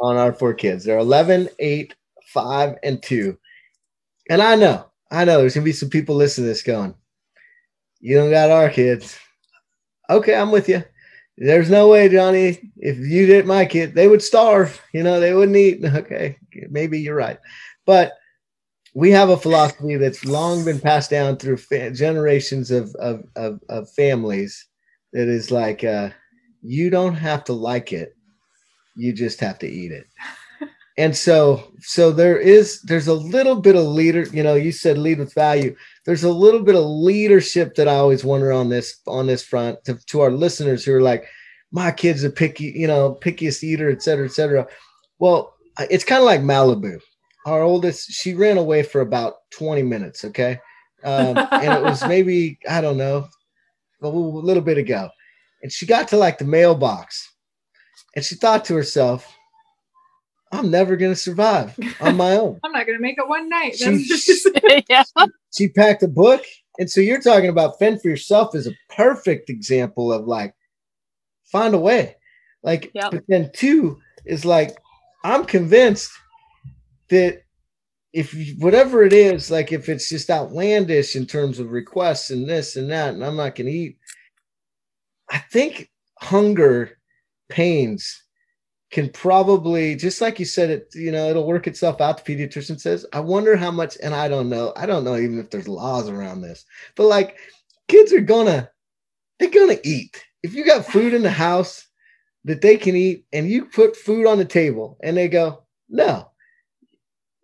on 0.00 0.16
our 0.16 0.32
four 0.32 0.52
kids. 0.52 0.84
They're 0.84 0.98
11, 0.98 1.48
8, 1.60 1.94
5, 2.32 2.76
and 2.82 3.02
2. 3.02 3.36
And 4.30 4.42
I 4.42 4.54
know, 4.54 4.86
I 5.10 5.24
know 5.24 5.38
there's 5.38 5.54
gonna 5.54 5.64
be 5.64 5.72
some 5.72 5.90
people 5.90 6.14
listening 6.14 6.46
to 6.46 6.48
this 6.48 6.62
going, 6.62 6.94
"You 8.00 8.16
don't 8.16 8.30
got 8.30 8.50
our 8.50 8.70
kids." 8.70 9.18
Okay, 10.08 10.34
I'm 10.34 10.50
with 10.50 10.68
you. 10.68 10.82
There's 11.38 11.70
no 11.70 11.88
way, 11.88 12.08
Johnny. 12.08 12.72
If 12.76 12.98
you 12.98 13.26
did 13.26 13.46
my 13.46 13.64
kid, 13.64 13.94
they 13.94 14.08
would 14.08 14.22
starve. 14.22 14.80
You 14.92 15.02
know, 15.02 15.20
they 15.20 15.34
wouldn't 15.34 15.56
eat. 15.56 15.84
Okay, 15.84 16.38
maybe 16.70 17.00
you're 17.00 17.16
right, 17.16 17.38
but 17.86 18.12
we 18.94 19.10
have 19.10 19.30
a 19.30 19.36
philosophy 19.36 19.96
that's 19.96 20.24
long 20.24 20.64
been 20.64 20.80
passed 20.80 21.10
down 21.10 21.36
through 21.36 21.56
fa- 21.56 21.90
generations 21.90 22.70
of, 22.70 22.94
of, 22.96 23.24
of, 23.36 23.60
of 23.68 23.90
families 23.90 24.66
that 25.12 25.28
is 25.28 25.50
like 25.50 25.82
uh, 25.84 26.10
you 26.62 26.90
don't 26.90 27.14
have 27.14 27.44
to 27.44 27.52
like 27.52 27.92
it 27.92 28.14
you 28.96 29.12
just 29.12 29.40
have 29.40 29.58
to 29.58 29.66
eat 29.66 29.90
it 29.90 30.06
and 30.98 31.16
so 31.16 31.72
so 31.80 32.10
there 32.10 32.38
is 32.38 32.82
there's 32.82 33.08
a 33.08 33.14
little 33.14 33.56
bit 33.56 33.76
of 33.76 33.84
leader 33.84 34.22
you 34.32 34.42
know 34.42 34.54
you 34.54 34.72
said 34.72 34.98
lead 34.98 35.18
with 35.18 35.34
value. 35.34 35.74
There's 36.04 36.24
a 36.24 36.32
little 36.32 36.62
bit 36.62 36.74
of 36.74 36.84
leadership 36.84 37.74
that 37.76 37.88
i 37.88 37.94
always 37.94 38.24
wonder 38.24 38.52
on 38.52 38.68
this 38.68 39.00
on 39.06 39.26
this 39.26 39.42
front 39.42 39.82
to, 39.84 39.94
to 40.06 40.20
our 40.20 40.30
listeners 40.30 40.84
who 40.84 40.94
are 40.94 41.02
like 41.02 41.24
my 41.70 41.90
kid's 41.90 42.24
a 42.24 42.30
picky 42.30 42.72
you 42.76 42.86
know 42.86 43.18
pickiest 43.20 43.62
eater 43.62 43.90
et 43.90 44.02
cetera 44.02 44.26
et 44.26 44.32
cetera. 44.32 44.66
Well 45.18 45.54
it's 45.78 46.04
kind 46.04 46.20
of 46.20 46.26
like 46.26 46.40
malibu. 46.40 47.00
Our 47.46 47.62
oldest 47.62 48.12
she 48.12 48.34
ran 48.34 48.58
away 48.58 48.82
for 48.82 49.00
about 49.00 49.34
20 49.52 49.82
minutes 49.82 50.24
okay? 50.26 50.58
Um, 51.04 51.36
and 51.36 51.72
it 51.72 51.82
was 51.82 52.04
maybe 52.06 52.58
i 52.68 52.80
don't 52.80 52.98
know 52.98 53.28
a 54.02 54.06
little, 54.06 54.42
little 54.42 54.62
bit 54.62 54.78
ago. 54.78 55.08
And 55.62 55.72
she 55.72 55.86
got 55.86 56.08
to 56.08 56.16
like 56.16 56.38
the 56.38 56.44
mailbox. 56.44 57.30
And 58.14 58.24
she 58.24 58.34
thought 58.34 58.64
to 58.66 58.74
herself 58.74 59.32
i'm 60.52 60.70
never 60.70 60.96
going 60.96 61.12
to 61.12 61.16
survive 61.16 61.78
on 62.00 62.16
my 62.16 62.36
own 62.36 62.60
I'm 62.64 62.72
not 62.72 62.86
going 62.86 62.98
to 62.98 63.02
make 63.02 63.16
it 63.18 63.28
one 63.28 63.48
night. 63.48 63.76
she, 63.76 63.84
That's 64.08 64.46
yeah. 64.88 65.24
she 65.56 65.68
packed 65.68 66.02
a 66.02 66.08
book 66.08 66.44
and 66.78 66.90
so 66.90 67.00
you're 67.00 67.20
talking 67.20 67.48
about 67.50 67.78
fend 67.78 68.00
for 68.02 68.08
yourself 68.08 68.54
is 68.54 68.66
a 68.66 68.72
perfect 68.94 69.50
example 69.50 70.12
of 70.12 70.26
like 70.26 70.54
find 71.50 71.74
a 71.74 71.78
way 71.78 72.16
like 72.62 72.90
Yep. 72.94 73.10
but 73.10 73.24
then 73.28 73.50
two 73.54 73.98
is 74.26 74.44
like 74.44 74.76
i'm 75.24 75.44
convinced 75.44 76.10
that 77.10 77.42
if 78.12 78.34
you- 78.34 78.54
whatever 78.58 79.02
it 79.02 79.12
is 79.12 79.50
like 79.50 79.72
if 79.72 79.88
it's 79.88 80.08
just 80.08 80.30
outlandish 80.30 81.16
in 81.16 81.26
terms 81.26 81.58
of 81.58 81.70
requests 81.72 82.30
and 82.30 82.48
this 82.48 82.76
and 82.76 82.90
that 82.90 83.14
and 83.14 83.24
i'm 83.24 83.36
not 83.36 83.54
going 83.54 83.66
to 83.66 83.72
eat 83.72 83.98
i 85.30 85.38
think 85.38 85.90
hunger 86.20 86.98
pains 87.48 88.21
can 88.92 89.08
probably 89.08 89.96
just 89.96 90.20
like 90.20 90.38
you 90.38 90.44
said 90.44 90.68
it 90.68 90.94
you 90.94 91.10
know 91.10 91.28
it'll 91.28 91.46
work 91.46 91.66
itself 91.66 92.00
out. 92.00 92.22
The 92.22 92.36
pediatrician 92.36 92.78
says 92.78 93.04
i 93.12 93.18
wonder 93.18 93.56
how 93.56 93.70
much 93.72 93.96
and 94.02 94.14
i 94.14 94.28
don't 94.28 94.48
know. 94.48 94.72
I 94.76 94.86
don't 94.86 95.02
know 95.02 95.16
even 95.16 95.40
if 95.40 95.50
there's 95.50 95.66
laws 95.66 96.08
around 96.08 96.42
this. 96.42 96.64
But 96.94 97.04
like 97.04 97.38
kids 97.88 98.12
are 98.12 98.20
gonna 98.20 98.70
they're 99.40 99.50
gonna 99.50 99.78
eat. 99.82 100.22
If 100.44 100.54
you 100.54 100.64
got 100.64 100.86
food 100.86 101.14
in 101.14 101.22
the 101.22 101.30
house 101.30 101.86
that 102.44 102.60
they 102.60 102.76
can 102.76 102.94
eat 102.94 103.24
and 103.32 103.48
you 103.48 103.64
put 103.64 103.96
food 103.96 104.26
on 104.26 104.38
the 104.38 104.44
table 104.44 104.98
and 105.02 105.16
they 105.16 105.28
go 105.28 105.62
no 105.88 106.30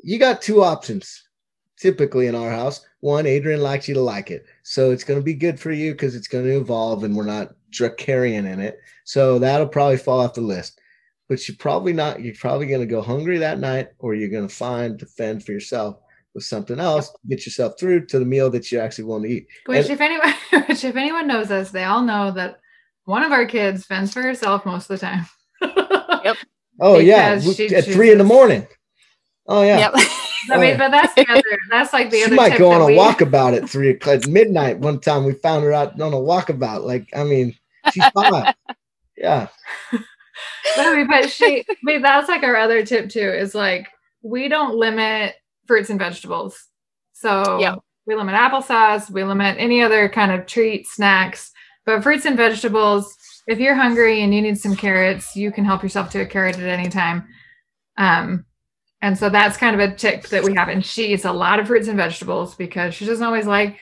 you 0.04 0.18
got 0.18 0.42
two 0.42 0.62
options 0.62 1.24
typically 1.78 2.26
in 2.26 2.34
our 2.34 2.50
house. 2.50 2.84
One 3.00 3.26
adrian 3.26 3.62
likes 3.62 3.88
you 3.88 3.94
to 3.94 4.00
like 4.02 4.30
it. 4.30 4.44
So 4.64 4.90
it's 4.90 5.04
going 5.04 5.18
to 5.18 5.24
be 5.24 5.34
good 5.34 5.58
for 5.58 5.72
you 5.72 5.92
because 5.92 6.14
it's 6.14 6.28
going 6.28 6.44
to 6.44 6.58
evolve 6.58 7.04
and 7.04 7.16
we're 7.16 7.24
not 7.24 7.54
dracarian 7.70 8.52
in 8.52 8.60
it. 8.60 8.80
So 9.04 9.38
that'll 9.38 9.68
probably 9.68 9.96
fall 9.96 10.20
off 10.20 10.34
the 10.34 10.40
list 10.40 10.80
but 11.28 11.46
you're 11.48 11.56
probably 11.58 11.92
not 11.92 12.22
you're 12.22 12.34
probably 12.34 12.66
going 12.66 12.80
to 12.80 12.86
go 12.86 13.02
hungry 13.02 13.38
that 13.38 13.58
night 13.58 13.88
or 13.98 14.14
you're 14.14 14.28
going 14.30 14.48
to 14.48 14.54
find 14.54 14.98
to 14.98 15.06
fend 15.06 15.44
for 15.44 15.52
yourself 15.52 15.98
with 16.34 16.44
something 16.44 16.78
else 16.78 17.10
to 17.10 17.18
get 17.28 17.44
yourself 17.46 17.74
through 17.78 18.06
to 18.06 18.18
the 18.18 18.24
meal 18.24 18.50
that 18.50 18.70
you 18.70 18.78
actually 18.78 19.04
want 19.04 19.24
to 19.24 19.30
eat 19.30 19.46
Which, 19.66 19.82
And- 19.86 19.90
if 19.90 20.00
anyone, 20.00 20.34
which 20.68 20.84
if 20.84 20.96
anyone 20.96 21.26
knows 21.26 21.50
us, 21.50 21.70
they 21.70 21.84
all 21.84 22.02
know 22.02 22.30
that 22.32 22.60
one 23.04 23.22
of 23.22 23.32
our 23.32 23.46
kids 23.46 23.86
fends 23.86 24.12
for 24.12 24.22
herself 24.22 24.66
most 24.66 24.90
of 24.90 24.98
the 25.00 25.06
time. 25.06 25.26
Yep 26.24 26.36
oh 26.80 26.98
yeah 26.98 27.38
she 27.40 27.74
at 27.74 27.84
three 27.84 28.10
in 28.12 28.18
the 28.18 28.24
morning 28.24 28.66
oh 29.46 29.62
yeah 29.62 29.78
Yep. 29.78 29.94
I 30.50 30.56
mean, 30.56 30.78
but 30.78 30.90
that's 30.90 31.12
the 31.14 31.26
other. 31.28 31.42
That's 31.68 31.92
like 31.92 32.10
the 32.10 32.18
she 32.18 32.24
other. 32.26 32.34
might 32.36 32.50
tip 32.50 32.58
go 32.58 32.70
on 32.70 32.80
a 32.80 32.86
we- 32.86 32.96
walkabout 32.96 33.56
at 33.60 33.68
three 33.68 33.90
o'clock 33.90 34.22
at 34.22 34.28
midnight. 34.28 34.78
One 34.78 35.00
time 35.00 35.24
we 35.24 35.32
found 35.32 35.64
her 35.64 35.72
out 35.72 36.00
on 36.00 36.12
a 36.12 36.16
walkabout. 36.16 36.84
Like, 36.84 37.08
I 37.14 37.24
mean, 37.24 37.54
she's 37.92 38.04
five. 38.14 38.54
yeah. 39.16 39.48
But, 40.76 41.06
but 41.08 41.30
she, 41.30 41.64
mean, 41.82 42.02
that's 42.02 42.28
like 42.28 42.42
our 42.42 42.56
other 42.56 42.84
tip 42.84 43.08
too. 43.10 43.20
Is 43.28 43.54
like 43.54 43.88
we 44.22 44.48
don't 44.48 44.76
limit 44.76 45.34
fruits 45.66 45.90
and 45.90 45.98
vegetables. 45.98 46.66
So 47.12 47.58
Yeah. 47.60 47.76
we 48.06 48.14
limit 48.14 48.34
applesauce. 48.34 49.10
We 49.10 49.24
limit 49.24 49.56
any 49.58 49.82
other 49.82 50.08
kind 50.08 50.32
of 50.32 50.46
treat 50.46 50.86
snacks. 50.86 51.52
But 51.84 52.02
fruits 52.02 52.26
and 52.26 52.36
vegetables, 52.36 53.16
if 53.46 53.58
you're 53.58 53.74
hungry 53.74 54.22
and 54.22 54.34
you 54.34 54.42
need 54.42 54.58
some 54.58 54.76
carrots, 54.76 55.34
you 55.34 55.50
can 55.50 55.64
help 55.64 55.82
yourself 55.82 56.10
to 56.10 56.20
a 56.20 56.26
carrot 56.26 56.58
at 56.58 56.68
any 56.68 56.88
time. 56.90 57.26
Um, 57.96 58.44
and 59.00 59.16
so 59.16 59.30
that's 59.30 59.56
kind 59.56 59.80
of 59.80 59.80
a 59.80 59.94
tip 59.94 60.24
that 60.28 60.42
we 60.44 60.54
have. 60.54 60.68
And 60.68 60.84
she 60.84 61.12
eats 61.12 61.24
a 61.24 61.32
lot 61.32 61.60
of 61.60 61.66
fruits 61.68 61.88
and 61.88 61.96
vegetables 61.96 62.54
because 62.56 62.94
she 62.94 63.06
doesn't 63.06 63.24
always 63.24 63.46
like 63.46 63.78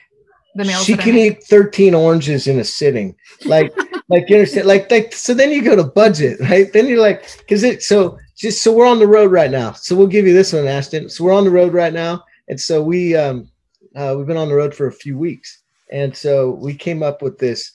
the 0.57 0.65
meals. 0.65 0.83
She 0.83 0.97
can 0.97 1.17
eat 1.17 1.43
13 1.43 1.93
oranges 1.93 2.47
in 2.47 2.59
a 2.59 2.63
sitting. 2.63 3.15
Like, 3.45 3.73
like 4.09 4.29
you 4.29 4.37
understand, 4.37 4.67
like, 4.67 4.89
like, 4.91 5.13
so 5.13 5.33
then 5.33 5.51
you 5.51 5.63
go 5.63 5.75
to 5.75 5.83
budget, 5.83 6.39
right? 6.41 6.71
Then 6.71 6.87
you're 6.87 7.01
like, 7.01 7.23
cause 7.47 7.63
it, 7.63 7.83
so 7.83 8.17
just, 8.35 8.63
so 8.63 8.73
we're 8.73 8.87
on 8.87 8.99
the 8.99 9.07
road 9.07 9.31
right 9.31 9.51
now. 9.51 9.73
So 9.73 9.95
we'll 9.95 10.07
give 10.07 10.27
you 10.27 10.33
this 10.33 10.53
one, 10.53 10.65
Ashtin. 10.65 11.09
So 11.09 11.23
we're 11.23 11.33
on 11.33 11.43
the 11.43 11.51
road 11.51 11.73
right 11.73 11.93
now. 11.93 12.23
And 12.47 12.59
so 12.59 12.81
we, 12.81 13.15
um, 13.15 13.49
uh, 13.95 14.15
we've 14.17 14.27
been 14.27 14.37
on 14.37 14.49
the 14.49 14.55
road 14.55 14.75
for 14.75 14.87
a 14.87 14.91
few 14.91 15.17
weeks. 15.17 15.63
And 15.91 16.15
so 16.15 16.51
we 16.51 16.73
came 16.73 17.01
up 17.01 17.21
with 17.21 17.37
this, 17.37 17.71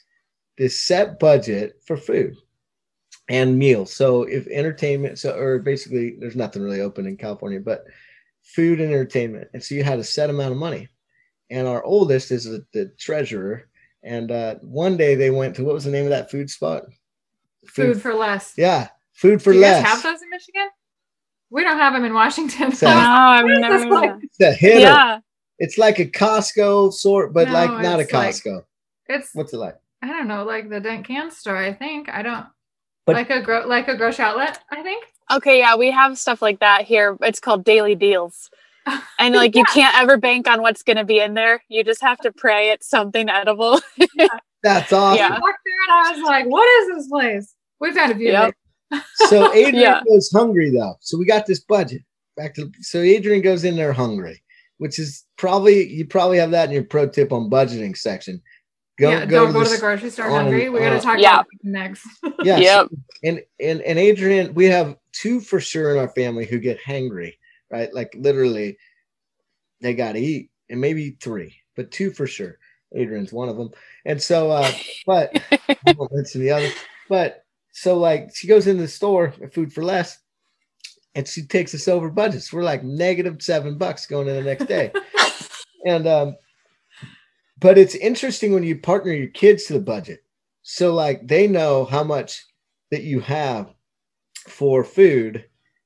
this 0.59 0.81
set 0.81 1.19
budget 1.19 1.81
for 1.87 1.97
food 1.97 2.37
and 3.29 3.59
meals. 3.59 3.95
So 3.95 4.25
if 4.25 4.47
entertainment, 4.49 5.19
so, 5.19 5.37
or 5.37 5.59
basically 5.59 6.17
there's 6.19 6.37
nothing 6.37 6.63
really 6.63 6.81
open 6.81 7.07
in 7.07 7.17
California, 7.17 7.61
but 7.61 7.85
food 8.43 8.81
and 8.81 8.93
entertainment. 8.93 9.49
And 9.55 9.63
so 9.63 9.75
you 9.75 9.83
had 9.85 9.99
a 9.99 10.05
set 10.05 10.31
amount 10.31 10.53
of 10.53 10.59
money 10.59 10.89
and 11.53 11.69
our 11.69 11.85
oldest 11.85 12.31
is 12.33 12.45
the, 12.45 12.65
the 12.73 12.87
treasurer. 12.99 13.69
And 14.03 14.33
uh, 14.33 14.57
one 14.63 14.97
day 14.97 15.15
they 15.15 15.31
went 15.31 15.55
to 15.57 15.65
what 15.65 15.75
was 15.75 15.85
the 15.85 15.91
name 15.93 16.05
of 16.05 16.11
that 16.11 16.31
food 16.31 16.51
spot? 16.51 16.83
Food 17.69 18.03
4 18.03 18.15
Less. 18.15 18.55
yeah, 18.57 18.89
food 19.13 19.41
for 19.41 19.53
Do 19.53 19.59
you 19.59 19.63
less. 19.63 19.83
guys 19.85 19.93
have 19.93 20.03
those 20.03 20.23
in 20.23 20.31
Michigan? 20.31 20.69
We 21.51 21.63
don't 21.63 21.77
have 21.79 21.93
them 21.93 22.05
in 22.05 22.15
Washington. 22.15 22.73
So- 22.73 22.87
No, 22.91 22.95
I've 22.95 23.45
never 23.47 23.75
this 23.75 23.85
heard 23.85 23.93
like? 23.93 24.11
of 24.11 24.23
It's 24.25 24.41
a 24.41 24.53
hitter. 24.53 24.81
Yeah. 24.81 25.21
It's 25.59 25.79
like 25.79 26.01
a 26.01 26.07
Costco 26.07 26.93
sort, 26.93 27.33
but 27.33 27.47
No, 27.49 27.55
like 27.55 27.71
not 27.83 28.01
a 28.01 28.03
it's 28.03 28.13
like- 28.13 28.35
Costco. 28.35 28.65
It's 29.09 29.31
What's 29.35 29.53
it 29.53 29.59
like? 29.59 29.77
I 30.03 30.09
don't 30.09 30.27
know, 30.27 30.45
like 30.45 30.69
the 30.69 30.81
Dent 30.81 31.07
Can 31.07 31.31
store. 31.31 31.57
I 31.57 31.73
think 31.73 32.09
I 32.09 32.23
don't 32.23 32.47
But- 33.07 33.15
like 33.15 33.31
a 33.31 33.41
gro- 33.43 33.67
like 33.69 33.87
a 33.89 33.97
grocery 33.97 34.25
outlet. 34.25 34.59
I 34.73 34.83
think. 34.83 35.05
Okay, 35.31 35.59
yeah, 35.61 35.77
we 35.77 35.91
have 35.93 36.19
stuff 36.19 36.43
like 36.43 36.59
that 36.61 36.83
here. 36.85 37.17
It's 37.23 37.39
called 37.39 37.65
daily 37.65 37.95
deals. 37.95 38.51
And 39.19 39.35
like 39.35 39.55
you 39.55 39.65
can't 39.65 39.97
ever 39.99 40.17
bank 40.17 40.49
on 40.49 40.63
what's 40.63 40.83
going 40.83 40.97
to 40.97 41.05
be 41.05 41.21
in 41.21 41.35
there. 41.35 41.63
You 41.69 41.85
just 41.85 42.01
have 42.01 42.19
to 42.19 42.33
pray 42.33 42.71
it's 42.71 42.89
something 42.89 43.29
edible. 43.29 43.81
That's 44.63 44.93
awesome. 44.93 45.19
Yeah. 45.19 45.29
I 45.29 45.39
walked 45.39 45.59
through 45.63 45.83
and 45.89 45.93
I 45.93 46.13
was 46.13 46.23
like, 46.23 46.47
"What 46.47 46.69
is 46.83 46.89
this 46.97 47.09
place?" 47.09 47.55
We've 47.81 47.95
had 47.95 48.11
a 48.11 48.15
few. 48.17 48.31
Yep. 48.33 48.55
So 49.15 49.53
Adrian 49.55 49.75
Yeah. 49.77 50.01
goes 50.09 50.31
hungry 50.33 50.71
though. 50.71 50.97
So 51.01 51.19
we 51.19 51.25
got 51.25 51.47
this 51.47 51.61
budget. 51.61 52.03
Back 52.37 52.55
to 52.55 52.71
so 52.81 52.99
Adrian 53.01 53.43
goes 53.43 53.65
in 53.65 53.77
there 53.77 53.93
hungry. 53.93 54.43
which 54.79 54.99
is 54.99 55.25
probably 55.37 55.89
you 55.89 56.05
probably 56.05 56.39
have 56.39 56.51
that 56.51 56.69
in 56.69 56.75
your 56.75 56.83
pro 56.83 57.09
tip 57.09 57.33
on 57.33 57.49
budgeting 57.49 57.97
section. 57.97 58.43
Go, 58.99 59.11
yeah, 59.11 59.25
go 59.27 59.45
don't 59.45 59.53
go 59.53 59.63
to 59.65 59.71
the 59.71 59.79
grocery 59.79 60.11
store 60.11 60.29
hungry. 60.29 60.69
We're 60.69 60.81
gonna 60.81 60.97
uh, 60.97 61.01
talk 61.01 61.19
yeah. 61.19 61.35
about 61.35 61.47
next. 61.63 62.07
yeah. 62.43 62.57
Yep. 62.59 62.89
And 63.23 63.43
and 63.61 63.81
and 63.83 63.99
Adrian, 63.99 64.55
we 64.55 64.65
have 64.67 64.97
two 65.13 65.41
for 65.41 65.61
sure 65.61 65.93
in 65.93 65.99
our 65.99 66.09
family 66.09 66.47
who 66.47 66.59
get 66.59 66.81
hangry, 66.81 67.35
right? 67.73 67.93
Like 67.93 68.15
literally, 68.19 68.77
they 69.81 69.95
got 69.95 70.13
to 70.13 70.21
eat, 70.21 70.51
and 70.71 70.81
maybe 70.81 71.17
three, 71.21 71.57
but 71.75 71.91
two 71.91 72.11
for 72.11 72.27
sure. 72.27 72.59
Adrian's 72.95 73.33
one 73.33 73.49
of 73.49 73.57
them, 73.57 73.71
and 74.05 74.21
so, 74.21 74.51
uh, 74.51 74.71
but 75.07 75.43
I 75.69 75.93
won't 75.97 76.13
mention 76.13 76.43
the 76.43 76.51
other. 76.51 76.69
But 77.09 77.45
so, 77.73 77.97
like, 77.97 78.31
she 78.35 78.47
goes 78.47 78.67
into 78.67 78.83
the 78.83 78.89
store, 78.89 79.33
Food 79.53 79.73
4 79.73 79.83
Less, 79.83 80.19
and 81.15 81.27
she 81.27 81.47
takes 81.47 81.75
us 81.75 81.89
over 81.89 82.11
budgets. 82.11 82.53
We're 82.53 82.63
like 82.63 82.85
negative 82.85 83.41
seven 83.41 83.79
bucks 83.79 84.07
going 84.07 84.29
in 84.29 84.35
the 84.35 84.43
next 84.43 84.67
day, 84.67 84.93
and 85.87 86.07
um, 86.07 86.37
but 87.59 87.79
it's 87.79 87.95
interesting 87.95 88.53
when 88.53 88.65
you 88.65 88.77
partner 88.79 89.13
your 89.13 89.29
kids 89.29 89.65
to 89.65 89.75
the 89.75 89.81
budget. 89.81 90.25
So 90.63 90.95
like 90.95 91.27
they 91.27 91.47
know 91.47 91.85
how 91.85 92.05
much 92.05 92.45
that 92.91 93.05
you 93.05 93.21
have 93.21 93.73
for 94.49 94.85
food. 94.85 95.45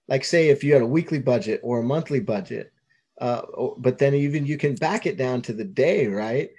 Like 0.08 0.24
say 0.24 0.48
if 0.48 0.62
you 0.62 0.72
had 0.72 0.82
a 0.82 0.86
weekly 0.86 1.18
budget 1.18 1.60
or 1.62 1.80
a 1.80 1.84
monthly 1.84 2.20
budget, 2.20 2.72
uh, 3.20 3.42
but 3.78 3.98
then 3.98 4.14
even 4.14 4.46
you 4.46 4.58
can 4.58 4.74
back 4.74 5.06
it 5.06 5.16
down 5.16 5.42
to 5.42 5.52
the 5.52 5.64
day, 5.64 6.06
right? 6.06 6.50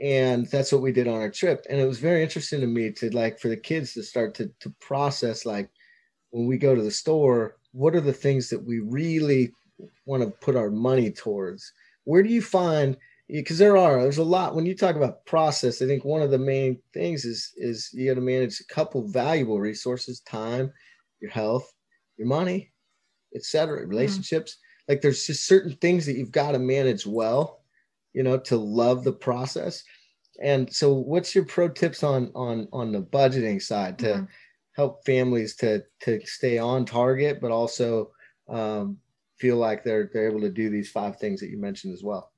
And 0.00 0.46
that's 0.46 0.72
what 0.72 0.82
we 0.82 0.92
did 0.92 1.08
on 1.08 1.14
our 1.14 1.30
trip. 1.30 1.64
And 1.68 1.80
it 1.80 1.86
was 1.86 1.98
very 1.98 2.22
interesting 2.22 2.60
to 2.60 2.66
me 2.66 2.90
to 2.92 3.10
like 3.10 3.38
for 3.38 3.48
the 3.48 3.56
kids 3.56 3.94
to 3.94 4.02
start 4.02 4.34
to 4.36 4.50
to 4.60 4.70
process 4.80 5.46
like 5.46 5.70
when 6.30 6.46
we 6.46 6.58
go 6.58 6.74
to 6.74 6.82
the 6.82 6.90
store, 6.90 7.56
what 7.72 7.94
are 7.94 8.00
the 8.00 8.12
things 8.12 8.48
that 8.50 8.64
we 8.64 8.80
really 8.80 9.52
want 10.06 10.22
to 10.22 10.30
put 10.30 10.56
our 10.56 10.70
money 10.70 11.10
towards? 11.10 11.72
Where 12.04 12.22
do 12.22 12.28
you 12.28 12.42
find 12.42 12.96
because 13.28 13.58
there 13.58 13.76
are 13.76 14.02
there's 14.02 14.18
a 14.18 14.24
lot 14.24 14.54
when 14.54 14.66
you 14.66 14.74
talk 14.74 14.96
about 14.96 15.24
process 15.24 15.80
i 15.80 15.86
think 15.86 16.04
one 16.04 16.22
of 16.22 16.30
the 16.30 16.38
main 16.38 16.78
things 16.92 17.24
is 17.24 17.52
is 17.56 17.90
you 17.92 18.08
got 18.08 18.14
to 18.14 18.20
manage 18.20 18.60
a 18.60 18.74
couple 18.74 19.06
valuable 19.08 19.60
resources 19.60 20.20
time 20.20 20.70
your 21.20 21.30
health 21.30 21.72
your 22.18 22.26
money 22.26 22.71
etc 23.34 23.80
mm-hmm. 23.80 23.90
relationships 23.90 24.52
mm-hmm. 24.52 24.92
like 24.92 25.00
there's 25.00 25.26
just 25.26 25.46
certain 25.46 25.72
things 25.76 26.06
that 26.06 26.16
you've 26.16 26.32
got 26.32 26.52
to 26.52 26.58
manage 26.58 27.06
well 27.06 27.62
you 28.12 28.22
know 28.22 28.38
to 28.38 28.56
love 28.56 29.04
the 29.04 29.12
process 29.12 29.82
and 30.42 30.72
so 30.72 30.92
what's 30.92 31.34
your 31.34 31.44
pro 31.44 31.68
tips 31.68 32.02
on 32.02 32.30
on 32.34 32.68
on 32.72 32.92
the 32.92 33.02
budgeting 33.02 33.60
side 33.60 33.98
to 33.98 34.06
mm-hmm. 34.06 34.24
help 34.74 35.04
families 35.04 35.56
to 35.56 35.82
to 36.00 36.20
stay 36.24 36.58
on 36.58 36.84
target 36.84 37.40
but 37.40 37.50
also 37.50 38.10
um, 38.48 38.98
feel 39.38 39.56
like 39.56 39.84
they're 39.84 40.10
they're 40.12 40.28
able 40.28 40.40
to 40.40 40.50
do 40.50 40.68
these 40.68 40.90
five 40.90 41.16
things 41.16 41.40
that 41.40 41.50
you 41.50 41.58
mentioned 41.58 41.92
as 41.92 42.02
well 42.02 42.32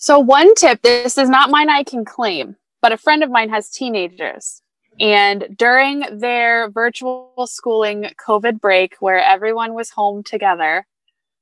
so, 0.00 0.20
one 0.20 0.54
tip 0.54 0.82
this 0.82 1.18
is 1.18 1.28
not 1.28 1.50
mine, 1.50 1.68
I 1.68 1.82
can 1.82 2.04
claim, 2.04 2.54
but 2.80 2.92
a 2.92 2.96
friend 2.96 3.24
of 3.24 3.32
mine 3.32 3.50
has 3.50 3.68
teenagers. 3.68 4.62
And 5.00 5.56
during 5.56 6.18
their 6.18 6.70
virtual 6.70 7.46
schooling 7.46 8.10
COVID 8.26 8.60
break, 8.60 8.96
where 9.00 9.22
everyone 9.22 9.74
was 9.74 9.90
home 9.90 10.22
together, 10.22 10.86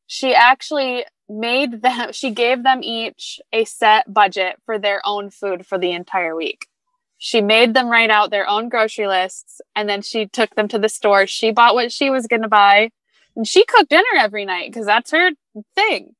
she 0.07 0.35
actually 0.35 1.05
made 1.29 1.83
them, 1.83 2.11
she 2.13 2.31
gave 2.31 2.63
them 2.63 2.83
each 2.83 3.41
a 3.53 3.65
set 3.65 4.13
budget 4.13 4.57
for 4.65 4.79
their 4.79 5.01
own 5.05 5.31
food 5.31 5.67
for 5.67 5.79
the 5.79 5.93
entire 5.93 6.37
week. 6.37 6.67
She 7.19 7.41
made 7.41 7.73
them 7.73 7.89
write 7.89 8.11
out 8.11 8.31
their 8.31 8.47
own 8.47 8.69
grocery 8.69 9.09
lists 9.09 9.61
and 9.75 9.89
then 9.89 10.03
she 10.03 10.27
took 10.27 10.55
them 10.55 10.69
to 10.69 10.79
the 10.79 10.89
store. 10.89 11.27
She 11.27 11.51
bought 11.51 11.75
what 11.75 11.91
she 11.91 12.11
was 12.11 12.27
going 12.27 12.43
to 12.43 12.49
buy 12.49 12.91
and 13.35 13.47
she 13.47 13.65
cooked 13.65 13.91
dinner 13.91 14.05
every 14.19 14.45
night 14.45 14.71
because 14.71 14.87
that's 14.87 15.13
her 15.13 15.31
thing 15.75 16.16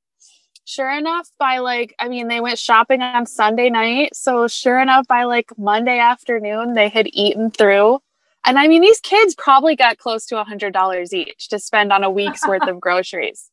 sure 0.67 0.91
enough, 0.91 1.31
by 1.39 1.59
like, 1.59 1.95
I 1.99 2.09
mean, 2.09 2.29
they 2.29 2.41
went 2.41 2.59
shopping 2.59 3.01
on 3.01 3.25
Sunday 3.25 3.71
night. 3.71 4.15
So, 4.15 4.49
sure 4.49 4.79
enough, 4.79 5.07
by 5.07 5.25
like 5.25 5.51
Monday 5.57 5.99
afternoon, 5.99 6.75
they 6.75 6.89
had 6.89 7.09
eaten 7.13 7.51
through. 7.51 8.01
And 8.45 8.59
I 8.59 8.69
mean, 8.69 8.83
these 8.83 9.01
kids 9.01 9.35
probably 9.35 9.75
got 9.75 9.99
close 9.99 10.27
to 10.27 10.41
a 10.41 10.45
$100 10.45 11.13
each 11.13 11.49
to 11.49 11.59
spend 11.59 11.93
on 11.93 12.05
a 12.05 12.11
week's 12.11 12.47
worth 12.49 12.69
of 12.69 12.81
groceries. 12.81 13.51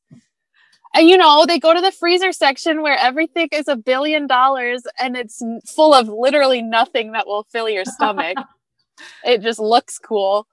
And 0.96 1.10
you 1.10 1.18
know, 1.18 1.46
they 1.48 1.60
go 1.60 1.74
to 1.74 1.82
the 1.82 1.92
freezer 1.92 2.32
section 2.32 2.82
where 2.82 2.98
everything 2.98 3.50
is 3.52 3.68
a 3.68 3.76
billion 3.76 4.28
dollars 4.28 4.84
and 5.00 5.16
it's 5.16 5.42
full 5.66 5.94
of 5.94 6.08
literally 6.08 6.62
nothing 6.62 7.14
that 7.14 7.26
will 7.26 7.48
fill 7.52 7.70
your 7.70 7.86
stomach. 7.86 8.38
it 9.26 9.42
just 9.42 9.60
looks 9.60 9.98
cool. 9.98 10.48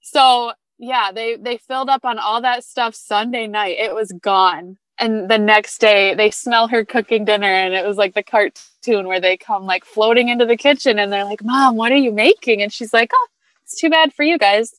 So, 0.00 0.52
yeah, 0.78 1.10
they 1.12 1.36
they 1.36 1.56
filled 1.56 1.88
up 1.88 2.04
on 2.04 2.18
all 2.18 2.42
that 2.42 2.64
stuff 2.64 2.94
Sunday 2.94 3.46
night. 3.46 3.78
It 3.78 3.94
was 3.94 4.12
gone 4.12 4.78
and 4.98 5.28
the 5.30 5.38
next 5.38 5.78
day 5.78 6.14
they 6.14 6.30
smell 6.30 6.68
her 6.68 6.84
cooking 6.84 7.24
dinner 7.24 7.46
and 7.46 7.74
it 7.74 7.86
was 7.86 7.96
like 7.96 8.14
the 8.14 8.22
cartoon 8.22 9.06
where 9.06 9.20
they 9.20 9.36
come 9.36 9.64
like 9.64 9.84
floating 9.84 10.28
into 10.28 10.46
the 10.46 10.56
kitchen 10.56 10.98
and 10.98 11.12
they're 11.12 11.24
like 11.24 11.44
mom 11.44 11.76
what 11.76 11.92
are 11.92 11.96
you 11.96 12.12
making? 12.12 12.62
And 12.62 12.72
she's 12.72 12.92
like 12.92 13.10
oh 13.14 13.28
it's 13.64 13.80
too 13.80 13.90
bad 13.90 14.12
for 14.14 14.22
you 14.22 14.38
guys 14.38 14.74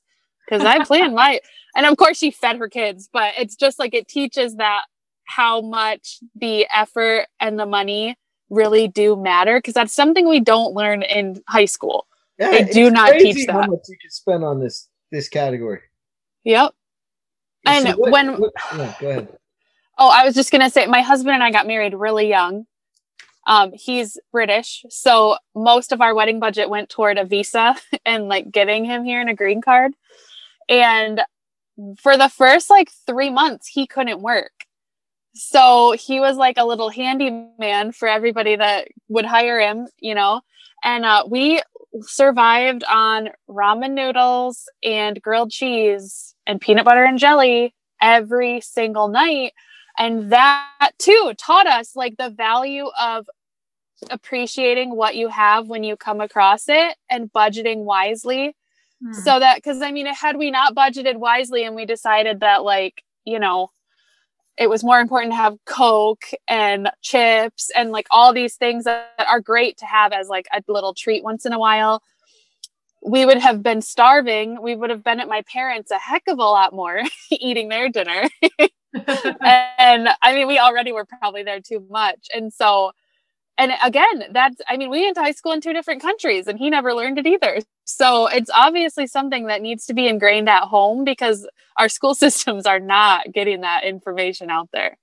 because 0.45 0.65
i 0.65 0.83
planned 0.83 1.13
my 1.13 1.39
and 1.75 1.85
of 1.85 1.97
course 1.97 2.17
she 2.17 2.31
fed 2.31 2.57
her 2.57 2.69
kids 2.69 3.09
but 3.11 3.33
it's 3.37 3.55
just 3.55 3.79
like 3.79 3.93
it 3.93 4.07
teaches 4.07 4.55
that 4.55 4.83
how 5.25 5.61
much 5.61 6.19
the 6.35 6.65
effort 6.73 7.27
and 7.39 7.59
the 7.59 7.65
money 7.65 8.17
really 8.49 8.87
do 8.87 9.15
matter 9.15 9.59
because 9.59 9.73
that's 9.73 9.93
something 9.93 10.27
we 10.27 10.39
don't 10.39 10.73
learn 10.73 11.03
in 11.03 11.41
high 11.47 11.65
school. 11.65 12.07
Yeah, 12.39 12.51
they 12.51 12.63
do 12.63 12.89
not 12.89 13.13
teach 13.13 13.45
that. 13.47 13.53
how 13.53 13.67
much 13.67 13.81
you 13.89 13.97
can 13.99 14.11
spend 14.11 14.43
on 14.43 14.59
this 14.59 14.89
this 15.11 15.27
category. 15.27 15.81
Yep. 16.43 16.73
And 17.65 17.87
so 17.87 17.97
what, 17.97 18.11
when 18.11 18.39
what, 18.39 18.53
yeah, 18.75 18.95
go 18.99 19.09
ahead 19.09 19.27
Oh, 19.97 20.09
I 20.09 20.25
was 20.25 20.35
just 20.35 20.51
gonna 20.51 20.69
say, 20.69 20.85
my 20.85 21.01
husband 21.01 21.33
and 21.35 21.43
I 21.43 21.51
got 21.51 21.67
married 21.67 21.93
really 21.93 22.29
young. 22.29 22.65
Um, 23.47 23.71
he's 23.73 24.17
British, 24.31 24.85
so 24.89 25.37
most 25.55 25.91
of 25.91 26.01
our 26.01 26.13
wedding 26.13 26.39
budget 26.39 26.69
went 26.69 26.89
toward 26.89 27.17
a 27.17 27.25
visa 27.25 27.75
and 28.05 28.27
like 28.27 28.51
getting 28.51 28.85
him 28.85 29.03
here 29.03 29.21
in 29.21 29.29
a 29.29 29.35
green 29.35 29.61
card. 29.61 29.93
And 30.69 31.21
for 31.99 32.17
the 32.17 32.29
first 32.29 32.69
like 32.69 32.91
three 33.05 33.29
months, 33.29 33.67
he 33.67 33.87
couldn't 33.87 34.21
work. 34.21 34.51
So 35.33 35.91
he 35.91 36.19
was 36.19 36.35
like 36.35 36.57
a 36.57 36.65
little 36.65 36.89
handyman 36.89 37.91
for 37.91 38.07
everybody 38.07 38.55
that 38.55 38.87
would 39.07 39.25
hire 39.25 39.59
him, 39.59 39.87
you 39.99 40.15
know. 40.15 40.41
And 40.83 41.05
uh, 41.05 41.25
we 41.29 41.61
survived 42.01 42.83
on 42.89 43.29
ramen 43.49 43.91
noodles 43.91 44.69
and 44.83 45.21
grilled 45.21 45.51
cheese 45.51 46.35
and 46.45 46.59
peanut 46.59 46.85
butter 46.85 47.03
and 47.03 47.19
jelly 47.19 47.73
every 48.01 48.61
single 48.61 49.07
night 49.07 49.53
and 49.97 50.31
that 50.31 50.91
too 50.99 51.33
taught 51.37 51.67
us 51.67 51.95
like 51.95 52.17
the 52.17 52.29
value 52.29 52.85
of 52.99 53.27
appreciating 54.11 54.95
what 54.95 55.15
you 55.15 55.27
have 55.27 55.67
when 55.67 55.83
you 55.83 55.97
come 55.97 56.21
across 56.21 56.65
it 56.67 56.95
and 57.09 57.31
budgeting 57.33 57.83
wisely. 57.83 58.55
Hmm. 59.03 59.13
so 59.13 59.39
that 59.39 59.57
because 59.57 59.81
i 59.83 59.91
mean 59.91 60.07
had 60.07 60.37
we 60.37 60.49
not 60.49 60.75
budgeted 60.75 61.17
wisely 61.17 61.63
and 61.63 61.75
we 61.75 61.85
decided 61.85 62.39
that 62.39 62.63
like 62.63 63.03
you 63.25 63.37
know 63.37 63.69
it 64.57 64.71
was 64.71 64.83
more 64.83 64.99
important 64.99 65.33
to 65.33 65.37
have 65.37 65.55
coke 65.67 66.25
and 66.47 66.89
chips 67.03 67.69
and 67.75 67.91
like 67.91 68.07
all 68.09 68.33
these 68.33 68.55
things 68.55 68.85
that 68.85 69.11
are 69.29 69.39
great 69.39 69.77
to 69.77 69.85
have 69.85 70.13
as 70.13 70.29
like 70.29 70.47
a 70.51 70.63
little 70.67 70.95
treat 70.95 71.23
once 71.23 71.45
in 71.45 71.53
a 71.53 71.59
while 71.59 72.01
we 73.05 73.25
would 73.25 73.37
have 73.37 73.63
been 73.63 73.81
starving. 73.81 74.61
We 74.61 74.75
would 74.75 74.89
have 74.89 75.03
been 75.03 75.19
at 75.19 75.27
my 75.27 75.43
parents 75.43 75.91
a 75.91 75.99
heck 75.99 76.23
of 76.27 76.39
a 76.39 76.43
lot 76.43 76.73
more 76.73 77.01
eating 77.31 77.69
their 77.69 77.89
dinner 77.89 78.23
and 78.93 80.09
I 80.21 80.33
mean, 80.33 80.47
we 80.47 80.59
already 80.59 80.91
were 80.91 81.05
probably 81.05 81.43
there 81.43 81.59
too 81.59 81.85
much. 81.89 82.27
And 82.33 82.51
so, 82.53 82.91
and 83.57 83.73
again, 83.83 84.25
that's, 84.31 84.57
I 84.67 84.77
mean, 84.77 84.89
we 84.89 85.03
went 85.03 85.15
to 85.15 85.23
high 85.23 85.31
school 85.31 85.51
in 85.51 85.61
two 85.61 85.73
different 85.73 86.01
countries 86.01 86.47
and 86.47 86.59
he 86.59 86.69
never 86.69 86.93
learned 86.93 87.17
it 87.17 87.25
either. 87.25 87.59
So 87.85 88.27
it's 88.27 88.51
obviously 88.53 89.07
something 89.07 89.47
that 89.47 89.61
needs 89.61 89.85
to 89.87 89.93
be 89.93 90.07
ingrained 90.07 90.49
at 90.49 90.63
home 90.63 91.03
because 91.03 91.47
our 91.77 91.89
school 91.89 92.13
systems 92.15 92.65
are 92.65 92.79
not 92.79 93.31
getting 93.33 93.61
that 93.61 93.83
information 93.83 94.49
out 94.49 94.69
there. 94.71 94.97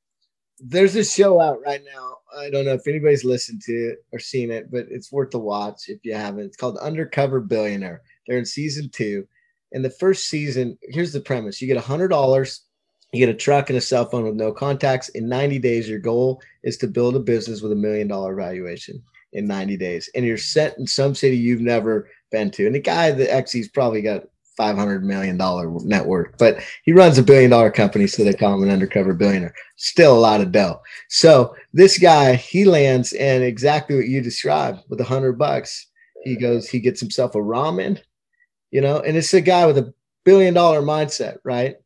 There's 0.61 0.95
a 0.95 1.05
show 1.05 1.41
out 1.41 1.61
right 1.67 1.83
now. 1.85 2.19
I 2.39 2.49
don't 2.49 2.65
know 2.65 2.75
if 2.75 2.87
anybody's 2.87 3.25
listened 3.25 3.61
to 3.63 3.73
it 3.73 3.99
or 4.13 4.21
seen 4.21 4.53
it, 4.53 4.71
but 4.71 4.87
it's 4.89 5.11
worth 5.11 5.33
the 5.33 5.39
watch 5.41 5.89
if 5.89 5.99
you 6.05 6.15
haven't. 6.15 6.45
It's 6.45 6.57
called 6.57 6.79
Undercover 6.79 7.41
Billionaire. 7.41 8.03
They're 8.27 8.39
in 8.39 8.47
season 8.47 8.89
two. 8.89 9.27
In 9.73 9.83
the 9.83 9.91
first 9.91 10.29
season, 10.29 10.79
here's 10.83 11.13
the 11.13 11.21
premise 11.21 11.61
you 11.61 11.67
get 11.67 11.77
a 11.77 11.81
$100 11.81 12.61
you 13.15 13.25
get 13.25 13.35
a 13.35 13.39
truck 13.39 13.71
and 13.71 13.79
a 13.79 13.81
cell 13.81 14.05
phone 14.05 14.25
with 14.25 14.35
no 14.35 14.53
contacts. 14.53 15.09
In 15.11 15.29
90 15.29 15.59
days, 15.59 15.89
your 15.89 15.99
goal 15.99 16.43
is 16.63 16.77
to 16.79 16.87
build 16.87 17.17
a 17.17 17.21
business 17.21 17.63
with 17.63 17.73
a 17.73 17.77
million 17.77 18.09
dollar 18.09 18.35
valuation 18.35 19.03
in 19.33 19.47
90 19.47 19.77
days. 19.77 20.11
And 20.15 20.25
you're 20.25 20.37
set 20.37 20.79
in 20.79 20.87
some 20.87 21.15
city 21.15 21.37
you've 21.37 21.61
never 21.61 22.09
been 22.31 22.51
to. 22.53 22.67
And 22.67 22.75
the 22.75 22.81
guy, 22.81 23.11
the 23.11 23.27
XE's 23.27 23.69
probably 23.69 24.03
got 24.03 24.25
500 24.57 25.05
million 25.05 25.37
dollar 25.37 25.69
net 25.85 26.07
worth, 26.07 26.37
but 26.39 26.59
he 26.85 26.93
runs 26.93 27.19
a 27.19 27.23
billion 27.23 27.51
dollar 27.51 27.71
company. 27.71 28.07
So 28.07 28.25
they 28.25 28.33
call 28.33 28.55
him 28.55 28.63
an 28.63 28.71
undercover 28.71 29.15
billionaire. 29.15 29.55
Still 29.77 30.17
a 30.17 30.19
lot 30.19 30.41
of 30.41 30.53
dough. 30.53 30.81
So 31.09 31.55
this 31.73 31.99
guy, 31.99 32.35
he 32.35 32.65
lands 32.65 33.13
and 33.15 33.43
exactly 33.43 33.97
what 33.97 34.09
you 34.09 34.21
described 34.21 34.81
with 34.89 35.01
a 35.01 35.05
hundred 35.05 35.39
bucks. 35.39 35.89
He 36.23 36.37
goes, 36.37 36.69
he 36.69 36.81
gets 36.81 37.01
himself 37.01 37.35
a 37.35 37.39
ramen, 37.39 38.01
you 38.71 38.81
know, 38.81 39.01
and 39.01 39.17
it's 39.17 39.35
a 39.35 39.41
guy 39.41 39.67
with 39.67 39.79
a 39.79 39.93
billion 40.25 40.55
dollar 40.55 40.81
mindset, 40.81 41.39
right? 41.45 41.77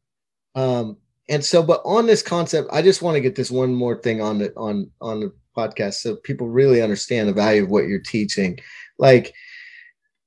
Um, 0.54 0.98
and 1.28 1.44
so, 1.44 1.62
but 1.62 1.82
on 1.84 2.06
this 2.06 2.22
concept, 2.22 2.68
I 2.72 2.80
just 2.80 3.02
want 3.02 3.16
to 3.16 3.20
get 3.20 3.36
this 3.36 3.50
one 3.50 3.74
more 3.74 4.00
thing 4.00 4.20
on 4.22 4.38
the 4.38 4.52
on 4.56 4.90
on 5.00 5.20
the 5.20 5.32
podcast 5.56 5.94
so 5.94 6.16
people 6.16 6.48
really 6.48 6.80
understand 6.80 7.28
the 7.28 7.32
value 7.32 7.64
of 7.64 7.70
what 7.70 7.86
you're 7.86 7.98
teaching. 7.98 8.58
Like, 8.98 9.34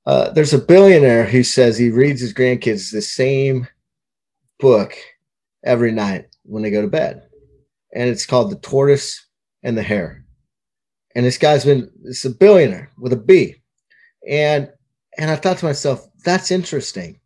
uh, 0.06 0.32
there's 0.32 0.54
a 0.54 0.60
billionaire 0.60 1.26
who 1.26 1.44
says 1.44 1.78
he 1.78 1.90
reads 1.90 2.22
his 2.22 2.34
grandkids 2.34 2.92
the 2.92 3.02
same 3.02 3.68
book 4.60 4.94
every 5.64 5.92
night 5.92 6.28
when 6.44 6.62
they 6.62 6.70
go 6.70 6.82
to 6.82 6.88
bed, 6.88 7.24
and 7.94 8.10
it's 8.10 8.26
called 8.26 8.52
The 8.52 8.58
Tortoise 8.58 9.26
and 9.64 9.78
the 9.78 9.84
Hare. 9.84 10.24
And 11.16 11.26
this 11.26 11.38
guy's 11.38 11.66
been 11.66 11.90
it's 12.04 12.26
a 12.26 12.30
billionaire 12.30 12.92
with 13.00 13.14
a 13.14 13.18
B, 13.18 13.56
and 14.30 14.70
and 15.18 15.32
I 15.32 15.36
thought 15.36 15.58
to 15.58 15.66
myself, 15.66 16.08
that's 16.24 16.52
interesting 16.52 17.21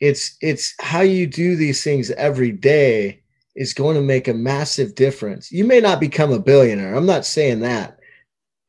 it's 0.00 0.36
it's 0.40 0.74
how 0.80 1.00
you 1.00 1.26
do 1.26 1.56
these 1.56 1.82
things 1.82 2.10
every 2.12 2.52
day 2.52 3.22
is 3.56 3.74
going 3.74 3.96
to 3.96 4.02
make 4.02 4.26
a 4.26 4.34
massive 4.34 4.94
difference. 4.94 5.52
You 5.52 5.64
may 5.64 5.80
not 5.80 6.00
become 6.00 6.32
a 6.32 6.40
billionaire. 6.40 6.94
I'm 6.94 7.06
not 7.06 7.24
saying 7.24 7.60
that. 7.60 7.98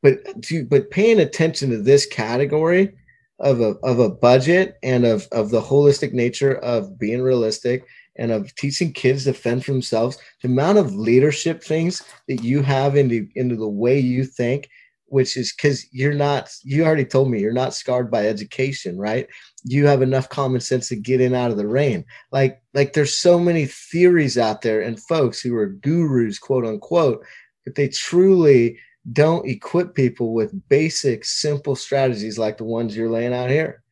But 0.02 0.42
to, 0.44 0.64
but 0.64 0.90
paying 0.90 1.18
attention 1.18 1.70
to 1.70 1.82
this 1.82 2.06
category 2.06 2.94
of 3.40 3.60
a 3.60 3.74
of 3.82 3.98
a 3.98 4.08
budget 4.08 4.76
and 4.82 5.04
of 5.04 5.26
of 5.32 5.50
the 5.50 5.60
holistic 5.60 6.12
nature 6.12 6.56
of 6.58 6.98
being 6.98 7.22
realistic 7.22 7.84
and 8.16 8.30
of 8.30 8.54
teaching 8.54 8.92
kids 8.92 9.24
to 9.24 9.34
fend 9.34 9.64
for 9.64 9.72
themselves, 9.72 10.16
the 10.42 10.48
amount 10.48 10.78
of 10.78 10.94
leadership 10.94 11.62
things 11.62 12.02
that 12.28 12.42
you 12.42 12.62
have 12.62 12.96
into 12.96 13.26
into 13.34 13.56
the 13.56 13.68
way 13.68 13.98
you 13.98 14.24
think 14.24 14.68
which 15.08 15.36
is 15.36 15.52
because 15.52 15.86
you're 15.92 16.14
not 16.14 16.50
you 16.62 16.84
already 16.84 17.04
told 17.04 17.30
me 17.30 17.40
you're 17.40 17.52
not 17.52 17.74
scarred 17.74 18.10
by 18.10 18.26
education 18.26 18.98
right 18.98 19.28
you 19.68 19.86
have 19.86 20.00
enough 20.00 20.28
common 20.28 20.60
sense 20.60 20.88
to 20.88 20.96
get 20.96 21.20
in 21.20 21.34
out 21.34 21.50
of 21.50 21.56
the 21.56 21.66
rain. 21.66 22.04
Like 22.32 22.62
like 22.72 22.92
there's 22.92 23.14
so 23.14 23.38
many 23.38 23.66
theories 23.66 24.38
out 24.38 24.62
there 24.62 24.80
and 24.80 25.02
folks 25.02 25.40
who 25.40 25.56
are 25.56 25.66
gurus 25.66 26.38
quote 26.38 26.64
unquote 26.64 27.24
but 27.64 27.74
they 27.74 27.88
truly 27.88 28.78
don't 29.12 29.48
equip 29.48 29.94
people 29.94 30.32
with 30.32 30.68
basic 30.68 31.24
simple 31.24 31.74
strategies 31.74 32.38
like 32.38 32.58
the 32.58 32.64
ones 32.64 32.96
you're 32.96 33.10
laying 33.10 33.34
out 33.34 33.50
here. 33.50 33.82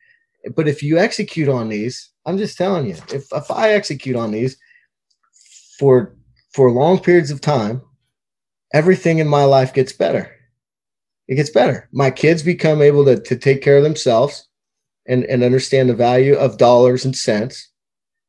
But 0.55 0.68
if 0.68 0.83
you 0.83 0.99
execute 0.99 1.49
on 1.49 1.68
these 1.68 2.11
i'm 2.27 2.39
just 2.39 2.57
telling 2.57 2.87
you 2.87 2.97
if, 3.12 3.27
if 3.33 3.51
i 3.51 3.70
execute 3.70 4.16
on 4.16 4.31
these 4.31 4.57
for 5.79 6.16
for 6.53 6.70
long 6.70 6.99
periods 6.99 7.31
of 7.31 7.41
time 7.41 7.83
everything 8.75 9.18
in 9.18 9.29
my 9.29 9.45
life 9.45 9.72
gets 9.72 9.93
better. 9.93 10.31
It 11.29 11.37
gets 11.37 11.49
better. 11.49 11.89
My 11.93 12.11
kids 12.11 12.43
become 12.43 12.83
able 12.83 13.05
to, 13.07 13.18
to 13.18 13.37
take 13.37 13.62
care 13.62 13.79
of 13.79 13.85
themselves 13.85 14.47
and, 15.07 15.24
and 15.24 15.42
understand 15.42 15.88
the 15.88 15.94
value 15.94 16.34
of 16.34 16.59
dollars 16.59 17.05
and 17.05 17.16
cents, 17.16 17.70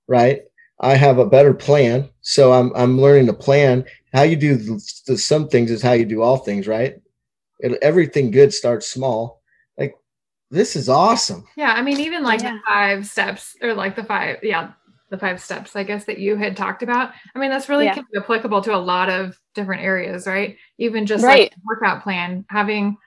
right? 0.07 0.41
I 0.80 0.95
have 0.95 1.19
a 1.19 1.26
better 1.26 1.53
plan. 1.53 2.09
So 2.21 2.51
I'm, 2.51 2.73
I'm 2.76 2.99
learning 2.99 3.28
to 3.28 3.34
plan. 3.34 3.86
How 4.13 4.23
you 4.23 4.36
do 4.36 4.55
the, 4.55 4.91
the, 5.07 5.17
some 5.17 5.47
things 5.47 5.71
is 5.71 5.82
how 5.82 5.93
you 5.93 6.05
do 6.05 6.21
all 6.21 6.38
things, 6.38 6.67
right? 6.67 6.95
It, 7.59 7.78
everything 7.82 8.32
good 8.32 8.53
starts 8.53 8.88
small. 8.88 9.41
Like 9.78 9.95
this 10.51 10.76
is 10.76 10.89
awesome. 10.89 11.45
Yeah. 11.55 11.71
I 11.71 11.82
mean, 11.82 11.99
even 12.01 12.23
like 12.23 12.41
yeah. 12.41 12.53
the 12.53 12.59
five 12.67 13.05
steps 13.05 13.55
or 13.61 13.73
like 13.73 13.95
the 13.95 14.03
five, 14.03 14.38
yeah, 14.43 14.73
the 15.11 15.17
five 15.17 15.39
steps, 15.39 15.76
I 15.76 15.84
guess, 15.84 16.05
that 16.05 16.19
you 16.19 16.36
had 16.36 16.57
talked 16.57 16.84
about. 16.84 17.11
I 17.34 17.39
mean, 17.39 17.51
that's 17.51 17.69
really 17.69 17.86
yeah. 17.86 18.01
applicable 18.17 18.61
to 18.63 18.76
a 18.76 18.78
lot 18.78 19.09
of 19.09 19.39
different 19.53 19.84
areas, 19.84 20.28
right? 20.28 20.57
Even 20.78 21.05
just 21.05 21.23
right. 21.23 21.51
like 21.51 21.53
workout 21.63 22.03
plan, 22.03 22.43
having 22.49 22.97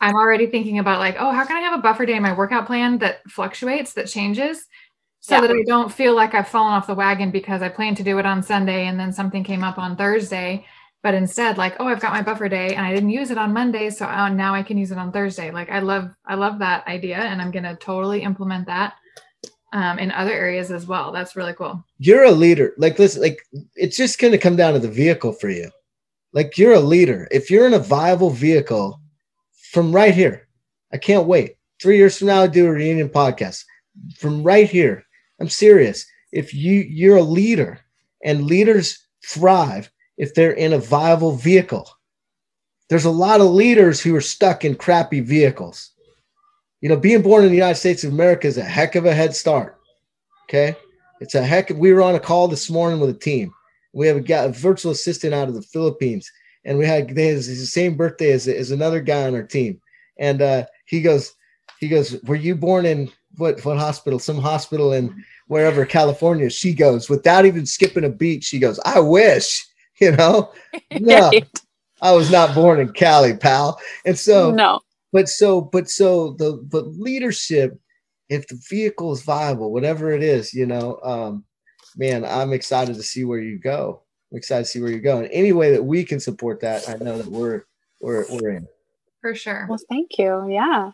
I'm 0.00 0.14
already 0.14 0.46
thinking 0.46 0.78
about 0.78 0.98
like, 0.98 1.16
oh, 1.18 1.30
how 1.30 1.44
can 1.44 1.56
I 1.56 1.60
have 1.60 1.78
a 1.78 1.82
buffer 1.82 2.06
day 2.06 2.14
in 2.14 2.22
my 2.22 2.32
workout 2.32 2.66
plan 2.66 2.98
that 2.98 3.20
fluctuates, 3.28 3.92
that 3.94 4.08
changes, 4.08 4.66
so 5.20 5.36
yeah. 5.36 5.42
that 5.42 5.50
I 5.50 5.62
don't 5.66 5.92
feel 5.92 6.14
like 6.14 6.34
I've 6.34 6.48
fallen 6.48 6.72
off 6.72 6.88
the 6.88 6.94
wagon 6.94 7.30
because 7.30 7.62
I 7.62 7.68
planned 7.68 7.96
to 7.98 8.02
do 8.02 8.18
it 8.18 8.26
on 8.26 8.42
Sunday 8.42 8.86
and 8.86 8.98
then 8.98 9.12
something 9.12 9.44
came 9.44 9.62
up 9.62 9.78
on 9.78 9.96
Thursday. 9.96 10.66
But 11.02 11.14
instead, 11.14 11.58
like, 11.58 11.76
oh, 11.78 11.86
I've 11.86 12.00
got 12.00 12.12
my 12.12 12.22
buffer 12.22 12.48
day 12.48 12.74
and 12.74 12.86
I 12.86 12.94
didn't 12.94 13.10
use 13.10 13.30
it 13.30 13.38
on 13.38 13.52
Monday, 13.52 13.90
so 13.90 14.06
oh, 14.06 14.28
now 14.28 14.54
I 14.54 14.62
can 14.62 14.78
use 14.78 14.92
it 14.92 14.98
on 14.98 15.12
Thursday. 15.12 15.50
Like, 15.50 15.70
I 15.70 15.80
love, 15.80 16.10
I 16.26 16.34
love 16.34 16.58
that 16.60 16.86
idea, 16.86 17.16
and 17.16 17.40
I'm 17.42 17.50
gonna 17.50 17.76
totally 17.76 18.22
implement 18.22 18.66
that 18.66 18.94
um, 19.72 19.98
in 19.98 20.10
other 20.12 20.32
areas 20.32 20.70
as 20.70 20.86
well. 20.86 21.12
That's 21.12 21.34
really 21.34 21.54
cool. 21.54 21.84
You're 21.98 22.24
a 22.24 22.30
leader. 22.30 22.74
Like, 22.76 22.98
listen, 22.98 23.22
like 23.22 23.38
it's 23.74 23.96
just 23.96 24.20
gonna 24.20 24.38
come 24.38 24.56
down 24.56 24.74
to 24.74 24.78
the 24.78 24.88
vehicle 24.88 25.32
for 25.32 25.48
you. 25.48 25.70
Like 26.32 26.56
you're 26.56 26.74
a 26.74 26.80
leader. 26.80 27.28
If 27.30 27.50
you're 27.50 27.66
in 27.66 27.74
a 27.74 27.78
viable 27.78 28.30
vehicle 28.30 29.00
from 29.72 29.94
right 29.94 30.14
here, 30.14 30.48
I 30.92 30.98
can't 30.98 31.26
wait. 31.26 31.56
Three 31.80 31.96
years 31.96 32.18
from 32.18 32.28
now, 32.28 32.42
I 32.42 32.46
do 32.46 32.66
a 32.66 32.70
reunion 32.70 33.08
podcast 33.08 33.64
from 34.16 34.42
right 34.42 34.68
here. 34.68 35.04
I'm 35.40 35.48
serious. 35.48 36.06
If 36.30 36.54
you 36.54 36.80
you're 36.88 37.16
a 37.16 37.22
leader 37.22 37.80
and 38.22 38.46
leaders 38.46 38.98
thrive 39.26 39.90
if 40.16 40.34
they're 40.34 40.52
in 40.52 40.72
a 40.72 40.78
viable 40.78 41.32
vehicle. 41.32 41.88
There's 42.88 43.06
a 43.06 43.10
lot 43.10 43.40
of 43.40 43.46
leaders 43.46 44.00
who 44.00 44.14
are 44.14 44.20
stuck 44.20 44.64
in 44.64 44.74
crappy 44.74 45.20
vehicles. 45.20 45.90
You 46.80 46.88
know, 46.88 46.96
being 46.96 47.22
born 47.22 47.44
in 47.44 47.50
the 47.50 47.56
United 47.56 47.78
States 47.78 48.04
of 48.04 48.12
America 48.12 48.46
is 48.46 48.58
a 48.58 48.64
heck 48.64 48.94
of 48.94 49.06
a 49.06 49.14
head 49.14 49.34
start. 49.34 49.78
Okay. 50.44 50.76
It's 51.20 51.34
a 51.34 51.42
heck. 51.42 51.70
Of, 51.70 51.78
we 51.78 51.92
were 51.92 52.02
on 52.02 52.14
a 52.14 52.20
call 52.20 52.48
this 52.48 52.68
morning 52.68 53.00
with 53.00 53.10
a 53.10 53.14
team 53.18 53.52
we 53.92 54.06
have 54.06 54.16
a, 54.16 54.20
guy, 54.20 54.44
a 54.44 54.48
virtual 54.48 54.92
assistant 54.92 55.34
out 55.34 55.48
of 55.48 55.54
the 55.54 55.62
Philippines, 55.62 56.30
and 56.64 56.78
we 56.78 56.86
had 56.86 57.10
his, 57.10 57.46
the 57.46 57.66
same 57.66 57.96
birthday 57.96 58.32
as, 58.32 58.46
as 58.48 58.70
another 58.70 59.00
guy 59.00 59.26
on 59.26 59.34
our 59.34 59.42
team. 59.42 59.80
And 60.18 60.42
uh, 60.42 60.66
he 60.86 61.02
goes, 61.02 61.34
he 61.80 61.88
goes, 61.88 62.22
were 62.22 62.36
you 62.36 62.54
born 62.54 62.86
in 62.86 63.10
what 63.36 63.64
what 63.64 63.78
hospital? 63.78 64.18
Some 64.18 64.38
hospital 64.38 64.92
in 64.92 65.24
wherever 65.48 65.84
California. 65.84 66.48
She 66.50 66.74
goes 66.74 67.08
without 67.08 67.44
even 67.44 67.66
skipping 67.66 68.04
a 68.04 68.08
beat. 68.08 68.44
She 68.44 68.58
goes, 68.58 68.78
I 68.84 69.00
wish, 69.00 69.66
you 70.00 70.12
know, 70.12 70.52
no, 71.00 71.30
I 72.00 72.12
was 72.12 72.30
not 72.30 72.54
born 72.54 72.80
in 72.80 72.92
Cali, 72.92 73.36
pal. 73.36 73.80
And 74.04 74.18
so 74.18 74.50
no, 74.50 74.80
but 75.12 75.28
so 75.28 75.60
but 75.60 75.88
so 75.88 76.34
the 76.38 76.52
but 76.70 76.86
leadership, 76.86 77.78
if 78.28 78.46
the 78.48 78.60
vehicle 78.68 79.12
is 79.12 79.22
viable, 79.22 79.72
whatever 79.72 80.12
it 80.12 80.22
is, 80.22 80.54
you 80.54 80.66
know, 80.66 80.98
um, 81.02 81.44
man, 81.96 82.24
I'm 82.24 82.52
excited 82.52 82.94
to 82.96 83.02
see 83.02 83.24
where 83.24 83.40
you 83.40 83.58
go. 83.58 84.01
I'm 84.32 84.38
excited 84.38 84.64
to 84.64 84.70
see 84.70 84.80
where 84.80 84.90
you're 84.90 85.00
going. 85.00 85.26
any 85.26 85.52
way 85.52 85.72
that 85.72 85.84
we 85.84 86.04
can 86.04 86.18
support 86.18 86.60
that, 86.60 86.88
I 86.88 86.94
know 86.94 87.18
that 87.18 87.26
we're 87.26 87.64
we're 88.00 88.24
we're 88.30 88.50
in. 88.50 88.66
For 89.20 89.34
sure. 89.34 89.66
Well, 89.68 89.78
thank 89.90 90.18
you. 90.18 90.48
Yeah. 90.50 90.92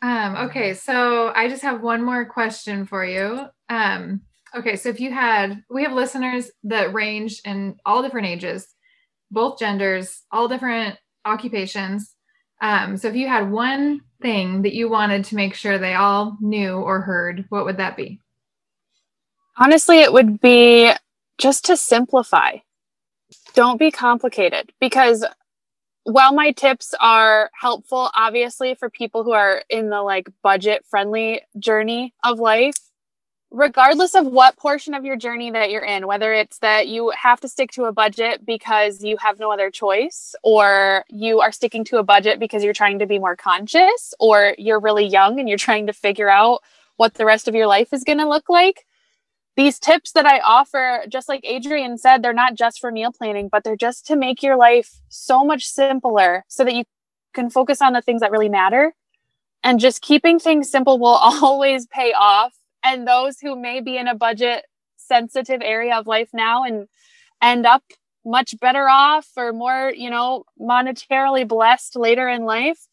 Um, 0.00 0.36
okay, 0.48 0.74
so 0.74 1.32
I 1.36 1.48
just 1.48 1.62
have 1.62 1.82
one 1.82 2.02
more 2.02 2.24
question 2.24 2.86
for 2.86 3.04
you. 3.04 3.46
Um, 3.68 4.22
okay, 4.56 4.74
so 4.74 4.88
if 4.88 4.98
you 4.98 5.12
had, 5.12 5.62
we 5.70 5.84
have 5.84 5.92
listeners 5.92 6.50
that 6.64 6.92
range 6.92 7.40
in 7.44 7.76
all 7.86 8.02
different 8.02 8.26
ages, 8.26 8.74
both 9.30 9.60
genders, 9.60 10.22
all 10.32 10.48
different 10.48 10.98
occupations. 11.24 12.16
Um, 12.60 12.96
so 12.96 13.06
if 13.08 13.14
you 13.14 13.28
had 13.28 13.52
one 13.52 14.00
thing 14.20 14.62
that 14.62 14.74
you 14.74 14.88
wanted 14.88 15.24
to 15.26 15.36
make 15.36 15.54
sure 15.54 15.78
they 15.78 15.94
all 15.94 16.36
knew 16.40 16.72
or 16.72 17.02
heard, 17.02 17.44
what 17.50 17.64
would 17.64 17.76
that 17.76 17.96
be? 17.96 18.18
Honestly, 19.56 20.00
it 20.00 20.12
would 20.12 20.40
be 20.40 20.90
just 21.38 21.64
to 21.66 21.76
simplify. 21.76 22.58
Don't 23.54 23.78
be 23.78 23.90
complicated 23.90 24.72
because 24.80 25.24
while 26.04 26.32
my 26.32 26.52
tips 26.52 26.94
are 27.00 27.50
helpful, 27.58 28.10
obviously, 28.14 28.74
for 28.74 28.90
people 28.90 29.24
who 29.24 29.32
are 29.32 29.62
in 29.70 29.88
the 29.90 30.02
like 30.02 30.28
budget 30.42 30.84
friendly 30.88 31.42
journey 31.58 32.12
of 32.24 32.40
life, 32.40 32.74
regardless 33.50 34.14
of 34.14 34.26
what 34.26 34.56
portion 34.56 34.94
of 34.94 35.04
your 35.04 35.16
journey 35.16 35.50
that 35.50 35.70
you're 35.70 35.84
in, 35.84 36.06
whether 36.06 36.32
it's 36.32 36.58
that 36.58 36.88
you 36.88 37.10
have 37.10 37.40
to 37.40 37.48
stick 37.48 37.70
to 37.72 37.84
a 37.84 37.92
budget 37.92 38.44
because 38.44 39.04
you 39.04 39.16
have 39.18 39.38
no 39.38 39.52
other 39.52 39.70
choice, 39.70 40.34
or 40.42 41.04
you 41.08 41.40
are 41.40 41.52
sticking 41.52 41.84
to 41.84 41.98
a 41.98 42.02
budget 42.02 42.40
because 42.40 42.64
you're 42.64 42.72
trying 42.72 42.98
to 42.98 43.06
be 43.06 43.18
more 43.18 43.36
conscious, 43.36 44.14
or 44.18 44.54
you're 44.58 44.80
really 44.80 45.06
young 45.06 45.38
and 45.38 45.48
you're 45.48 45.58
trying 45.58 45.86
to 45.86 45.92
figure 45.92 46.30
out 46.30 46.60
what 46.96 47.14
the 47.14 47.24
rest 47.24 47.46
of 47.46 47.54
your 47.54 47.66
life 47.66 47.92
is 47.92 48.04
going 48.04 48.18
to 48.18 48.28
look 48.28 48.48
like, 48.48 48.86
these 49.56 49.78
tips 49.78 50.12
that 50.12 50.24
I 50.24 50.40
offer, 50.40 51.04
just 51.08 51.28
like 51.28 51.42
Adrian 51.44 51.98
said, 51.98 52.22
they're 52.22 52.32
not 52.32 52.54
just 52.54 52.80
for 52.80 52.90
meal 52.90 53.12
planning, 53.12 53.48
but 53.48 53.64
they're 53.64 53.76
just 53.76 54.06
to 54.06 54.16
make 54.16 54.42
your 54.42 54.56
life 54.56 55.00
so 55.08 55.44
much 55.44 55.64
simpler 55.64 56.44
so 56.48 56.64
that 56.64 56.74
you 56.74 56.84
can 57.34 57.50
focus 57.50 57.82
on 57.82 57.92
the 57.92 58.00
things 58.00 58.20
that 58.22 58.30
really 58.30 58.48
matter. 58.48 58.94
And 59.62 59.78
just 59.78 60.02
keeping 60.02 60.38
things 60.38 60.70
simple 60.70 60.98
will 60.98 61.08
always 61.42 61.86
pay 61.86 62.12
off. 62.12 62.54
And 62.82 63.06
those 63.06 63.38
who 63.38 63.60
may 63.60 63.80
be 63.80 63.96
in 63.96 64.08
a 64.08 64.14
budget 64.14 64.64
sensitive 64.96 65.60
area 65.62 65.96
of 65.96 66.06
life 66.06 66.30
now 66.32 66.64
and 66.64 66.88
end 67.42 67.66
up 67.66 67.82
much 68.24 68.58
better 68.60 68.88
off 68.88 69.28
or 69.36 69.52
more, 69.52 69.92
you 69.94 70.08
know, 70.08 70.44
monetarily 70.60 71.46
blessed 71.46 71.96
later 71.96 72.28
in 72.28 72.44
life, 72.44 72.86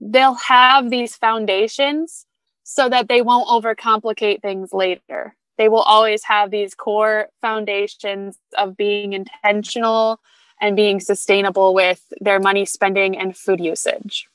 they'll 0.00 0.34
have 0.34 0.90
these 0.90 1.16
foundations 1.16 2.26
so 2.64 2.88
that 2.88 3.08
they 3.08 3.22
won't 3.22 3.48
overcomplicate 3.48 4.42
things 4.42 4.72
later 4.72 5.36
they 5.58 5.68
will 5.68 5.82
always 5.82 6.24
have 6.24 6.50
these 6.50 6.74
core 6.74 7.28
foundations 7.40 8.38
of 8.56 8.76
being 8.76 9.12
intentional 9.12 10.20
and 10.60 10.76
being 10.76 11.00
sustainable 11.00 11.74
with 11.74 12.04
their 12.20 12.40
money 12.40 12.64
spending 12.64 13.16
and 13.16 13.36
food 13.36 13.60
usage. 13.60 14.28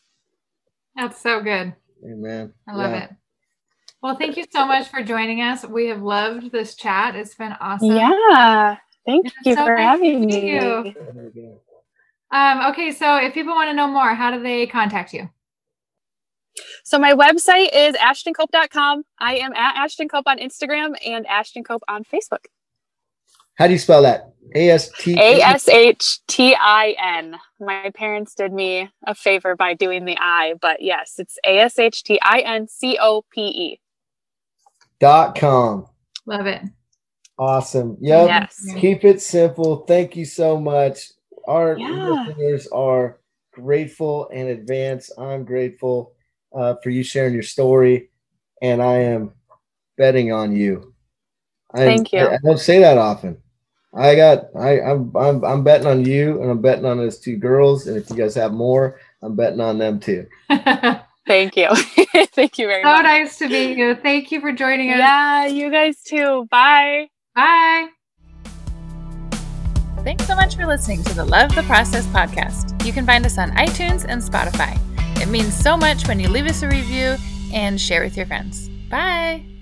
That's 0.96 1.22
so 1.22 1.42
good. 1.42 1.74
Amen. 2.04 2.54
I 2.68 2.76
love 2.76 2.92
yeah. 2.92 3.04
it. 3.06 3.10
Well, 4.02 4.16
thank 4.16 4.38
you 4.38 4.46
so 4.52 4.66
much 4.66 4.90
for 4.90 5.02
joining 5.04 5.42
us. 5.42 5.66
We 5.66 5.88
have 5.88 6.02
loved 6.02 6.52
this 6.52 6.76
chat. 6.76 7.16
It's 7.16 7.36
been 7.36 7.54
awesome. 7.60 7.96
Yeah. 7.96 8.78
Thank 9.06 9.28
It's 9.28 9.36
you 9.46 9.56
so 9.56 9.66
for 9.66 9.76
having 9.76 10.26
me. 10.26 10.52
you. 10.52 10.94
Um, 12.30 12.72
okay, 12.72 12.92
so 12.92 13.16
if 13.18 13.34
people 13.34 13.56
want 13.56 13.70
to 13.70 13.74
know 13.74 13.88
more, 13.88 14.14
how 14.14 14.32
do 14.32 14.44
they 14.44 14.68
contact 14.68 15.14
you? 15.14 15.30
So 16.84 16.98
my 17.00 17.14
website 17.14 17.70
is 17.74 17.96
ashtincope.com. 17.96 19.04
I 19.20 19.36
am 19.38 19.54
at 19.54 19.76
Ashtin 19.76 20.10
Cope 20.10 20.28
on 20.28 20.38
Instagram 20.40 20.96
and 21.06 21.26
Ashtin 21.26 21.66
Cope 21.66 21.84
on 21.88 22.04
Facebook. 22.04 22.46
How 23.56 23.68
do 23.68 23.74
you 23.74 23.80
spell 23.80 24.04
that? 24.04 24.34
A 24.56 24.70
S 24.70 24.90
T 25.00 25.16
A 25.20 25.42
S 25.42 25.68
H 25.68 26.20
T 26.28 26.56
I 26.60 26.96
N. 27.04 27.36
My 27.60 27.92
parents 27.94 28.34
did 28.34 28.54
me 28.54 28.90
a 29.06 29.14
favor 29.14 29.56
by 29.56 29.74
doing 29.74 30.06
the 30.06 30.16
I, 30.20 30.54
but 30.62 30.82
yes, 30.82 31.16
it's 31.18 31.38
A 31.46 31.60
S 31.60 31.78
H 31.78 32.04
T 32.04 32.20
I 32.22 32.40
N 32.40 32.68
C 32.68 32.98
O 33.02 33.24
P 33.32 33.42
E. 33.42 33.80
dot 35.00 35.36
com. 35.38 35.86
Love 36.26 36.46
it. 36.46 36.62
Awesome. 37.40 37.98
Yep. 38.00 38.28
Yes. 38.28 38.66
Keep 38.78 39.06
it 39.06 39.22
simple. 39.22 39.78
Thank 39.86 40.16
you 40.16 40.26
so 40.26 40.60
much. 40.60 41.12
Our 41.48 41.78
Yeah. 41.78 42.26
listeners 42.28 42.68
are 42.68 43.20
grateful 43.52 44.28
in 44.28 44.48
advance. 44.48 45.12
I'm 45.18 45.44
grateful 45.46 46.14
uh, 46.54 46.76
for 46.84 46.90
you 46.90 47.04
sharing 47.04 47.34
your 47.34 47.44
story, 47.44 48.10
and 48.62 48.82
I 48.82 48.96
am 48.96 49.32
betting 49.98 50.32
on 50.32 50.56
you. 50.56 50.94
I, 51.74 51.80
Thank 51.80 52.14
you. 52.14 52.20
I, 52.20 52.36
I 52.36 52.38
don't 52.44 52.60
say 52.60 52.80
that 52.80 52.98
often. 52.98 53.38
I 53.94 54.16
got. 54.16 54.50
I, 54.56 54.82
I'm. 54.82 55.16
I'm. 55.16 55.44
I'm 55.44 55.64
betting 55.64 55.88
on 55.88 56.06
you, 56.06 56.42
and 56.42 56.52
I'm 56.52 56.62
betting 56.62 56.86
on 56.86 56.98
those 56.98 57.20
two 57.20 57.38
girls. 57.38 57.88
And 57.88 57.98
if 57.98 58.10
you 58.10 58.16
guys 58.16 58.36
have 58.36 58.54
more, 58.54 59.00
I'm 59.22 59.36
betting 59.36 59.62
on 59.62 59.78
them 59.78 60.00
too. 60.00 60.28
Thank 61.28 61.58
you. 61.58 61.68
Thank 62.34 62.58
you 62.58 62.68
very 62.68 62.84
much. 62.84 62.98
So 62.98 63.02
nice 63.02 63.38
to 63.40 63.50
meet 63.50 63.78
you. 63.78 63.96
Thank 63.96 64.32
you 64.32 64.40
for 64.40 64.52
joining 64.54 64.92
us. 64.92 65.00
Yeah, 65.00 65.46
you 65.48 65.70
guys 65.70 66.02
too. 66.04 66.48
Bye. 66.50 67.10
Bye. 67.36 67.90
Thanks 70.04 70.26
so 70.26 70.36
much 70.36 70.56
for 70.56 70.66
listening 70.66 71.04
to 71.04 71.14
the 71.14 71.26
Love 71.26 71.54
the 71.54 71.64
Process 71.64 72.06
podcast. 72.08 72.86
You 72.86 72.94
can 72.94 73.06
find 73.06 73.26
us 73.26 73.38
on 73.38 73.52
iTunes 73.52 74.06
and 74.08 74.22
Spotify. 74.22 74.80
It 75.22 75.30
means 75.30 75.54
so 75.56 75.76
much 75.76 76.08
when 76.08 76.20
you 76.20 76.30
leave 76.30 76.46
us 76.46 76.62
a 76.62 76.68
review 76.68 77.18
and 77.54 77.80
share 77.80 78.04
with 78.04 78.16
your 78.16 78.26
friends. 78.26 78.70
Bye. 78.90 79.57